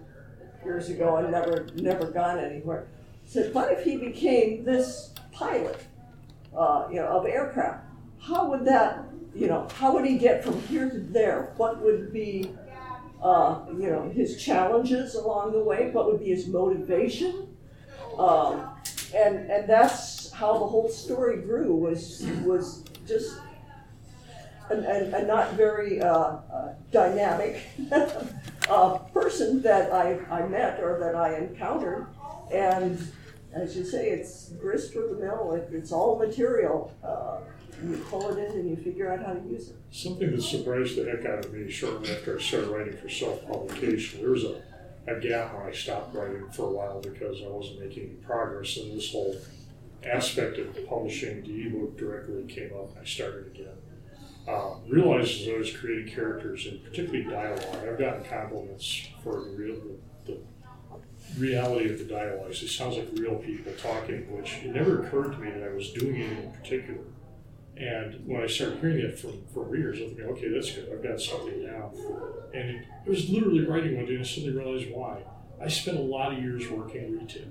years 0.64 0.90
ago 0.90 1.18
and 1.18 1.32
never 1.32 1.68
never 1.76 2.06
gone 2.06 2.40
anywhere. 2.40 2.88
Said, 3.26 3.54
what 3.54 3.72
if 3.72 3.84
he 3.84 3.98
became 3.98 4.64
this 4.64 5.14
pilot, 5.32 5.80
uh, 6.58 6.88
you 6.90 6.96
know, 6.96 7.08
of 7.08 7.26
aircraft? 7.26 7.86
How 8.20 8.50
would 8.50 8.66
that, 8.66 9.04
you 9.36 9.48
know, 9.48 9.68
how 9.76 9.94
would 9.94 10.06
he 10.06 10.18
get 10.18 10.44
from 10.44 10.60
here 10.64 10.90
to 10.90 11.00
there? 11.00 11.54
What 11.58 11.82
would 11.82 12.12
be, 12.12 12.52
uh, 13.22 13.60
you 13.68 13.90
know, 13.92 14.10
his 14.10 14.42
challenges 14.42 15.16
along 15.16 15.52
the 15.52 15.64
way? 15.64 15.92
What 15.92 16.08
would 16.08 16.20
be 16.20 16.30
his 16.30 16.48
motivation? 16.48 17.56
Um, 18.18 18.70
and 19.16 19.50
and 19.50 19.70
that's 19.70 20.32
how 20.32 20.54
the 20.54 20.66
whole 20.66 20.90
story 20.90 21.38
grew. 21.42 21.76
Was 21.76 22.26
was 22.44 22.84
just 23.08 23.40
a, 24.70 24.76
a, 24.76 25.22
a 25.22 25.26
not 25.26 25.54
very 25.54 26.02
uh, 26.02 26.10
uh, 26.10 26.74
dynamic 26.92 27.62
uh, 28.70 28.98
person 29.14 29.62
that 29.62 29.92
I, 29.92 30.20
I 30.30 30.48
met 30.48 30.80
or 30.82 31.00
that 31.00 31.16
I 31.16 31.38
encountered, 31.38 32.08
and 32.54 33.00
as 33.54 33.76
you 33.76 33.84
say, 33.84 34.10
it's 34.10 34.50
grist 34.62 34.94
for 34.94 35.02
the 35.02 35.16
mill. 35.16 35.54
It, 35.54 35.70
it's 35.74 35.92
all 35.92 36.18
material. 36.20 36.94
You 37.84 37.96
pull 38.10 38.30
it 38.30 38.38
in 38.38 38.60
and 38.60 38.70
you 38.70 38.76
figure 38.76 39.12
out 39.12 39.26
how 39.26 39.34
to 39.34 39.40
use 39.50 39.70
it. 39.70 39.76
Something 39.92 40.32
that 40.32 40.42
surprised 40.42 40.98
the 40.98 41.10
heck 41.10 41.26
out 41.26 41.46
of 41.46 41.54
me 41.54 41.72
shortly 41.72 42.12
after 42.12 42.38
I 42.38 42.42
started 42.42 42.70
writing 42.70 42.98
for 42.98 43.08
self-publication, 43.08 44.22
there 44.22 44.32
was 44.32 44.44
a, 44.44 44.62
a 45.08 45.18
gap 45.20 45.54
when 45.54 45.68
I 45.68 45.72
stopped 45.72 46.14
writing 46.14 46.50
for 46.52 46.64
a 46.64 46.72
while 46.72 47.00
because 47.00 47.42
I 47.42 47.48
wasn't 47.48 47.80
making 47.80 48.04
any 48.04 48.14
progress, 48.16 48.76
and 48.78 48.98
this 48.98 49.12
whole 49.12 49.36
aspect 50.04 50.58
of 50.58 50.88
publishing 50.88 51.42
the 51.44 51.68
ebook 51.68 51.98
directly 51.98 52.44
came 52.44 52.72
up, 52.74 52.90
and 52.92 53.00
I 53.00 53.06
started 53.06 53.48
again. 53.48 53.79
Realized 54.90 55.48
I 55.48 55.58
was 55.58 55.72
creating 55.76 56.14
characters, 56.14 56.66
and 56.66 56.84
particularly 56.84 57.24
dialogue, 57.24 57.88
I've 57.88 58.00
gotten 58.00 58.24
compliments 58.24 59.08
for 59.24 59.34
the 59.44 59.50
real 59.52 59.76
the, 60.26 60.34
the 60.34 61.40
reality 61.40 61.92
of 61.92 62.00
the 62.00 62.06
dialogue. 62.06 62.52
It 62.52 62.70
sounds 62.70 62.98
like 62.98 63.08
real 63.14 63.36
people 63.36 63.72
talking, 63.74 64.36
which 64.36 64.58
it 64.64 64.74
never 64.74 65.04
occurred 65.04 65.34
to 65.34 65.38
me 65.38 65.52
that 65.52 65.64
I 65.64 65.74
was 65.74 65.92
doing 65.92 66.16
it 66.16 66.44
in 66.44 66.52
particular. 66.52 67.04
And 67.78 68.28
when 68.28 68.42
I 68.42 68.48
started 68.48 68.80
hearing 68.80 69.00
it 69.00 69.18
from, 69.18 69.46
from 69.54 69.70
readers, 69.70 70.00
I'm 70.00 70.08
thinking, 70.08 70.26
okay, 70.26 70.50
that's 70.50 70.72
good. 70.72 70.90
I've 70.92 71.02
got 71.02 71.22
something 71.22 71.66
now. 71.66 71.94
And 72.54 72.70
it, 72.72 72.86
I 73.06 73.10
was 73.10 73.30
literally 73.30 73.66
writing 73.66 73.96
one 73.96 74.06
day 74.06 74.16
and 74.16 74.22
I 74.22 74.28
suddenly 74.28 74.58
realized 74.58 74.92
why. 74.92 75.24
I 75.62 75.68
spent 75.70 75.98
a 75.98 76.02
lot 76.02 76.34
of 76.34 76.40
years 76.40 76.70
working 76.70 77.18
retail. 77.18 77.48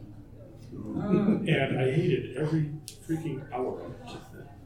Hmm. 0.71 1.49
and 1.49 1.81
I 1.81 1.91
hated 1.91 2.37
every 2.37 2.71
freaking 3.09 3.51
hour 3.51 3.81
of 3.81 3.91
it. 3.91 4.17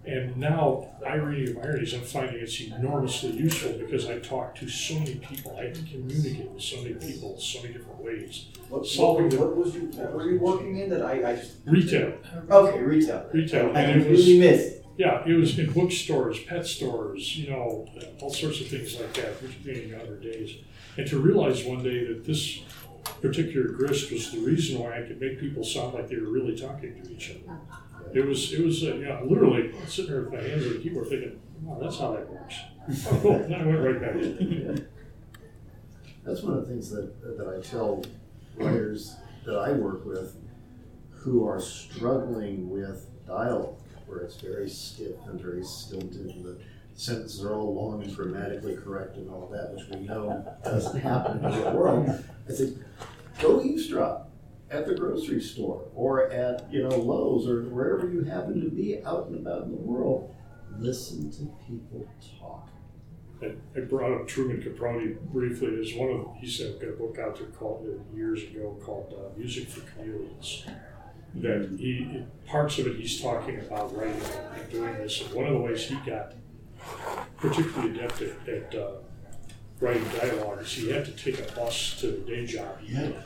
And 0.04 0.36
now, 0.36 0.90
irony 1.06 1.48
of 1.48 1.58
ironies, 1.58 1.94
I'm 1.94 2.00
finding 2.00 2.40
it's 2.42 2.60
enormously 2.60 3.30
useful 3.30 3.74
because 3.78 4.10
I 4.10 4.18
talk 4.18 4.56
to 4.56 4.68
so 4.68 4.94
many 4.94 5.14
people. 5.16 5.56
I 5.56 5.70
can 5.70 5.86
communicate 5.86 6.50
with 6.50 6.62
so 6.62 6.78
many 6.82 6.94
people 6.94 7.38
so 7.38 7.62
many 7.62 7.74
different 7.74 8.00
ways. 8.02 8.46
What, 8.68 8.84
Solving 8.84 9.28
what, 9.38 9.50
what 9.50 9.56
was 9.56 9.74
you, 9.76 9.82
what 9.82 10.12
were 10.12 10.28
you 10.28 10.40
working 10.40 10.76
in 10.78 10.90
that 10.90 11.02
I, 11.02 11.30
I 11.32 11.36
just. 11.36 11.58
Retail. 11.66 12.14
Okay, 12.50 12.80
retail. 12.80 13.28
Retail. 13.32 13.76
I 13.76 13.80
And 13.80 14.02
it 14.02 14.10
was, 14.10 14.18
completely 14.24 14.38
missed. 14.40 14.76
yeah, 14.96 15.22
it 15.24 15.34
was 15.34 15.56
in 15.58 15.72
bookstores, 15.72 16.42
pet 16.44 16.66
stores, 16.66 17.36
you 17.36 17.50
know, 17.50 17.86
all 18.20 18.32
sorts 18.32 18.60
of 18.60 18.68
things 18.68 18.98
like 18.98 19.14
that, 19.14 19.40
particularly 19.40 19.84
in 19.84 19.90
younger 19.90 20.18
days. 20.18 20.56
And 20.96 21.06
to 21.06 21.20
realize 21.20 21.64
one 21.64 21.84
day 21.84 22.04
that 22.06 22.24
this 22.24 22.60
particular 23.20 23.68
grist 23.68 24.10
was 24.10 24.32
the 24.32 24.40
reason 24.40 24.80
why 24.80 24.98
I 24.98 25.02
could 25.02 25.20
make 25.20 25.38
people 25.38 25.62
sound 25.64 25.94
like 25.94 26.08
they 26.08 26.16
were 26.16 26.30
really 26.30 26.56
talking 26.58 27.00
to 27.02 27.10
each 27.12 27.30
other. 27.30 27.58
It 28.14 28.26
was, 28.26 28.52
it 28.52 28.64
was, 28.64 28.82
uh, 28.84 28.96
yeah, 28.96 29.20
literally 29.24 29.72
sitting 29.86 30.10
there 30.10 30.22
with 30.22 30.32
my 30.32 30.42
hands 30.42 30.66
on 30.66 30.72
the 30.74 30.78
keyboard 30.80 31.08
thinking, 31.08 31.40
wow, 31.62 31.78
that's 31.80 31.98
how 31.98 32.12
that 32.12 32.28
works. 32.28 32.54
Oh, 33.06 33.18
cool. 33.22 33.38
Then 33.38 33.54
I 33.54 33.64
went 33.64 33.78
right 33.80 34.00
back. 34.00 34.84
That's 36.24 36.42
one 36.42 36.54
of 36.58 36.66
the 36.66 36.72
things 36.72 36.90
that, 36.90 37.38
that 37.38 37.48
I 37.48 37.60
tell 37.66 38.04
writers 38.56 39.16
that 39.44 39.56
I 39.56 39.72
work 39.72 40.04
with 40.04 40.36
who 41.10 41.46
are 41.46 41.60
struggling 41.60 42.68
with 42.68 43.06
dialogue, 43.26 43.78
where 44.06 44.20
it's 44.20 44.36
very 44.36 44.68
stiff 44.68 45.16
and 45.26 45.40
very 45.40 45.64
stilted, 45.64 46.26
and 46.26 46.44
the 46.44 46.58
sentences 46.94 47.42
are 47.44 47.54
all 47.54 47.74
long 47.74 48.02
and 48.02 48.14
grammatically 48.14 48.76
correct 48.76 49.16
and 49.16 49.30
all 49.30 49.48
that, 49.52 49.72
which 49.74 49.88
we 49.88 50.06
know 50.06 50.44
doesn't 50.64 51.00
happen 51.00 51.44
in 51.44 51.62
the 51.62 51.70
world. 51.70 52.24
I 52.48 52.52
say, 52.52 52.74
go 53.40 53.62
eavesdrop 53.62 54.28
at 54.72 54.86
the 54.86 54.94
grocery 54.94 55.40
store 55.40 55.84
or 55.94 56.30
at 56.32 56.72
you 56.72 56.82
know 56.82 56.96
Lowe's 56.96 57.46
or 57.46 57.62
wherever 57.64 58.10
you 58.10 58.24
happen 58.24 58.60
to 58.62 58.70
be 58.70 59.02
out 59.04 59.26
and 59.28 59.46
about 59.46 59.64
in 59.64 59.72
the 59.72 59.76
world. 59.76 60.34
Listen 60.78 61.30
to 61.30 61.52
people 61.66 62.08
talk. 62.40 62.70
I, 63.76 63.80
brought 63.80 64.12
up 64.12 64.26
Truman 64.26 64.62
Capote 64.62 65.20
briefly 65.32 65.78
as 65.80 65.92
one 65.94 66.10
of, 66.10 66.36
he 66.40 66.48
said, 66.48 66.80
got 66.80 66.90
a 66.90 66.92
book 66.92 67.18
out 67.18 67.36
there 67.36 67.48
called, 67.48 67.84
uh, 67.86 68.16
years 68.16 68.44
ago 68.44 68.78
called 68.84 69.12
uh, 69.12 69.36
Music 69.36 69.68
for 69.68 69.80
Chameleons. 69.96 70.64
That 71.34 71.76
he, 71.76 72.24
parts 72.46 72.78
of 72.78 72.86
it, 72.86 72.96
he's 72.96 73.20
talking 73.20 73.58
about 73.58 73.96
writing 73.96 74.20
and 74.54 74.70
doing 74.70 74.94
this. 74.94 75.22
And 75.22 75.34
one 75.34 75.46
of 75.46 75.54
the 75.54 75.58
ways 75.58 75.88
he 75.88 75.96
got 76.06 76.34
particularly 77.36 77.98
adept 77.98 78.22
at, 78.22 78.48
at 78.48 78.74
uh, 78.76 78.92
writing 79.80 80.04
dialogue 80.20 80.60
is 80.62 80.72
he 80.72 80.90
had 80.90 81.04
to 81.04 81.10
take 81.10 81.40
a 81.40 81.52
bus 81.52 82.00
to 82.00 82.06
the 82.08 82.18
day 82.18 82.46
job 82.46 82.80
he 82.80 82.94
had. 82.94 83.16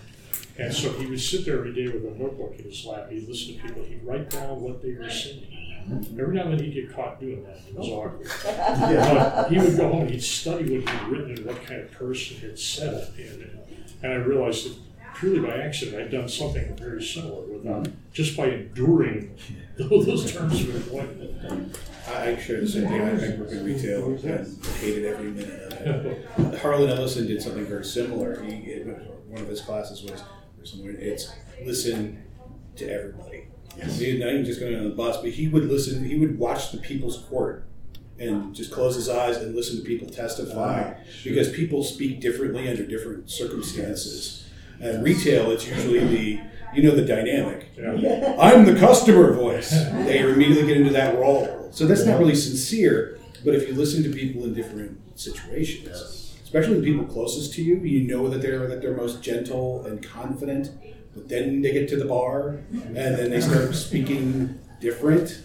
And 0.58 0.72
so 0.72 0.90
he 0.92 1.06
would 1.06 1.20
sit 1.20 1.44
there 1.44 1.58
every 1.58 1.74
day 1.74 1.86
with 1.86 2.04
a 2.04 2.18
notebook 2.18 2.54
in 2.58 2.64
his 2.64 2.84
lap. 2.84 3.10
He'd 3.10 3.28
listen 3.28 3.56
to 3.56 3.62
people. 3.62 3.84
He'd 3.84 4.02
write 4.02 4.30
down 4.30 4.60
what 4.60 4.82
they 4.82 4.92
were 4.94 5.10
saying. 5.10 5.46
Mm-hmm. 5.88 6.20
Every 6.20 6.34
now 6.34 6.42
and 6.44 6.58
then 6.58 6.64
he'd 6.64 6.74
get 6.74 6.94
caught 6.94 7.20
doing 7.20 7.44
that. 7.44 7.58
It 7.68 7.74
was 7.74 7.88
awkward. 7.88 8.28
Yeah. 8.44 9.34
But 9.48 9.52
he 9.52 9.58
would 9.58 9.76
go 9.76 9.88
home 9.88 10.02
and 10.02 10.10
he'd 10.10 10.22
study 10.22 10.78
what 10.78 10.88
he'd 10.88 11.08
written 11.08 11.30
and 11.36 11.46
what 11.46 11.64
kind 11.64 11.80
of 11.80 11.92
person 11.92 12.38
had 12.38 12.58
said 12.58 12.94
it. 12.94 13.30
And, 13.30 13.60
and 14.02 14.12
I 14.12 14.16
realized 14.16 14.66
that 14.66 14.76
purely 15.14 15.40
by 15.40 15.56
accident, 15.58 16.02
I'd 16.02 16.10
done 16.10 16.28
something 16.28 16.76
very 16.76 17.02
similar 17.02 17.42
without, 17.42 17.84
mm-hmm. 17.84 17.92
just 18.12 18.36
by 18.36 18.46
enduring 18.46 19.36
those 19.78 20.32
terms 20.32 20.60
of 20.62 20.74
employment. 20.74 21.76
I 22.08 22.30
I 22.30 22.36
share 22.36 22.60
the 22.60 22.68
same 22.68 22.88
thing. 22.88 23.00
I 23.00 23.10
I 23.10 23.36
work 23.38 23.50
in 23.50 23.64
retail 23.64 24.06
and 24.06 24.64
hated 24.80 25.04
every 25.04 25.30
minute 25.30 25.72
of 25.72 26.06
it. 26.06 26.58
Harlan 26.60 26.90
Ellison 26.90 27.26
did 27.26 27.42
something 27.42 27.66
very 27.66 27.84
similar. 27.84 28.42
He, 28.42 28.82
one 29.28 29.42
of 29.42 29.48
his 29.48 29.60
classes 29.60 30.02
was, 30.02 30.22
or 30.66 30.76
somewhere, 30.76 30.94
it's 30.98 31.32
listen 31.64 32.22
to 32.76 32.90
everybody. 32.90 33.48
He 33.74 34.12
did 34.12 34.20
not 34.20 34.30
even 34.30 34.44
just 34.44 34.58
going 34.58 34.74
on 34.74 34.84
the 34.84 34.94
bus, 34.94 35.18
but 35.18 35.30
he 35.30 35.48
would 35.48 35.64
listen. 35.64 36.04
He 36.04 36.16
would 36.16 36.38
watch 36.38 36.72
the 36.72 36.78
people's 36.78 37.18
court 37.28 37.66
and 38.18 38.54
just 38.54 38.72
close 38.72 38.94
his 38.94 39.08
eyes 39.08 39.36
and 39.36 39.54
listen 39.54 39.76
to 39.76 39.82
people 39.82 40.08
testify 40.08 40.94
ah, 40.94 41.00
because 41.22 41.52
people 41.52 41.84
speak 41.84 42.20
differently 42.20 42.68
under 42.68 42.86
different 42.86 43.30
circumstances. 43.30 44.48
And 44.80 45.04
retail, 45.04 45.50
it's 45.50 45.66
usually 45.66 46.00
the 46.00 46.40
you 46.74 46.82
know 46.82 46.94
the 46.94 47.04
dynamic. 47.04 47.68
Yeah. 47.76 48.36
I'm 48.38 48.64
the 48.64 48.78
customer 48.78 49.32
voice. 49.32 49.70
They 49.70 50.20
immediately 50.20 50.66
get 50.66 50.78
into 50.78 50.92
that 50.92 51.16
role. 51.16 51.68
So 51.72 51.86
that's 51.86 52.04
not 52.04 52.18
really 52.18 52.34
sincere. 52.34 53.18
But 53.44 53.54
if 53.54 53.68
you 53.68 53.74
listen 53.74 54.02
to 54.02 54.10
people 54.10 54.44
in 54.44 54.54
different 54.54 55.18
situations, 55.18 56.25
especially 56.46 56.76
the 56.80 56.86
people 56.86 57.04
closest 57.04 57.54
to 57.54 57.62
you, 57.62 57.76
you 57.78 58.06
know 58.06 58.28
that 58.28 58.40
they're 58.40 58.68
that 58.68 58.80
they're 58.80 58.96
most 58.96 59.20
gentle 59.20 59.84
and 59.84 60.00
confident. 60.00 60.70
But 61.12 61.28
then 61.28 61.60
they 61.60 61.72
get 61.72 61.88
to 61.88 61.96
the 61.96 62.04
bar, 62.04 62.60
and 62.70 62.96
then 62.96 63.30
they 63.30 63.40
start 63.40 63.74
speaking 63.86 64.60
different, 64.80 65.42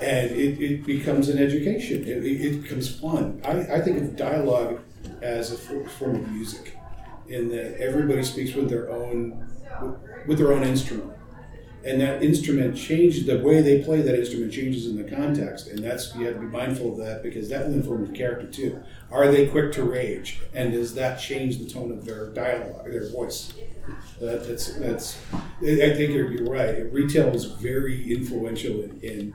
and 0.00 0.30
it, 0.32 0.60
it 0.60 0.84
becomes 0.84 1.28
an 1.28 1.38
education. 1.38 2.02
It, 2.02 2.24
it, 2.24 2.62
becomes 2.62 2.98
fun. 2.98 3.40
I, 3.44 3.76
I 3.76 3.80
think 3.80 3.98
of 3.98 4.16
dialogue 4.16 4.80
as 5.22 5.52
a 5.52 5.56
form 5.56 6.16
of 6.16 6.28
music, 6.32 6.76
in 7.28 7.48
that 7.50 7.78
everybody 7.78 8.24
speaks 8.24 8.54
with 8.54 8.68
their 8.68 8.90
own 8.90 9.46
with 10.26 10.38
their 10.38 10.52
own 10.52 10.64
instrument 10.64 11.12
and 11.84 12.00
that 12.00 12.22
instrument 12.22 12.76
changes 12.76 13.26
the 13.26 13.38
way 13.38 13.60
they 13.60 13.82
play 13.82 14.00
that 14.00 14.18
instrument 14.18 14.52
changes 14.52 14.86
in 14.86 14.96
the 14.96 15.04
context 15.04 15.66
and 15.66 15.78
that's 15.80 16.14
you 16.14 16.24
have 16.24 16.34
to 16.34 16.40
be 16.40 16.46
mindful 16.46 16.92
of 16.92 16.98
that 16.98 17.22
because 17.22 17.48
that 17.48 17.66
will 17.66 17.74
inform 17.74 18.06
your 18.06 18.14
character 18.14 18.46
too. 18.46 18.82
Are 19.10 19.30
they 19.30 19.46
quick 19.46 19.72
to 19.72 19.84
rage? 19.84 20.40
And 20.54 20.72
does 20.72 20.94
that 20.94 21.16
change 21.18 21.58
the 21.58 21.68
tone 21.68 21.92
of 21.92 22.04
their 22.04 22.30
dialogue 22.30 22.90
their 22.90 23.08
voice? 23.10 23.52
That, 24.20 24.48
that's 24.48 24.74
that's 24.74 25.18
i 25.60 25.92
think 25.94 26.14
you're, 26.14 26.30
you're 26.32 26.50
right. 26.50 26.90
Retail 26.92 27.28
is 27.34 27.44
very 27.44 28.10
influential 28.12 28.82
in, 28.82 29.00
in 29.02 29.34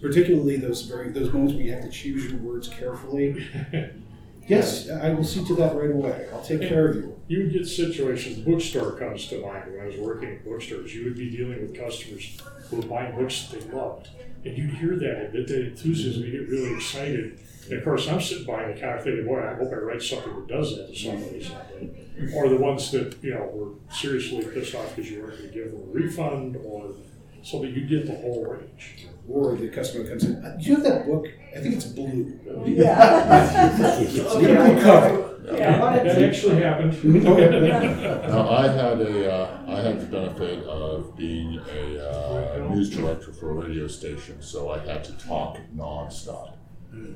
particularly 0.00 0.56
those 0.56 0.82
very 0.82 1.10
those 1.10 1.32
moments 1.32 1.54
where 1.54 1.64
you 1.64 1.72
have 1.72 1.82
to 1.82 1.90
choose 1.90 2.30
your 2.30 2.40
words 2.40 2.68
carefully 2.68 3.46
yes 4.48 4.88
i 4.90 5.10
will 5.10 5.24
see 5.24 5.44
to 5.44 5.54
that 5.54 5.74
right 5.76 5.90
away 5.90 6.26
i'll 6.32 6.42
take 6.42 6.60
care 6.60 6.88
of 6.88 6.96
you 6.96 7.14
You 7.28 7.40
would 7.42 7.52
get 7.52 7.66
situations, 7.66 8.38
bookstore 8.38 8.92
comes 8.92 9.28
to 9.28 9.42
mind 9.42 9.70
when 9.70 9.80
I 9.82 9.86
was 9.88 9.98
working 9.98 10.30
at 10.30 10.44
bookstores. 10.46 10.94
You 10.94 11.04
would 11.04 11.18
be 11.18 11.28
dealing 11.28 11.60
with 11.60 11.76
customers 11.78 12.40
who 12.70 12.76
were 12.76 12.86
buying 12.88 13.14
books 13.14 13.48
that 13.48 13.60
they 13.60 13.70
loved. 13.70 14.08
And 14.46 14.56
you'd 14.56 14.70
hear 14.80 14.96
that, 14.96 15.32
that, 15.34 15.46
that 15.48 15.60
enthusiasm, 15.72 16.22
you 16.24 16.30
get 16.38 16.48
really 16.48 16.72
excited. 16.74 17.38
And 17.68 17.74
of 17.78 17.84
course, 17.84 18.08
I'm 18.08 18.22
sitting 18.22 18.46
behind 18.46 18.68
the 18.74 18.80
counter 18.80 19.02
thinking, 19.02 19.26
boy, 19.26 19.40
I 19.46 19.54
hope 19.60 19.70
I 19.70 19.76
write 19.76 20.00
something 20.00 20.34
that 20.36 20.48
does 20.48 20.74
that 20.74 20.86
to 20.88 20.96
somebody 20.96 21.44
someday. 21.44 22.32
Or 22.34 22.48
the 22.48 22.56
ones 22.56 22.90
that, 22.92 23.22
you 23.22 23.34
know, 23.34 23.44
were 23.52 23.72
seriously 23.94 24.46
pissed 24.54 24.74
off 24.74 24.88
because 24.96 25.10
you 25.10 25.20
weren't 25.20 25.36
going 25.38 25.50
to 25.50 25.54
give 25.58 25.70
them 25.70 25.82
a 25.82 25.92
refund 25.92 26.56
or 26.64 26.94
so 27.42 27.60
that 27.62 27.70
you 27.70 27.82
get 27.86 28.06
the 28.06 28.14
whole 28.16 28.44
range. 28.46 29.06
or 29.28 29.54
the 29.56 29.68
customer 29.68 30.08
comes 30.08 30.24
in 30.24 30.36
"Uh, 30.44 30.56
do 30.60 30.64
you 30.68 30.74
have 30.76 30.84
that 30.84 31.06
book 31.06 31.26
i 31.56 31.60
think 31.60 31.74
it's 31.76 31.86
blue 31.86 32.38
Yeah. 32.66 33.98
It's 34.00 34.18
got 34.18 34.36
a 34.42 34.72
blue 34.72 34.80
cover. 34.82 35.24
Yeah. 35.56 36.02
That 36.04 36.22
actually 36.22 36.60
happened. 36.62 36.92
Now, 37.24 38.50
I 38.50 38.68
had 38.68 39.00
a, 39.00 39.32
uh, 39.32 39.60
I 39.66 39.80
had 39.80 39.98
the 39.98 40.06
benefit 40.06 40.62
of 40.64 41.16
being 41.16 41.58
a 41.80 41.84
uh, 42.10 42.68
news 42.70 42.90
director 42.90 43.32
for 43.32 43.50
a 43.52 43.54
radio 43.54 43.86
station, 43.86 44.42
so 44.42 44.70
I 44.70 44.78
had 44.80 45.02
to 45.04 45.12
talk 45.12 45.56
nonstop. 45.74 46.52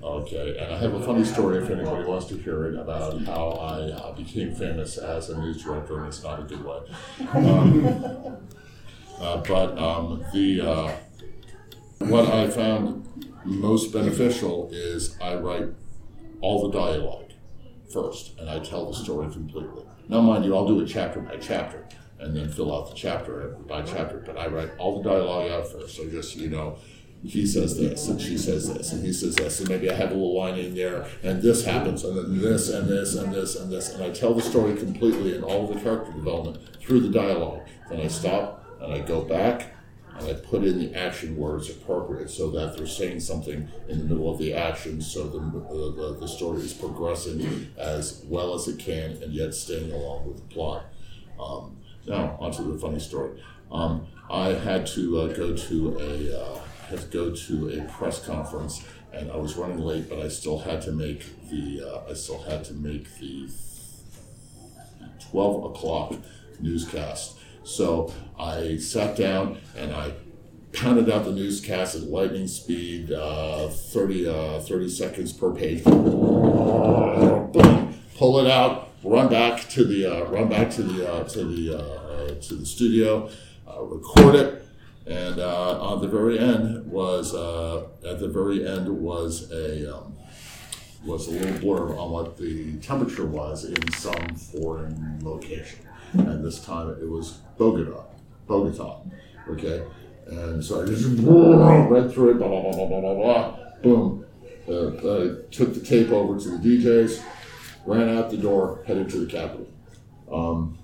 Okay, 0.03 0.57
and 0.59 0.73
I 0.75 0.79
have 0.79 0.95
a 0.95 1.03
funny 1.05 1.25
story 1.25 1.59
if 1.63 1.69
anybody 1.71 2.05
wants 2.05 2.27
to 2.27 2.37
hear 2.39 2.67
it 2.67 2.77
about 2.79 3.23
how 3.25 3.51
I 3.75 3.91
uh, 3.91 4.13
became 4.15 4.55
famous 4.55 4.97
as 4.97 5.29
a 5.31 5.39
news 5.39 5.63
director, 5.63 5.99
and 5.99 6.07
it's 6.09 6.23
not 6.23 6.41
a 6.41 6.45
good 6.45 6.65
way. 6.65 6.81
Um, 7.35 8.37
uh, 9.21 9.43
but 9.47 9.79
um, 9.79 10.25
the 10.33 10.61
uh, 10.61 10.93
what 11.99 12.29
I 12.29 12.49
found 12.51 13.09
most 13.45 13.93
beneficial 13.93 14.69
is 14.73 15.17
I 15.21 15.35
write 15.35 15.69
all 16.41 16.69
the 16.69 16.77
dialogue 16.77 17.33
first, 17.93 18.39
and 18.39 18.49
I 18.49 18.59
tell 18.59 18.91
the 18.91 18.97
story 18.97 19.31
completely. 19.31 19.85
Now, 20.09 20.21
mind 20.21 20.45
you, 20.45 20.57
I'll 20.57 20.67
do 20.67 20.81
it 20.81 20.87
chapter 20.87 21.21
by 21.21 21.37
chapter, 21.37 21.87
and 22.19 22.37
then 22.37 22.51
fill 22.51 22.75
out 22.75 22.91
the 22.91 22.97
chapter 22.97 23.57
by 23.69 23.83
chapter. 23.83 24.23
But 24.25 24.39
I 24.39 24.49
write 24.49 24.71
all 24.79 25.03
the 25.03 25.09
dialogue 25.09 25.51
out 25.51 25.71
first, 25.71 25.97
so 25.97 26.09
just 26.09 26.37
you 26.37 26.51
know, 26.51 26.79
he 27.25 27.47
says 27.47 27.79
this, 27.79 28.09
and 28.09 28.21
she 28.21 28.37
says 28.37 28.73
this, 28.73 28.93
and 28.93 29.05
he 29.05 29.13
says 29.13 29.37
this, 29.37 29.61
and 29.61 29.69
maybe 29.69 29.91
I 29.91 29.95
have 29.95 30.11
a 30.11 30.15
little 30.15 30.37
line 30.37 30.59
in 30.59 30.75
there, 30.75 31.07
and 31.23 31.41
this 31.41 31.65
happens, 31.65 32.03
and 32.03 32.17
then 32.17 32.41
this, 32.41 32.69
and 32.69 32.89
this, 32.89 33.15
and 33.15 33.33
this, 33.33 33.55
and 33.55 33.73
this, 33.73 33.95
and 33.95 34.03
I 34.03 34.11
tell 34.11 34.35
the 34.35 34.43
story 34.43 34.77
completely 34.77 35.35
and 35.37 35.45
all 35.45 35.69
the 35.69 35.79
character 35.81 36.13
development 36.13 36.59
through 36.81 37.01
the 37.01 37.11
dialogue. 37.11 37.61
Then 37.89 38.01
I 38.01 38.09
stop 38.09 38.62
and 38.83 38.93
I 38.93 39.01
go 39.01 39.23
back 39.23 39.75
and 40.19 40.29
I 40.29 40.35
put 40.35 40.65
in 40.65 40.79
the 40.79 40.95
action 40.95 41.37
words 41.37 41.71
appropriate 41.71 42.31
so 42.31 42.51
that 42.51 42.77
they're 42.77 42.87
saying 42.87 43.21
something 43.21 43.69
in 43.89 43.99
the 43.99 44.05
middle 44.05 44.31
of 44.31 44.39
the 44.39 44.53
action, 44.55 45.01
so 45.01 45.27
the, 45.27 45.39
the, 45.39 45.93
the, 45.93 46.17
the 46.21 46.29
story 46.29 46.61
is 46.61 46.75
progressing 46.75 47.69
as 47.79 48.23
well 48.27 48.55
as 48.55 48.69
it 48.69 48.79
can 48.79 49.23
and 49.23 49.33
yet 49.33 49.55
staying 49.55 49.91
along 49.91 50.27
with 50.27 50.37
the 50.37 50.55
plot. 50.55 50.85
Um, 51.41 51.79
now, 52.07 52.37
onto 52.41 52.71
the 52.73 52.79
funny 52.79 53.01
story. 53.01 53.43
Um, 53.71 54.07
I 54.31 54.49
had 54.49 54.87
to 54.89 55.21
uh, 55.21 55.27
go 55.29 55.57
to 55.57 55.99
a 55.99 56.41
uh, 56.41 56.59
had 56.89 57.01
to 57.01 57.07
go 57.07 57.35
to 57.35 57.69
a 57.71 57.83
press 57.91 58.25
conference, 58.25 58.85
and 59.13 59.31
I 59.31 59.37
was 59.37 59.57
running 59.57 59.79
late, 59.79 60.11
but 60.11 60.19
I 60.19 60.29
still 60.29 60.59
had 60.59 60.83
to 60.83 60.93
make 60.93 61.25
the 61.49 61.83
uh, 61.83 62.11
I 62.11 62.15
still 62.15 62.43
had 62.43 62.65
to 62.67 62.75
make 62.75 63.19
the 63.19 63.49
twelve 65.31 65.65
o'clock 65.65 66.15
newscast. 66.61 67.39
So 67.65 68.13
I 68.39 68.77
sat 68.77 69.17
down 69.17 69.59
and 69.77 69.93
I 69.93 70.13
pounded 70.73 71.11
out 71.11 71.25
the 71.25 71.33
newscast 71.33 71.95
at 71.95 72.03
lightning 72.03 72.49
speed, 72.49 73.13
uh, 73.13 73.69
30, 73.69 74.29
uh, 74.29 74.61
30 74.61 74.89
seconds 74.89 75.33
per 75.33 75.53
page. 75.55 75.85
Boom, 75.85 77.53
pull 78.17 78.39
it 78.41 78.51
out, 78.51 78.91
run 79.05 79.29
back 79.29 79.69
to 79.71 79.85
the 79.85 80.07
uh, 80.07 80.25
run 80.27 80.49
back 80.49 80.71
to 80.71 80.83
the 80.83 81.13
uh, 81.13 81.25
to 81.25 81.45
the 81.45 81.79
uh, 81.79 82.35
to 82.41 82.55
the 82.55 82.67
studio, 82.67 83.29
uh, 83.69 83.83
record 83.83 84.35
it, 84.35 84.65
and 85.07 85.41
on 85.41 86.01
the 86.01 86.09
very 86.09 86.39
end 86.39 86.91
was 86.91 87.35
at 88.05 88.19
the 88.19 88.29
very 88.29 88.67
end 88.67 88.89
was 88.89 89.51
a 89.53 89.95
um, 89.97 90.17
was 91.05 91.29
a 91.29 91.33
little 91.33 91.59
blurb 91.59 91.99
on 91.99 92.11
what 92.11 92.39
the 92.39 92.77
temperature 92.79 93.27
was 93.27 93.65
in 93.65 93.93
some 93.93 94.35
foreign 94.37 95.19
location. 95.23 95.81
And 96.13 96.45
this 96.45 96.65
time 96.65 96.91
it 96.91 97.09
was 97.09 97.39
Bogota, 97.59 98.05
Bogota, 98.47 99.03
okay? 99.49 99.85
And 100.27 100.63
so 100.65 100.83
I 100.83 100.87
just 100.87 101.05
read 101.07 102.13
through 102.13 102.31
it, 102.31 102.39
blah, 102.39 102.49
blah, 102.49 102.73
blah, 102.73 102.87
blah, 102.87 103.01
blah, 103.01 103.15
blah, 103.15 103.57
boom. 103.83 104.27
Uh, 104.69 104.73
uh, 104.73 105.37
took 105.51 105.75
the 105.75 105.81
tape 105.81 106.11
over 106.11 106.39
to 106.39 106.57
the 106.57 106.79
DJs, 106.79 107.23
ran 107.85 108.17
out 108.17 108.31
the 108.31 108.37
door, 108.37 108.85
headed 108.87 109.09
to 109.11 109.19
the 109.19 109.27
Capitol. 109.27 109.67
Um, 110.31 110.79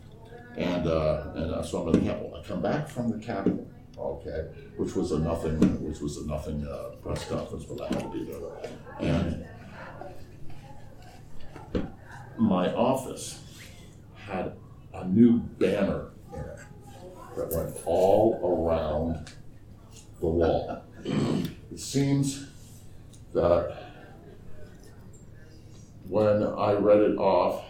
and 0.56 0.88
uh, 0.88 1.30
and 1.36 1.54
uh, 1.54 1.62
so 1.62 1.82
I'm 1.82 1.88
at 1.88 1.94
the 1.94 2.00
Capitol. 2.00 2.34
I 2.34 2.46
come 2.46 2.60
back 2.60 2.88
from 2.88 3.10
the 3.10 3.24
Capitol, 3.24 3.70
okay, 3.96 4.48
which 4.76 4.96
was 4.96 5.12
a 5.12 5.20
nothing, 5.20 5.60
which 5.88 6.00
was 6.00 6.16
a 6.16 6.26
nothing 6.26 6.66
uh, 6.66 6.96
press 7.00 7.28
conference, 7.28 7.64
but 7.64 7.80
I 7.80 7.86
had 7.86 8.00
to 8.00 8.08
be 8.10 8.24
there. 8.24 8.40
And 9.00 9.46
my 12.36 12.72
office 12.74 13.40
had 14.16 14.52
a 14.94 15.06
new 15.06 15.38
banner 15.38 16.10
in 16.32 16.40
it 16.40 16.60
that 17.36 17.50
went 17.54 17.76
all 17.84 18.40
around 18.42 19.32
the 20.20 20.26
wall. 20.26 20.82
It 21.04 21.78
seems 21.78 22.46
that 23.32 23.76
when 26.08 26.42
I 26.42 26.72
read 26.72 27.00
it 27.00 27.18
off, 27.18 27.64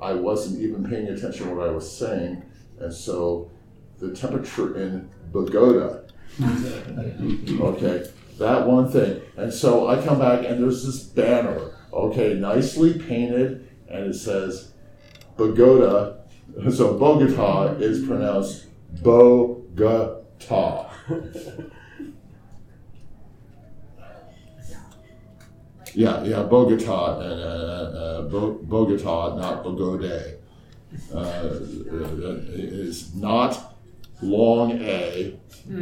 I 0.00 0.14
wasn't 0.14 0.62
even 0.62 0.88
paying 0.88 1.08
attention 1.08 1.48
to 1.48 1.54
what 1.54 1.68
I 1.68 1.70
was 1.70 1.90
saying, 1.90 2.42
and 2.78 2.92
so 2.92 3.50
the 3.98 4.14
temperature 4.14 4.76
in 4.76 5.10
Bogota, 5.30 6.00
okay, 6.42 8.10
that 8.38 8.66
one 8.66 8.90
thing. 8.90 9.20
And 9.36 9.52
so 9.52 9.88
I 9.88 10.02
come 10.02 10.18
back 10.18 10.46
and 10.46 10.62
there's 10.62 10.86
this 10.86 11.02
banner, 11.02 11.76
okay, 11.92 12.34
nicely 12.34 12.98
painted, 12.98 13.68
and 13.88 14.06
it 14.06 14.14
says 14.14 14.72
Bogota. 15.36 16.19
So 16.72 16.98
Bogota 16.98 17.74
is 17.78 18.06
pronounced 18.06 18.66
Bogota. 19.02 20.90
Yeah, 25.94 26.22
yeah, 26.22 26.42
Bogota, 26.44 26.92
uh, 26.92 27.20
uh, 27.20 28.22
Bo- 28.28 28.58
Bogota, 28.62 29.36
not 29.36 29.64
Bogode, 29.64 30.36
uh, 31.12 31.18
uh, 31.18 31.58
is 32.54 33.12
not 33.14 33.76
long 34.22 34.72
A, 34.80 35.36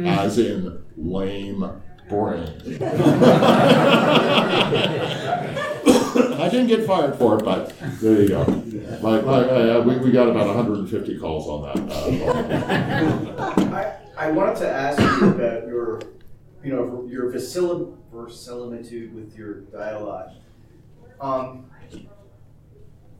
as 0.05 0.39
in 0.39 0.83
lame 0.97 1.69
brain. 2.09 2.79
I 6.49 6.51
didn't 6.51 6.67
get 6.67 6.87
fired 6.87 7.15
for 7.15 7.37
it, 7.37 7.45
but 7.45 7.77
there 8.01 8.23
you 8.23 8.29
go. 8.29 8.39
Like, 9.01 9.23
like 9.23 9.47
uh, 9.51 9.83
we, 9.85 9.97
we 9.99 10.11
got 10.11 10.29
about 10.29 10.47
150 10.47 11.19
calls 11.19 11.47
on 11.47 11.61
that. 11.61 13.37
Uh, 13.37 13.95
I, 14.17 14.27
I 14.29 14.31
wanted 14.31 14.55
to 14.55 14.67
ask 14.67 14.99
you 14.99 15.29
about 15.29 15.67
your, 15.67 16.01
you 16.63 16.73
know, 16.73 17.07
your 17.07 17.31
versil- 17.31 17.95
verisimilitude 18.11 19.13
with 19.13 19.37
your 19.37 19.61
dialogue. 19.61 20.31
Um, 21.21 21.69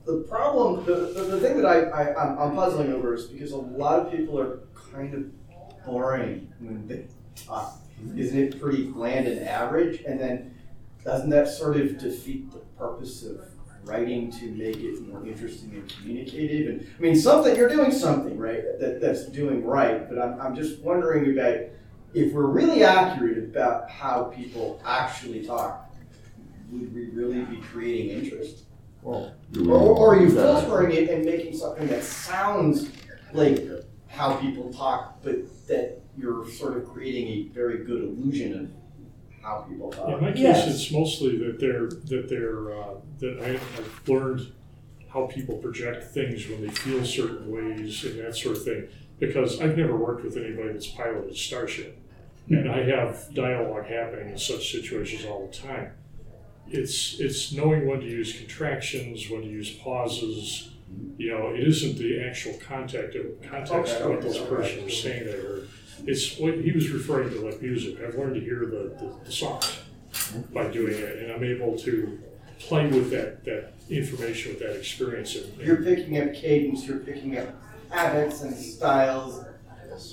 the 0.06 0.24
problem, 0.28 0.84
the, 0.84 1.12
the, 1.14 1.22
the 1.22 1.40
thing 1.40 1.56
that 1.62 1.66
I, 1.66 1.82
I, 1.82 2.20
I'm, 2.20 2.36
I'm 2.36 2.54
puzzling 2.56 2.92
over 2.92 3.14
is 3.14 3.26
because 3.26 3.52
a 3.52 3.58
lot 3.58 4.00
of 4.00 4.10
people 4.10 4.40
are 4.40 4.58
kind 4.92 5.14
of 5.14 5.84
boring 5.86 6.52
when 6.58 6.88
they 6.88 7.06
talk. 7.46 7.78
Isn't 8.16 8.38
it 8.40 8.60
pretty 8.60 8.86
bland 8.86 9.28
and 9.28 9.46
average? 9.46 10.02
And 10.04 10.18
then 10.18 10.56
doesn't 11.04 11.30
that 11.30 11.48
sort 11.48 11.76
of 11.76 11.98
defeat 11.98 12.50
the 12.52 12.58
purpose 12.78 13.24
of 13.24 13.40
writing 13.84 14.30
to 14.30 14.50
make 14.52 14.76
it 14.76 15.00
more 15.08 15.26
interesting 15.26 15.72
and 15.72 15.88
communicative? 15.88 16.68
And 16.68 16.86
I 16.98 17.00
mean, 17.00 17.16
something 17.16 17.56
you're 17.56 17.68
doing 17.68 17.90
something 17.90 18.38
right 18.38 18.62
that, 18.78 19.00
that's 19.00 19.26
doing 19.26 19.64
right, 19.64 20.08
but 20.08 20.18
I'm, 20.18 20.40
I'm 20.40 20.54
just 20.54 20.80
wondering 20.80 21.32
about 21.32 21.60
if 22.12 22.32
we're 22.32 22.46
really 22.46 22.84
accurate 22.84 23.38
about 23.38 23.88
how 23.90 24.24
people 24.24 24.80
actually 24.84 25.46
talk, 25.46 25.90
would 26.70 26.94
we 26.94 27.06
really 27.06 27.42
be 27.44 27.56
creating 27.58 28.10
interest? 28.10 28.64
Or, 29.02 29.32
or, 29.66 29.72
or 29.72 30.14
are 30.14 30.20
you 30.20 30.30
filtering 30.30 30.92
it 30.92 31.08
and 31.08 31.24
making 31.24 31.56
something 31.56 31.86
that 31.88 32.02
sounds 32.02 32.90
like 33.32 33.66
how 34.08 34.36
people 34.36 34.72
talk, 34.72 35.22
but 35.22 35.36
that 35.68 36.02
you're 36.18 36.48
sort 36.50 36.76
of 36.76 36.86
creating 36.86 37.28
a 37.28 37.42
very 37.54 37.84
good 37.84 38.02
illusion 38.02 38.58
of 38.58 38.79
how 39.42 39.66
people 39.68 39.90
talk? 39.90 40.08
In 40.08 40.20
my 40.20 40.32
case, 40.32 40.40
Yes. 40.40 40.68
it's 40.68 40.92
mostly 40.92 41.38
that 41.38 41.58
they're, 41.60 41.86
that 41.88 42.28
they're, 42.28 42.78
uh, 42.80 42.94
that 43.20 43.38
I- 43.42 43.54
I've 43.78 44.08
learned 44.08 44.52
how 45.08 45.26
people 45.26 45.56
project 45.58 46.04
things 46.04 46.48
when 46.48 46.62
they 46.62 46.68
feel 46.70 47.04
certain 47.04 47.50
ways 47.50 48.04
and 48.04 48.18
that 48.20 48.36
sort 48.36 48.56
of 48.56 48.64
thing. 48.64 48.86
Because 49.18 49.60
I've 49.60 49.76
never 49.76 49.96
worked 49.96 50.24
with 50.24 50.36
anybody 50.36 50.72
that's 50.72 50.86
piloted 50.86 51.32
a 51.32 51.34
starship. 51.36 51.96
And 52.48 52.70
I 52.70 52.82
have 52.84 53.28
dialogue 53.34 53.86
happening 53.86 54.30
in 54.30 54.38
such 54.38 54.72
situations 54.72 55.24
all 55.24 55.46
the 55.46 55.56
time. 55.56 55.92
It's, 56.70 57.18
it's 57.18 57.52
knowing 57.52 57.86
when 57.86 58.00
to 58.00 58.06
use 58.06 58.36
contractions, 58.36 59.28
when 59.28 59.42
to 59.42 59.48
use 59.48 59.70
pauses. 59.70 60.70
You 61.16 61.32
know, 61.32 61.48
it 61.48 61.60
isn't 61.60 61.98
the 61.98 62.22
actual 62.22 62.54
contact 62.54 63.14
of, 63.14 63.26
context 63.42 63.96
of 63.96 64.10
what 64.10 64.22
those 64.22 64.38
persons 64.38 64.86
are 64.86 64.90
saying 64.90 65.26
there. 65.26 65.58
It's 66.06 66.38
what 66.38 66.54
he 66.54 66.72
was 66.72 66.90
referring 66.90 67.30
to 67.30 67.40
like 67.40 67.60
music. 67.60 68.00
I've 68.02 68.14
learned 68.14 68.34
to 68.36 68.40
hear 68.40 68.60
the, 68.60 68.94
the, 68.98 69.14
the 69.24 69.32
songs 69.32 69.78
by 70.52 70.68
doing 70.68 70.94
it, 70.94 71.18
and 71.18 71.32
I'm 71.32 71.44
able 71.44 71.78
to 71.80 72.20
play 72.58 72.86
with 72.86 73.10
that, 73.10 73.44
that 73.44 73.72
information, 73.88 74.52
with 74.52 74.60
that 74.60 74.76
experience. 74.76 75.36
And 75.36 75.56
You're 75.58 75.82
picking 75.82 76.18
up 76.18 76.34
cadence, 76.34 76.86
you're 76.86 76.98
picking 76.98 77.38
up 77.38 77.48
habits 77.90 78.42
and 78.42 78.54
styles, 78.56 79.44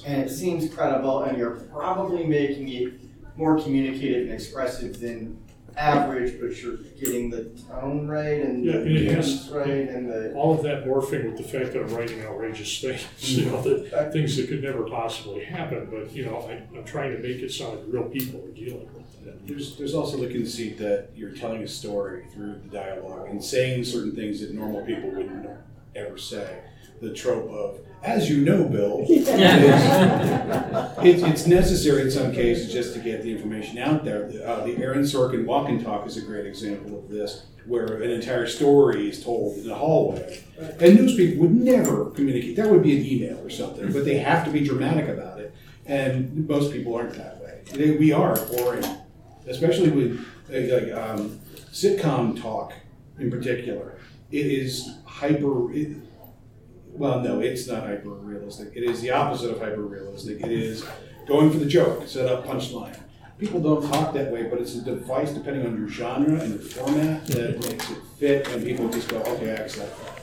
and 0.05 0.21
it 0.23 0.29
seems 0.29 0.73
credible, 0.73 1.23
and 1.23 1.37
you're 1.37 1.51
probably 1.71 2.25
making 2.25 2.69
it 2.69 2.93
more 3.37 3.59
communicative 3.59 4.23
and 4.23 4.33
expressive 4.33 4.99
than 4.99 5.37
average, 5.77 6.39
but 6.41 6.61
you're 6.61 6.77
getting 6.99 7.29
the 7.29 7.45
tone 7.69 8.07
right 8.07 8.41
and 8.41 8.63
Yeah, 8.65 8.73
the 8.73 8.79
and 8.79 8.97
it 8.97 9.11
has- 9.13 9.25
cadence 9.25 9.49
right 9.49 9.89
and 9.89 10.09
the. 10.09 10.33
all 10.33 10.53
of 10.55 10.63
that 10.63 10.85
morphing 10.85 11.25
with 11.25 11.37
the 11.37 11.43
fact 11.43 11.73
that 11.73 11.81
I'm 11.83 11.93
writing 11.95 12.21
outrageous 12.23 12.81
things, 12.81 13.05
you 13.37 13.45
know, 13.45 13.61
the 13.61 14.09
things 14.11 14.35
that 14.37 14.47
could 14.49 14.63
never 14.63 14.83
possibly 14.83 15.43
happen. 15.43 15.87
But 15.91 16.11
you 16.13 16.25
know, 16.25 16.37
I, 16.49 16.63
I'm 16.77 16.83
trying 16.83 17.11
to 17.11 17.19
make 17.19 17.37
it 17.41 17.51
sound 17.51 17.77
like 17.79 17.85
real 17.89 18.03
people 18.09 18.43
are 18.43 18.51
dealing 18.51 18.87
with 18.93 19.03
it. 19.27 19.47
There's, 19.47 19.77
there's 19.77 19.93
also 19.93 20.17
the 20.17 20.27
conceit 20.27 20.77
that 20.79 21.09
you're 21.15 21.31
telling 21.31 21.61
a 21.63 21.67
story 21.67 22.25
through 22.33 22.59
the 22.63 22.69
dialogue 22.69 23.29
and 23.29 23.43
saying 23.43 23.83
certain 23.83 24.15
things 24.15 24.41
that 24.41 24.53
normal 24.53 24.85
people 24.85 25.09
wouldn't 25.09 25.47
ever 25.95 26.17
say. 26.17 26.61
The 27.01 27.13
trope 27.13 27.49
of, 27.49 27.79
as 28.03 28.29
you 28.29 28.43
know, 28.43 28.65
Bill, 28.65 29.05
it's, 29.09 29.23
it's 31.23 31.47
necessary 31.47 32.03
in 32.03 32.11
some 32.11 32.33
cases 32.33 32.73
just 32.73 32.93
to 32.93 32.99
get 32.99 33.21
the 33.21 33.31
information 33.31 33.77
out 33.77 34.03
there. 34.03 34.27
The, 34.27 34.47
uh, 34.47 34.65
the 34.65 34.77
Aaron 34.77 35.01
Sorkin 35.01 35.45
walk 35.45 35.69
and 35.69 35.83
talk 35.83 36.07
is 36.07 36.17
a 36.17 36.21
great 36.21 36.45
example 36.47 36.97
of 36.97 37.09
this, 37.09 37.45
where 37.65 38.01
an 38.01 38.09
entire 38.09 38.47
story 38.47 39.09
is 39.09 39.23
told 39.23 39.57
in 39.57 39.67
the 39.67 39.75
hallway. 39.75 40.43
And 40.79 40.95
news 40.95 41.15
people 41.15 41.43
would 41.43 41.55
never 41.55 42.09
communicate. 42.11 42.55
That 42.55 42.71
would 42.71 42.81
be 42.81 42.97
an 42.97 43.05
email 43.05 43.45
or 43.45 43.49
something, 43.49 43.91
but 43.91 44.05
they 44.05 44.17
have 44.17 44.43
to 44.45 44.51
be 44.51 44.65
dramatic 44.65 45.07
about 45.07 45.39
it. 45.39 45.53
And 45.85 46.47
most 46.47 46.71
people 46.71 46.95
aren't 46.95 47.13
that 47.13 47.39
way. 47.41 47.61
They, 47.73 47.91
we 47.91 48.11
are 48.11 48.35
boring, 48.47 48.85
especially 49.47 49.89
with 49.89 50.25
like 50.49 50.91
um, 50.93 51.39
sitcom 51.71 52.41
talk 52.41 52.73
in 53.19 53.29
particular. 53.29 53.99
It 54.31 54.47
is 54.47 54.95
hyper. 55.05 55.71
It, 55.73 55.97
well, 56.97 57.19
no, 57.21 57.39
it's 57.39 57.67
not 57.67 57.83
hyper 57.83 58.09
realistic. 58.09 58.71
It 58.75 58.83
is 58.83 59.01
the 59.01 59.11
opposite 59.11 59.51
of 59.51 59.59
hyper 59.59 59.81
realistic. 59.81 60.41
It 60.41 60.51
is 60.51 60.85
going 61.27 61.51
for 61.51 61.57
the 61.57 61.65
joke, 61.65 62.07
set 62.07 62.27
up 62.27 62.45
punchline. 62.45 62.99
People 63.37 63.59
don't 63.59 63.87
talk 63.91 64.13
that 64.15 64.31
way, 64.31 64.43
but 64.43 64.59
it's 64.59 64.75
a 64.75 64.81
device 64.81 65.31
depending 65.31 65.65
on 65.67 65.77
your 65.77 65.87
genre 65.87 66.39
and 66.39 66.53
your 66.53 66.61
format 66.61 67.25
that 67.27 67.59
makes 67.59 67.91
it 67.91 67.97
fit, 68.17 68.47
and 68.49 68.63
people 68.65 68.89
just 68.89 69.09
go, 69.09 69.17
okay, 69.19 69.51
I 69.51 69.55
accept 69.55 69.95
that. 70.03 70.21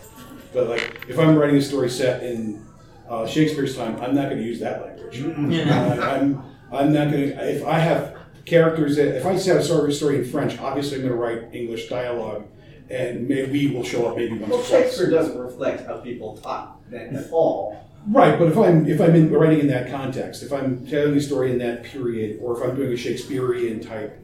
But 0.53 0.69
like, 0.69 1.05
if 1.09 1.19
I'm 1.19 1.37
writing 1.37 1.57
a 1.57 1.63
story 1.63 1.89
set 1.91 2.23
in 2.25 2.65
uh, 3.09 3.27
Shakespeare's 3.27 3.77
time, 3.77 3.97
I'm 4.01 4.15
not 4.15 4.31
going 4.31 4.39
to 4.39 4.45
use 4.45 4.59
that 4.61 4.83
language. 4.85 5.21
Uh, 5.23 6.01
I'm 6.03 6.43
I'm 6.73 6.93
not 6.93 7.11
going 7.13 7.29
to. 7.29 7.57
If 7.57 7.65
I 7.65 7.79
have 7.79 8.17
characters 8.47 8.97
that, 8.97 9.17
if 9.17 9.25
I 9.27 9.37
set 9.37 9.57
a 9.59 9.93
story 9.93 10.19
in 10.19 10.25
French, 10.25 10.59
obviously 10.59 10.97
I'm 10.97 11.03
going 11.03 11.13
to 11.13 11.19
write 11.19 11.55
English 11.55 11.89
dialogue, 11.89 12.47
and 12.91 13.27
maybe 13.29 13.69
we 13.69 13.75
will 13.75 13.85
show 13.85 14.07
up 14.09 14.17
maybe 14.17 14.37
once 14.39 14.51
Well, 14.51 14.61
or 14.61 14.63
twice. 14.65 14.83
Shakespeare 14.83 15.11
doesn't 15.11 15.39
reflect 15.39 15.87
how 15.87 15.99
people 15.99 16.37
talk 16.37 16.81
then 16.91 17.17
at 17.17 17.31
all. 17.31 17.81
Right, 18.07 18.39
but 18.39 18.49
if 18.49 18.59
I'm 18.59 18.87
if 18.87 19.01
I'm 19.01 19.15
in, 19.15 19.31
writing 19.33 19.61
in 19.61 19.67
that 19.69 19.91
context, 19.91 20.43
if 20.43 20.53
I'm 20.53 20.87
telling 20.87 21.17
a 21.17 21.21
story 21.21 21.51
in 21.53 21.59
that 21.59 21.85
period, 21.85 22.39
or 22.43 22.57
if 22.57 22.63
I'm 22.69 22.77
doing 22.77 22.93
a 22.93 22.97
Shakespearean 22.97 23.81
type 23.81 24.21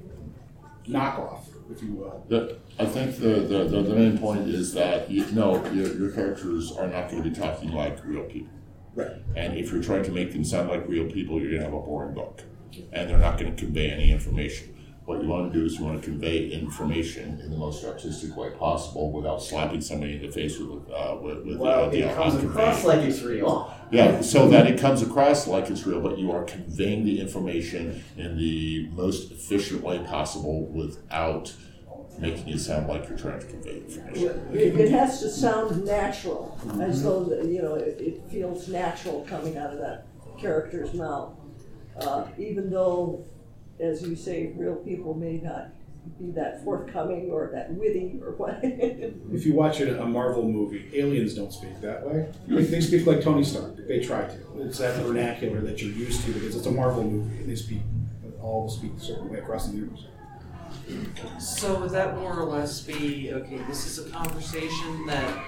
knockoff, 0.87 1.45
if 1.71 1.83
you 1.83 1.93
will, 1.95 2.25
The, 2.29 2.59
I 2.79 2.85
think 2.85 3.17
the, 3.19 3.29
the, 3.41 3.65
the, 3.65 3.83
the 3.83 3.95
main 3.95 4.19
point 4.19 4.49
is 4.49 4.73
that 4.75 5.11
you 5.11 5.25
no, 5.33 5.65
your, 5.73 5.95
your 5.97 6.11
characters 6.11 6.73
are 6.73 6.89
not 6.89 7.11
going 7.11 7.23
to 7.23 7.31
be 7.31 7.35
talking 7.35 7.73
like 7.73 8.05
real 8.05 8.25
people. 8.25 8.53
right? 8.95 9.13
And 9.37 9.57
if 9.57 9.71
you're 9.73 9.83
trying 9.83 10.03
to 10.05 10.11
make 10.13 10.33
them 10.33 10.45
sound 10.45 10.69
like 10.69 10.87
real 10.89 11.11
people, 11.11 11.41
you're 11.41 11.51
going 11.51 11.61
to 11.63 11.65
have 11.67 11.75
a 11.75 11.81
boring 11.81 12.15
book, 12.15 12.43
and 12.93 13.09
they're 13.09 13.19
not 13.19 13.39
going 13.39 13.55
to 13.55 13.65
convey 13.65 13.91
any 13.91 14.11
information. 14.11 14.75
What 15.11 15.25
you 15.25 15.29
want 15.29 15.53
to 15.53 15.59
do 15.59 15.67
is 15.67 15.77
you 15.77 15.87
want 15.87 16.01
to 16.01 16.09
convey 16.09 16.51
information 16.51 17.41
in 17.41 17.51
the 17.51 17.57
most 17.57 17.85
artistic 17.85 18.37
way 18.37 18.51
possible 18.51 19.11
without 19.11 19.43
slapping 19.43 19.81
somebody 19.81 20.15
in 20.15 20.23
the 20.23 20.31
face 20.31 20.57
with 20.57 20.89
uh, 20.89 21.17
with, 21.21 21.39
with 21.39 21.57
the 21.59 21.65
Well, 21.65 21.89
idea 21.89 22.13
it 22.13 22.15
comes 22.15 22.41
across 22.41 22.85
like 22.85 23.01
it's 23.01 23.21
real. 23.23 23.75
Yeah, 23.91 24.21
so 24.21 24.49
that 24.51 24.69
it 24.69 24.79
comes 24.79 25.03
across 25.03 25.49
like 25.49 25.69
it's 25.69 25.85
real, 25.85 26.01
but 26.01 26.17
you 26.17 26.31
are 26.31 26.45
conveying 26.45 27.05
the 27.05 27.21
information 27.21 28.05
in 28.17 28.39
the 28.39 28.89
most 28.93 29.33
efficient 29.33 29.83
way 29.83 29.99
possible 29.99 30.67
without 30.67 31.53
making 32.21 32.47
it 32.47 32.61
sound 32.61 32.87
like 32.87 33.09
you're 33.09 33.19
trying 33.19 33.41
to 33.41 33.47
convey 33.47 33.79
information. 33.79 34.49
It, 34.53 34.79
it 34.79 34.91
has 34.93 35.19
to 35.23 35.29
sound 35.29 35.85
natural, 35.85 36.57
as 36.81 37.03
though, 37.03 37.25
that, 37.25 37.47
you 37.47 37.63
know, 37.63 37.75
it, 37.75 38.01
it 38.01 38.23
feels 38.31 38.69
natural 38.69 39.27
coming 39.29 39.57
out 39.59 39.73
of 39.73 39.81
that 39.81 40.07
character's 40.39 40.95
mouth. 40.95 41.35
Uh, 41.97 42.29
even 42.39 42.71
though, 42.71 43.27
as 43.81 44.03
you 44.03 44.15
say, 44.17 44.53
real 44.57 44.77
people 44.77 45.15
may 45.15 45.39
not 45.39 45.71
be 46.19 46.31
that 46.33 46.65
forthcoming 46.65 47.31
or 47.31 47.51
that 47.53 47.73
witty 47.75 48.19
or 48.23 48.33
what. 48.33 48.61
If 49.33 49.47
you 49.47 49.55
watch 49.55 49.81
a, 49.81 50.03
a 50.03 50.07
Marvel 50.07 50.43
movie, 50.43 50.91
aliens 50.95 51.35
don't 51.35 51.53
speak 51.53 51.81
that 51.81 52.07
way. 52.07 52.31
They, 52.49 52.65
they 52.65 52.81
speak 52.81 53.07
like 53.07 53.23
Tony 53.23 53.45
Stark. 53.45 53.77
They 53.87 54.01
try 54.01 54.23
to. 54.23 54.63
It's 54.63 54.79
that 54.79 54.97
vernacular 55.03 55.61
that 55.63 55.81
you're 55.83 55.93
used 55.93 56.25
to 56.25 56.33
because 56.33 56.57
it's 56.57 56.67
a 56.67 56.71
Marvel 56.71 57.05
movie, 57.05 57.39
and 57.39 57.51
they 57.51 57.57
speak 57.57 57.81
all 58.41 58.69
speak 58.69 58.93
a 58.97 59.01
certain 59.01 59.29
way 59.29 59.39
across 59.39 59.69
the 59.69 59.77
universe. 59.77 60.07
So 61.39 61.81
would 61.81 61.91
that 61.91 62.17
more 62.17 62.39
or 62.39 62.45
less 62.45 62.81
be 62.81 63.33
okay? 63.33 63.61
This 63.69 63.87
is 63.87 64.07
a 64.07 64.11
conversation 64.11 65.07
that 65.07 65.45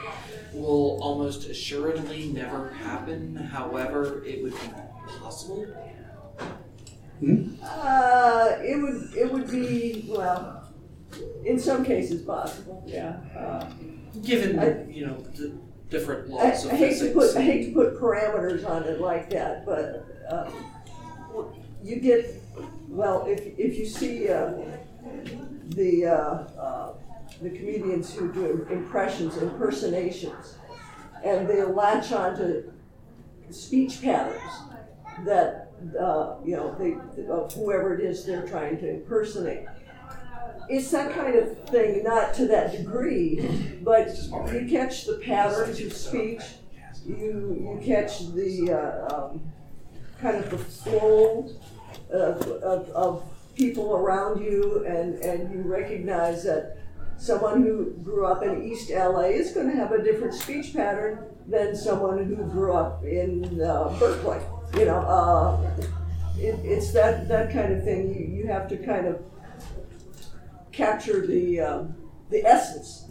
will 0.53 0.99
almost 1.03 1.49
assuredly 1.49 2.29
never 2.29 2.71
happen. 2.71 3.37
However, 3.37 4.23
it 4.25 4.43
would 4.43 4.53
be 4.53 4.69
possible. 5.21 5.67
Uh, 7.63 8.57
it 8.61 8.81
would, 8.81 9.15
it 9.17 9.33
would 9.33 9.51
be, 9.51 10.07
well, 10.09 10.69
in 11.45 11.59
some 11.59 11.85
cases 11.85 12.23
possible, 12.23 12.83
yeah. 12.87 13.17
Uh, 13.37 13.65
Given 14.23 14.59
I- 14.59 14.87
you 14.91 15.07
know 15.07 15.17
the 15.37 15.53
different 15.89 16.31
I, 16.31 16.35
laws 16.51 16.65
of 16.65 16.73
I 16.73 16.77
hate 16.77 16.99
to 17.01 17.11
put, 17.13 17.37
I 17.37 17.43
hate 17.43 17.67
to 17.67 17.73
put 17.73 17.99
parameters 18.01 18.69
on 18.69 18.83
it 18.85 19.01
like 19.01 19.31
that, 19.31 19.65
but, 19.65 20.07
um, 20.31 20.53
you 21.83 21.97
get, 21.97 22.43
well, 22.89 23.25
if, 23.27 23.41
if 23.59 23.79
you 23.79 23.87
see, 23.87 24.29
uh, 24.29 24.53
the, 25.71 26.07
uh, 26.07 26.15
uh, 26.61 26.93
the 27.41 27.51
comedians 27.51 28.13
who 28.15 28.33
do 28.33 28.67
impressions, 28.71 29.37
impersonations, 29.39 30.57
and 31.25 31.49
they 31.49 31.63
latch 31.63 32.13
onto 32.13 32.71
speech 33.51 34.03
patterns 34.03 34.53
that, 35.25 35.73
uh, 35.99 36.37
you 36.45 36.57
know, 36.57 36.75
they, 36.79 36.97
of 37.29 37.53
whoever 37.53 37.95
it 37.95 38.01
is 38.01 38.25
they're 38.25 38.47
trying 38.47 38.79
to 38.79 38.89
impersonate. 38.89 39.67
It's 40.69 40.91
that 40.93 41.15
kind 41.15 41.37
of 41.37 41.69
thing, 41.69 42.03
not 42.05 42.35
to 42.35 42.47
that 42.49 42.73
degree, 42.73 43.79
but 43.83 44.17
you 44.53 44.67
catch 44.71 45.07
the 45.07 45.21
patterns 45.25 45.81
of 45.81 45.93
speech, 45.93 46.43
you, 47.05 47.17
you 47.17 47.81
catch 47.85 48.33
the, 48.33 48.73
uh, 48.73 49.15
um, 49.15 49.43
kind 50.21 50.37
of 50.37 50.51
the 50.51 50.59
flow 50.59 51.51
of, 52.11 52.47
of, 52.63 52.89
of 52.91 53.25
people 53.55 53.95
around 53.95 54.43
you 54.43 54.85
and, 54.87 55.17
and 55.17 55.53
you 55.53 55.63
recognize 55.63 56.45
that 56.45 56.79
someone 57.19 57.63
who 57.63 57.93
grew 58.03 58.27
up 58.27 58.43
in 58.43 58.63
East 58.63 58.91
LA 58.91 59.27
is 59.27 59.53
going 59.53 59.69
to 59.69 59.77
have 59.77 59.93
a 59.93 60.03
different 60.03 60.35
speech 60.35 60.73
pattern 60.73 61.27
than 61.47 61.77
someone 61.77 62.25
who 62.25 62.37
grew 62.37 62.73
up 62.73 63.05
in 63.05 63.61
uh, 63.61 63.97
Berkeley. 63.99 64.39
You 64.75 64.87
know, 64.87 64.99
uh, 65.01 65.71
it, 66.39 66.59
it's 66.65 66.93
that, 66.93 67.29
that 67.29 67.53
kind 67.53 67.73
of 67.73 67.85
thing. 67.85 68.15
You, 68.15 68.37
you 68.43 68.47
have 68.47 68.69
to 68.69 68.77
kind 68.79 69.07
of 69.07 69.23
capture 70.73 71.27
the, 71.27 71.61
um, 71.61 71.95
the 72.31 72.45
essence, 72.45 73.05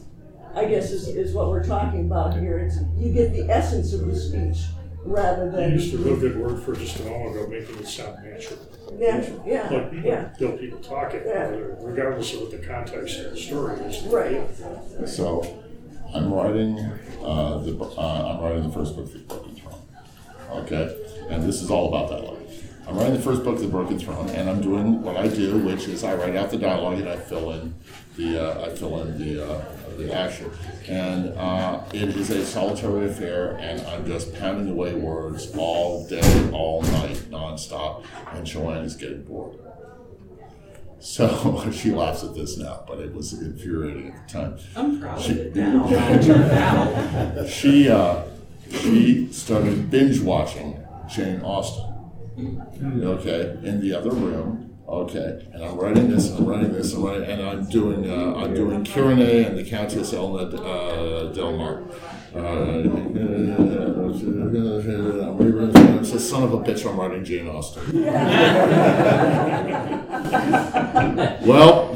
I 0.55 0.65
guess 0.65 0.91
is, 0.91 1.07
is 1.07 1.33
what 1.33 1.49
we're 1.49 1.63
talking 1.63 2.01
about 2.01 2.37
here. 2.37 2.57
It's, 2.57 2.77
you 2.97 3.13
get 3.13 3.33
the 3.33 3.49
essence 3.49 3.93
of 3.93 4.05
the 4.07 4.15
speech 4.15 4.57
rather 5.03 5.45
You 5.45 5.51
than. 5.51 5.71
used 5.73 5.93
a 5.93 5.97
real 5.97 6.17
good 6.17 6.37
word 6.39 6.61
for 6.63 6.73
just 6.75 6.99
a 6.99 7.03
moment 7.03 7.35
ago, 7.35 7.47
making 7.47 7.77
it 7.77 7.87
sound 7.87 8.23
natural. 8.23 8.59
Natural, 8.93 9.43
yeah, 9.47 9.69
Like, 9.69 10.03
yeah. 10.03 10.29
Bill 10.37 10.57
people 10.57 10.79
talking, 10.79 11.21
Yeah. 11.25 11.49
regardless 11.79 12.33
of 12.33 12.41
what 12.41 12.51
the 12.51 12.57
context 12.57 13.19
of 13.19 13.31
the 13.31 13.37
story 13.37 13.79
is. 13.81 14.03
Right. 14.07 14.41
So, 15.07 15.63
I'm 16.13 16.33
writing 16.33 16.77
uh, 17.23 17.59
the 17.59 17.71
bo- 17.71 17.93
uh, 17.97 18.33
I'm 18.35 18.43
writing 18.43 18.63
the 18.63 18.73
first 18.73 18.95
book, 18.97 19.11
The 19.13 19.19
Broken 19.19 19.55
Throne. 19.55 19.75
Okay, 20.51 21.00
and 21.31 21.43
this 21.43 21.61
is 21.61 21.71
all 21.71 21.87
about 21.87 22.09
dialogue. 22.09 22.37
I'm 22.87 22.97
writing 22.97 23.13
the 23.13 23.21
first 23.21 23.43
book, 23.43 23.57
The 23.59 23.67
Broken 23.67 23.97
Throne, 23.97 24.29
and 24.31 24.49
I'm 24.49 24.59
doing 24.61 25.01
what 25.01 25.15
I 25.15 25.27
do, 25.27 25.57
which 25.59 25.87
is 25.87 26.03
I 26.03 26.13
write 26.15 26.35
out 26.35 26.51
the 26.51 26.57
dialogue 26.57 26.99
and 26.99 27.07
I 27.07 27.15
fill 27.15 27.51
in 27.51 27.73
the 28.17 28.37
uh, 28.43 28.65
I 28.65 28.75
fill 28.75 29.01
in 29.03 29.17
the 29.17 29.47
uh, 29.49 29.65
the 29.97 30.13
action, 30.13 30.49
and 30.89 31.29
uh, 31.37 31.81
it 31.93 32.09
is 32.09 32.29
a 32.31 32.45
solitary 32.45 33.09
affair, 33.09 33.55
and 33.61 33.81
I'm 33.87 34.05
just 34.05 34.33
pounding 34.35 34.69
away 34.69 34.93
words 34.95 35.53
all 35.55 36.05
day, 36.07 36.49
all 36.51 36.81
night, 36.81 37.15
nonstop, 37.29 38.03
and 38.33 38.45
Joanne 38.45 38.83
is 38.83 38.95
getting 38.95 39.23
bored. 39.23 39.57
So 40.99 41.69
she 41.73 41.91
laughs 41.91 42.23
at 42.23 42.33
this 42.35 42.57
now, 42.57 42.83
but 42.87 42.99
it 42.99 43.13
was 43.13 43.33
infuriating 43.33 44.11
at 44.13 44.27
the 44.27 44.33
time. 44.33 44.57
I'm 44.75 44.99
proud 44.99 45.17
of 45.17 45.23
She- 45.23 45.31
it 45.33 45.55
now. 45.55 45.87
now. 45.87 47.45
she 47.47 47.89
uh, 47.89 48.23
she 48.69 49.31
started 49.31 49.89
binge 49.89 50.19
watching 50.19 50.80
Jane 51.11 51.41
Austen. 51.41 51.91
Okay, 53.03 53.57
in 53.63 53.81
the 53.81 53.93
other 53.93 54.11
room. 54.11 54.69
Okay, 54.87 55.47
and 55.53 55.63
I'm 55.63 55.77
writing 55.77 56.09
this, 56.09 56.29
and 56.29 56.39
I'm 56.39 56.45
writing 56.45 56.73
this, 56.73 56.93
and, 56.93 57.03
writing, 57.03 57.29
and 57.29 57.41
I'm 57.41 57.69
doing 57.69 58.09
uh, 58.09 58.33
I'm 58.35 58.53
doing 58.53 58.83
Kyrenae 58.83 59.47
and 59.47 59.57
the 59.57 59.63
Countess 59.63 60.13
Elna 60.13 60.53
uh, 60.53 61.31
Del 61.33 61.55
Mar. 61.55 61.83
Uh, 62.35 62.39
I'm 62.39 63.13
a 66.01 66.19
son 66.19 66.43
of 66.43 66.53
a 66.53 66.59
bitch. 66.59 66.85
I'm 66.89 66.99
writing 66.99 67.23
Jane 67.23 67.47
Austen. 67.47 68.03
well, 71.45 71.95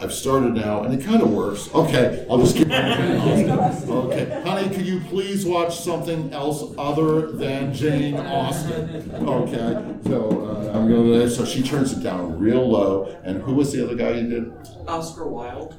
I've 0.00 0.12
started 0.12 0.54
now, 0.54 0.84
and 0.84 0.94
it 0.94 1.04
kind 1.04 1.22
of 1.22 1.30
works. 1.30 1.68
Okay, 1.74 2.24
I'll 2.30 2.38
just 2.38 2.56
keep 2.56 2.68
Okay, 2.70 4.42
honey, 4.44 4.74
could 4.74 4.86
you 4.86 5.00
please 5.08 5.44
watch 5.44 5.78
something 5.80 6.32
else 6.32 6.72
other 6.78 7.32
than 7.32 7.74
Jane 7.74 8.16
Austen? 8.16 9.12
Okay, 9.28 9.94
so 10.04 10.46
uh, 10.46 10.72
I'm 10.78 10.88
gonna. 10.88 11.28
So 11.28 11.44
she 11.44 11.62
turns 11.62 11.92
it 11.92 12.02
down 12.02 12.38
real 12.38 12.68
low. 12.68 13.06
And 13.24 13.42
who 13.42 13.54
was 13.54 13.72
the 13.72 13.84
other 13.84 13.96
guy 13.96 14.12
you 14.12 14.28
did? 14.28 14.52
Oscar 14.86 15.26
Wilde. 15.26 15.76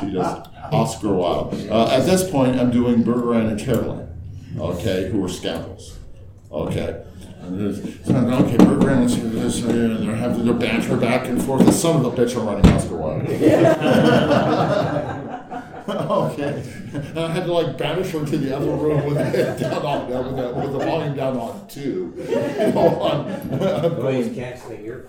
She 0.00 0.10
does 0.12 0.46
Oscar 0.72 1.12
Wilde. 1.14 1.54
Uh, 1.70 1.88
at 1.90 2.04
this 2.06 2.28
point, 2.30 2.58
I'm 2.58 2.70
doing 2.70 3.02
Bergerain 3.02 3.50
and 3.50 3.58
Caroline, 3.60 4.08
okay, 4.58 5.10
who 5.10 5.22
are 5.24 5.28
scoundrels, 5.28 5.98
okay. 6.50 7.04
And 7.46 7.58
this- 7.74 7.80
so, 8.04 8.14
okay, 8.14 8.56
Bergerain 8.56 9.20
and 9.20 9.32
this, 9.32 9.62
uh, 9.64 9.68
and 9.68 10.08
they're 10.08 10.16
having 10.16 10.44
their 10.44 10.54
banter 10.54 10.96
back 10.96 11.26
and 11.28 11.40
forth. 11.42 11.64
The 11.66 11.72
son 11.72 11.96
of 11.96 12.06
a 12.06 12.10
bitch, 12.10 12.36
I'm 12.38 12.46
running 12.46 12.66
Oscar 12.72 12.96
Wilde. 12.96 13.22
okay, 15.88 16.62
and 16.94 17.18
I 17.18 17.30
had 17.32 17.44
to 17.44 17.52
like 17.52 17.76
banish 17.76 18.10
her 18.12 18.24
to 18.24 18.38
the 18.38 18.56
other 18.56 18.70
room 18.70 19.04
with 19.06 19.16
the 19.16 19.56
down 19.60 19.84
on, 19.84 20.06
with, 20.08 20.36
the, 20.36 20.52
with 20.54 20.72
the 20.72 20.78
volume 20.78 21.14
down 21.16 21.36
on 21.36 21.66
two. 21.68 22.14
You 22.16 22.24
know, 22.72 23.00
on- 23.00 23.96
Please 24.00 24.34
can't 24.34 24.58
stay 24.58 24.76
here 24.82 25.06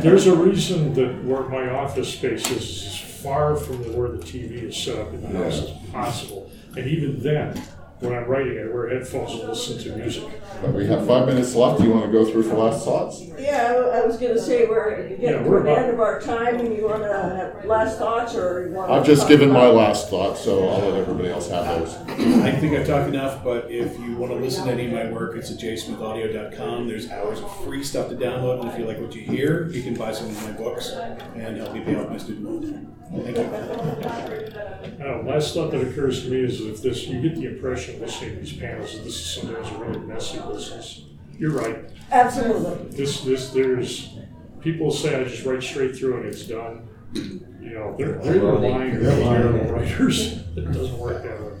There's 0.00 0.26
a 0.26 0.34
reason 0.36 0.94
that 0.94 1.24
where 1.24 1.42
my 1.48 1.68
office 1.70 2.12
space 2.14 2.48
is, 2.50 2.62
is 2.62 2.86
as 2.86 3.22
far 3.22 3.56
from 3.56 3.76
where 3.96 4.08
the 4.08 4.18
TV 4.22 4.62
is 4.68 4.76
set 4.76 4.98
up 4.98 5.12
in 5.12 5.20
the 5.22 5.28
house 5.38 5.62
as 5.64 5.70
possible. 5.92 6.50
And 6.76 6.86
even 6.86 7.20
then, 7.20 7.60
when 8.00 8.14
I'm 8.14 8.24
writing, 8.24 8.58
I 8.58 8.72
wear 8.72 8.88
headphones 8.88 9.32
and 9.32 9.48
listen 9.48 9.78
to 9.78 9.96
music. 9.96 10.24
But 10.62 10.72
we 10.72 10.86
have 10.86 11.06
five 11.06 11.26
minutes 11.26 11.54
left. 11.54 11.78
Do 11.80 11.84
you 11.86 11.92
want 11.92 12.06
to 12.06 12.12
go 12.12 12.24
through 12.24 12.42
for 12.44 12.56
last 12.56 12.84
thoughts? 12.84 13.22
Yeah, 13.38 13.74
I 13.92 14.00
I 14.00 14.06
was 14.06 14.16
gonna 14.16 14.38
say, 14.38 14.66
we're 14.66 15.08
Yeah, 15.08 15.16
getting 15.16 15.44
we're 15.44 15.60
toward 15.60 15.64
the 15.66 15.70
about- 15.72 15.82
end 15.84 15.92
of 15.94 16.00
our 16.00 16.20
time, 16.20 16.56
and 16.60 16.74
you 16.76 16.86
wanna 16.86 17.12
have 17.56 17.64
last 17.66 17.98
thoughts, 17.98 18.34
or 18.34 18.66
you 18.68 18.74
wanna? 18.74 18.92
I've 18.92 19.04
just 19.06 19.28
given 19.28 19.50
my 19.50 19.66
last 19.68 20.08
thoughts, 20.08 20.40
so 20.40 20.66
I'll 20.68 20.88
let 20.90 21.00
everybody 21.00 21.28
else 21.30 21.48
have 21.50 21.66
those. 21.78 21.96
I 22.42 22.52
think 22.52 22.76
I've 22.78 22.86
talked 22.86 23.08
enough, 23.08 23.42
but 23.44 23.70
if 23.70 23.98
you 23.98 24.16
want 24.16 24.32
to 24.32 24.38
listen 24.38 24.66
to 24.66 24.72
any 24.72 24.86
of 24.86 24.92
my 24.92 25.10
work, 25.12 25.36
it's 25.36 25.50
at 25.50 25.58
jaysmithaudio.com. 25.58 26.88
There's 26.88 27.10
hours 27.10 27.40
of 27.40 27.64
free 27.64 27.82
stuff 27.84 28.08
to 28.10 28.14
download, 28.16 28.60
and 28.62 28.70
if 28.70 28.78
you 28.78 28.84
like 28.86 29.00
what 29.00 29.14
you 29.14 29.22
hear, 29.22 29.68
you 29.68 29.82
can 29.82 29.94
buy 29.94 30.12
some 30.12 30.28
of 30.28 30.42
my 30.44 30.52
books 30.52 30.94
and 31.36 31.56
help 31.56 31.74
me 31.74 31.80
pay 31.80 31.94
off 31.96 32.08
my 32.10 32.18
student 32.18 32.44
loan. 32.44 32.86
Thank 33.12 33.36
you. 33.36 33.42
Uh, 35.04 35.22
last 35.24 35.54
thought 35.54 35.70
that 35.72 35.80
occurs 35.80 36.24
to 36.24 36.30
me 36.30 36.40
is 36.44 36.60
if 36.60 36.82
this, 36.82 37.06
you 37.06 37.20
get 37.20 37.34
the 37.36 37.46
impression 37.46 38.00
listening 38.00 38.34
to 38.36 38.40
these 38.40 38.52
panels 38.52 38.92
that 38.94 39.04
this 39.04 39.14
is 39.14 39.34
sometimes 39.42 39.68
a 39.70 39.78
really 39.78 39.98
messy 40.00 40.38
business. 40.38 41.04
You're 41.38 41.52
right. 41.52 41.90
Absolutely. 42.12 42.90
This, 42.96 43.22
this, 43.22 43.50
there's, 43.50 44.10
people 44.60 44.90
say 44.90 45.18
I 45.20 45.24
just 45.24 45.44
write 45.44 45.62
straight 45.62 45.96
through 45.96 46.18
and 46.18 46.26
it's 46.26 46.44
done. 46.44 46.88
You 47.14 47.40
know, 47.60 47.96
they're, 47.98 48.18
they're 48.18 48.42
lying, 48.42 49.00
They're 49.00 49.14
they're 49.16 49.24
lying. 49.24 49.68
writers. 49.72 50.38
It 50.56 50.72
doesn't 50.72 50.98
work 50.98 51.22
that 51.22 51.40
way. 51.40 51.52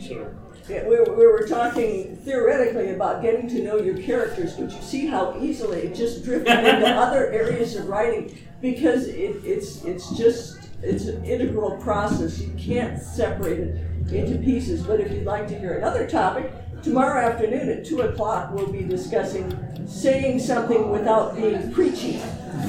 So, 0.00 0.32
Yeah, 0.68 0.84
we, 0.88 1.00
we 1.00 1.26
were 1.26 1.46
talking 1.48 2.16
theoretically 2.24 2.90
about 2.92 3.22
getting 3.22 3.48
to 3.48 3.62
know 3.62 3.76
your 3.78 3.98
characters, 3.98 4.54
but 4.54 4.70
you 4.72 4.80
see 4.80 5.06
how 5.06 5.36
easily 5.40 5.80
it 5.82 5.94
just 5.94 6.24
drifted 6.24 6.52
into 6.58 6.88
other 6.96 7.26
areas 7.30 7.74
of 7.76 7.88
writing 7.88 8.38
because 8.62 9.08
it, 9.08 9.42
it's 9.44 9.84
it's 9.84 10.16
just 10.16 10.59
it's 10.82 11.06
an 11.06 11.24
integral 11.24 11.76
process. 11.78 12.40
You 12.40 12.52
can't 12.58 13.00
separate 13.00 13.60
it 13.60 13.90
into 14.12 14.38
pieces. 14.38 14.82
But 14.82 15.00
if 15.00 15.12
you'd 15.12 15.24
like 15.24 15.46
to 15.48 15.58
hear 15.58 15.74
another 15.74 16.08
topic, 16.08 16.52
tomorrow 16.82 17.30
afternoon 17.30 17.68
at 17.68 17.84
two 17.84 18.00
o'clock 18.00 18.50
we'll 18.52 18.72
be 18.72 18.82
discussing 18.82 19.54
saying 19.86 20.38
something 20.38 20.90
without 20.90 21.36
being 21.36 21.70
preachy. 21.72 22.20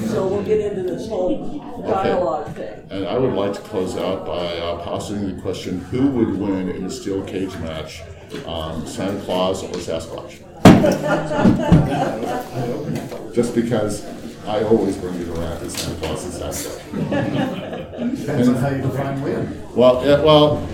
So 0.07 0.28
we'll 0.28 0.43
get 0.43 0.59
into 0.59 0.84
this 0.84 1.07
whole 1.07 1.59
dialogue 1.86 2.53
thing. 2.55 2.88
And 2.89 3.07
I 3.07 3.18
would 3.18 3.34
like 3.34 3.53
to 3.53 3.62
close 3.62 3.97
out 3.97 4.26
by 4.26 4.57
uh, 4.57 4.84
posing 4.84 5.36
the 5.36 5.41
question: 5.41 5.80
Who 5.86 6.07
would 6.07 6.38
win 6.38 6.70
in 6.70 6.86
a 6.86 6.89
steel 6.89 7.24
cage 7.24 7.55
match, 7.57 8.01
um, 8.45 8.86
Santa 8.86 9.20
Claus 9.22 9.64
or 9.64 9.74
Sasquatch? 9.74 10.43
Just 13.34 13.55
because 13.55 14.05
I 14.47 14.64
always 14.64 14.97
bring 14.97 15.16
it 15.16 15.28
around 15.30 15.59
to 15.59 15.70
Santa 15.70 15.99
Claus 15.99 16.26
and 16.26 16.34
Sasquatch. 16.34 17.68
Depends 18.10 18.47
on 18.47 18.56
how 18.56 18.70
you 18.70 18.82
define 18.82 19.22
win. 19.22 19.76
Well, 19.76 20.04
yeah, 20.06 20.22
well, 20.24 20.66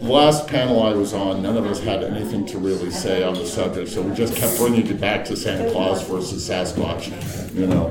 the 0.00 0.08
last 0.08 0.46
panel 0.46 0.82
I 0.82 0.92
was 0.92 1.12
on, 1.12 1.42
none 1.42 1.56
of 1.56 1.66
us 1.66 1.80
had 1.80 2.04
anything 2.04 2.46
to 2.46 2.58
really 2.58 2.90
say 2.90 3.24
on 3.24 3.34
the 3.34 3.46
subject, 3.46 3.90
so 3.90 4.02
we 4.02 4.14
just 4.14 4.36
kept 4.36 4.56
bringing 4.58 4.86
it 4.86 5.00
back 5.00 5.24
to 5.26 5.36
Santa 5.36 5.70
Claus 5.72 6.06
versus 6.06 6.48
Sasquatch, 6.48 7.08
you 7.54 7.66
know. 7.66 7.90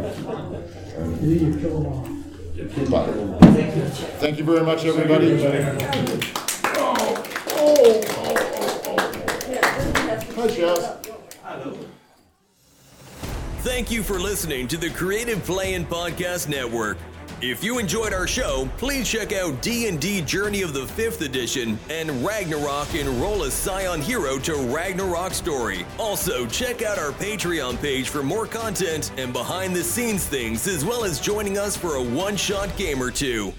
You 1.21 1.57
kill 1.59 1.81
them 1.81 1.85
all. 1.85 2.07
But, 2.89 3.07
thank 4.19 4.37
you 4.37 4.45
very 4.45 4.63
much, 4.63 4.85
everybody. 4.85 5.41
Hi, 10.35 10.47
Jess. 10.47 10.97
Thank 13.63 13.91
you 13.91 14.01
for 14.01 14.17
listening 14.19 14.67
to 14.69 14.77
the 14.77 14.89
Creative 14.89 15.43
Play 15.43 15.73
and 15.73 15.87
Podcast 15.87 16.47
Network. 16.47 16.97
If 17.43 17.63
you 17.63 17.79
enjoyed 17.79 18.13
our 18.13 18.27
show, 18.27 18.69
please 18.77 19.09
check 19.09 19.33
out 19.33 19.63
D&D 19.63 20.21
Journey 20.21 20.61
of 20.61 20.73
the 20.73 20.85
5th 20.85 21.21
Edition 21.21 21.79
and 21.89 22.23
Ragnarok 22.23 22.93
Enroll 22.93 23.43
a 23.43 23.49
Scion 23.49 23.99
Hero 23.99 24.37
to 24.37 24.53
Ragnarok 24.71 25.33
Story. 25.33 25.83
Also, 25.97 26.45
check 26.45 26.83
out 26.83 26.99
our 26.99 27.09
Patreon 27.13 27.81
page 27.81 28.09
for 28.09 28.21
more 28.21 28.45
content 28.45 29.11
and 29.17 29.33
behind 29.33 29.75
the 29.75 29.83
scenes 29.83 30.23
things 30.23 30.67
as 30.67 30.85
well 30.85 31.03
as 31.03 31.19
joining 31.19 31.57
us 31.57 31.75
for 31.75 31.95
a 31.95 32.03
one-shot 32.03 32.77
game 32.77 33.01
or 33.01 33.09
two. 33.09 33.51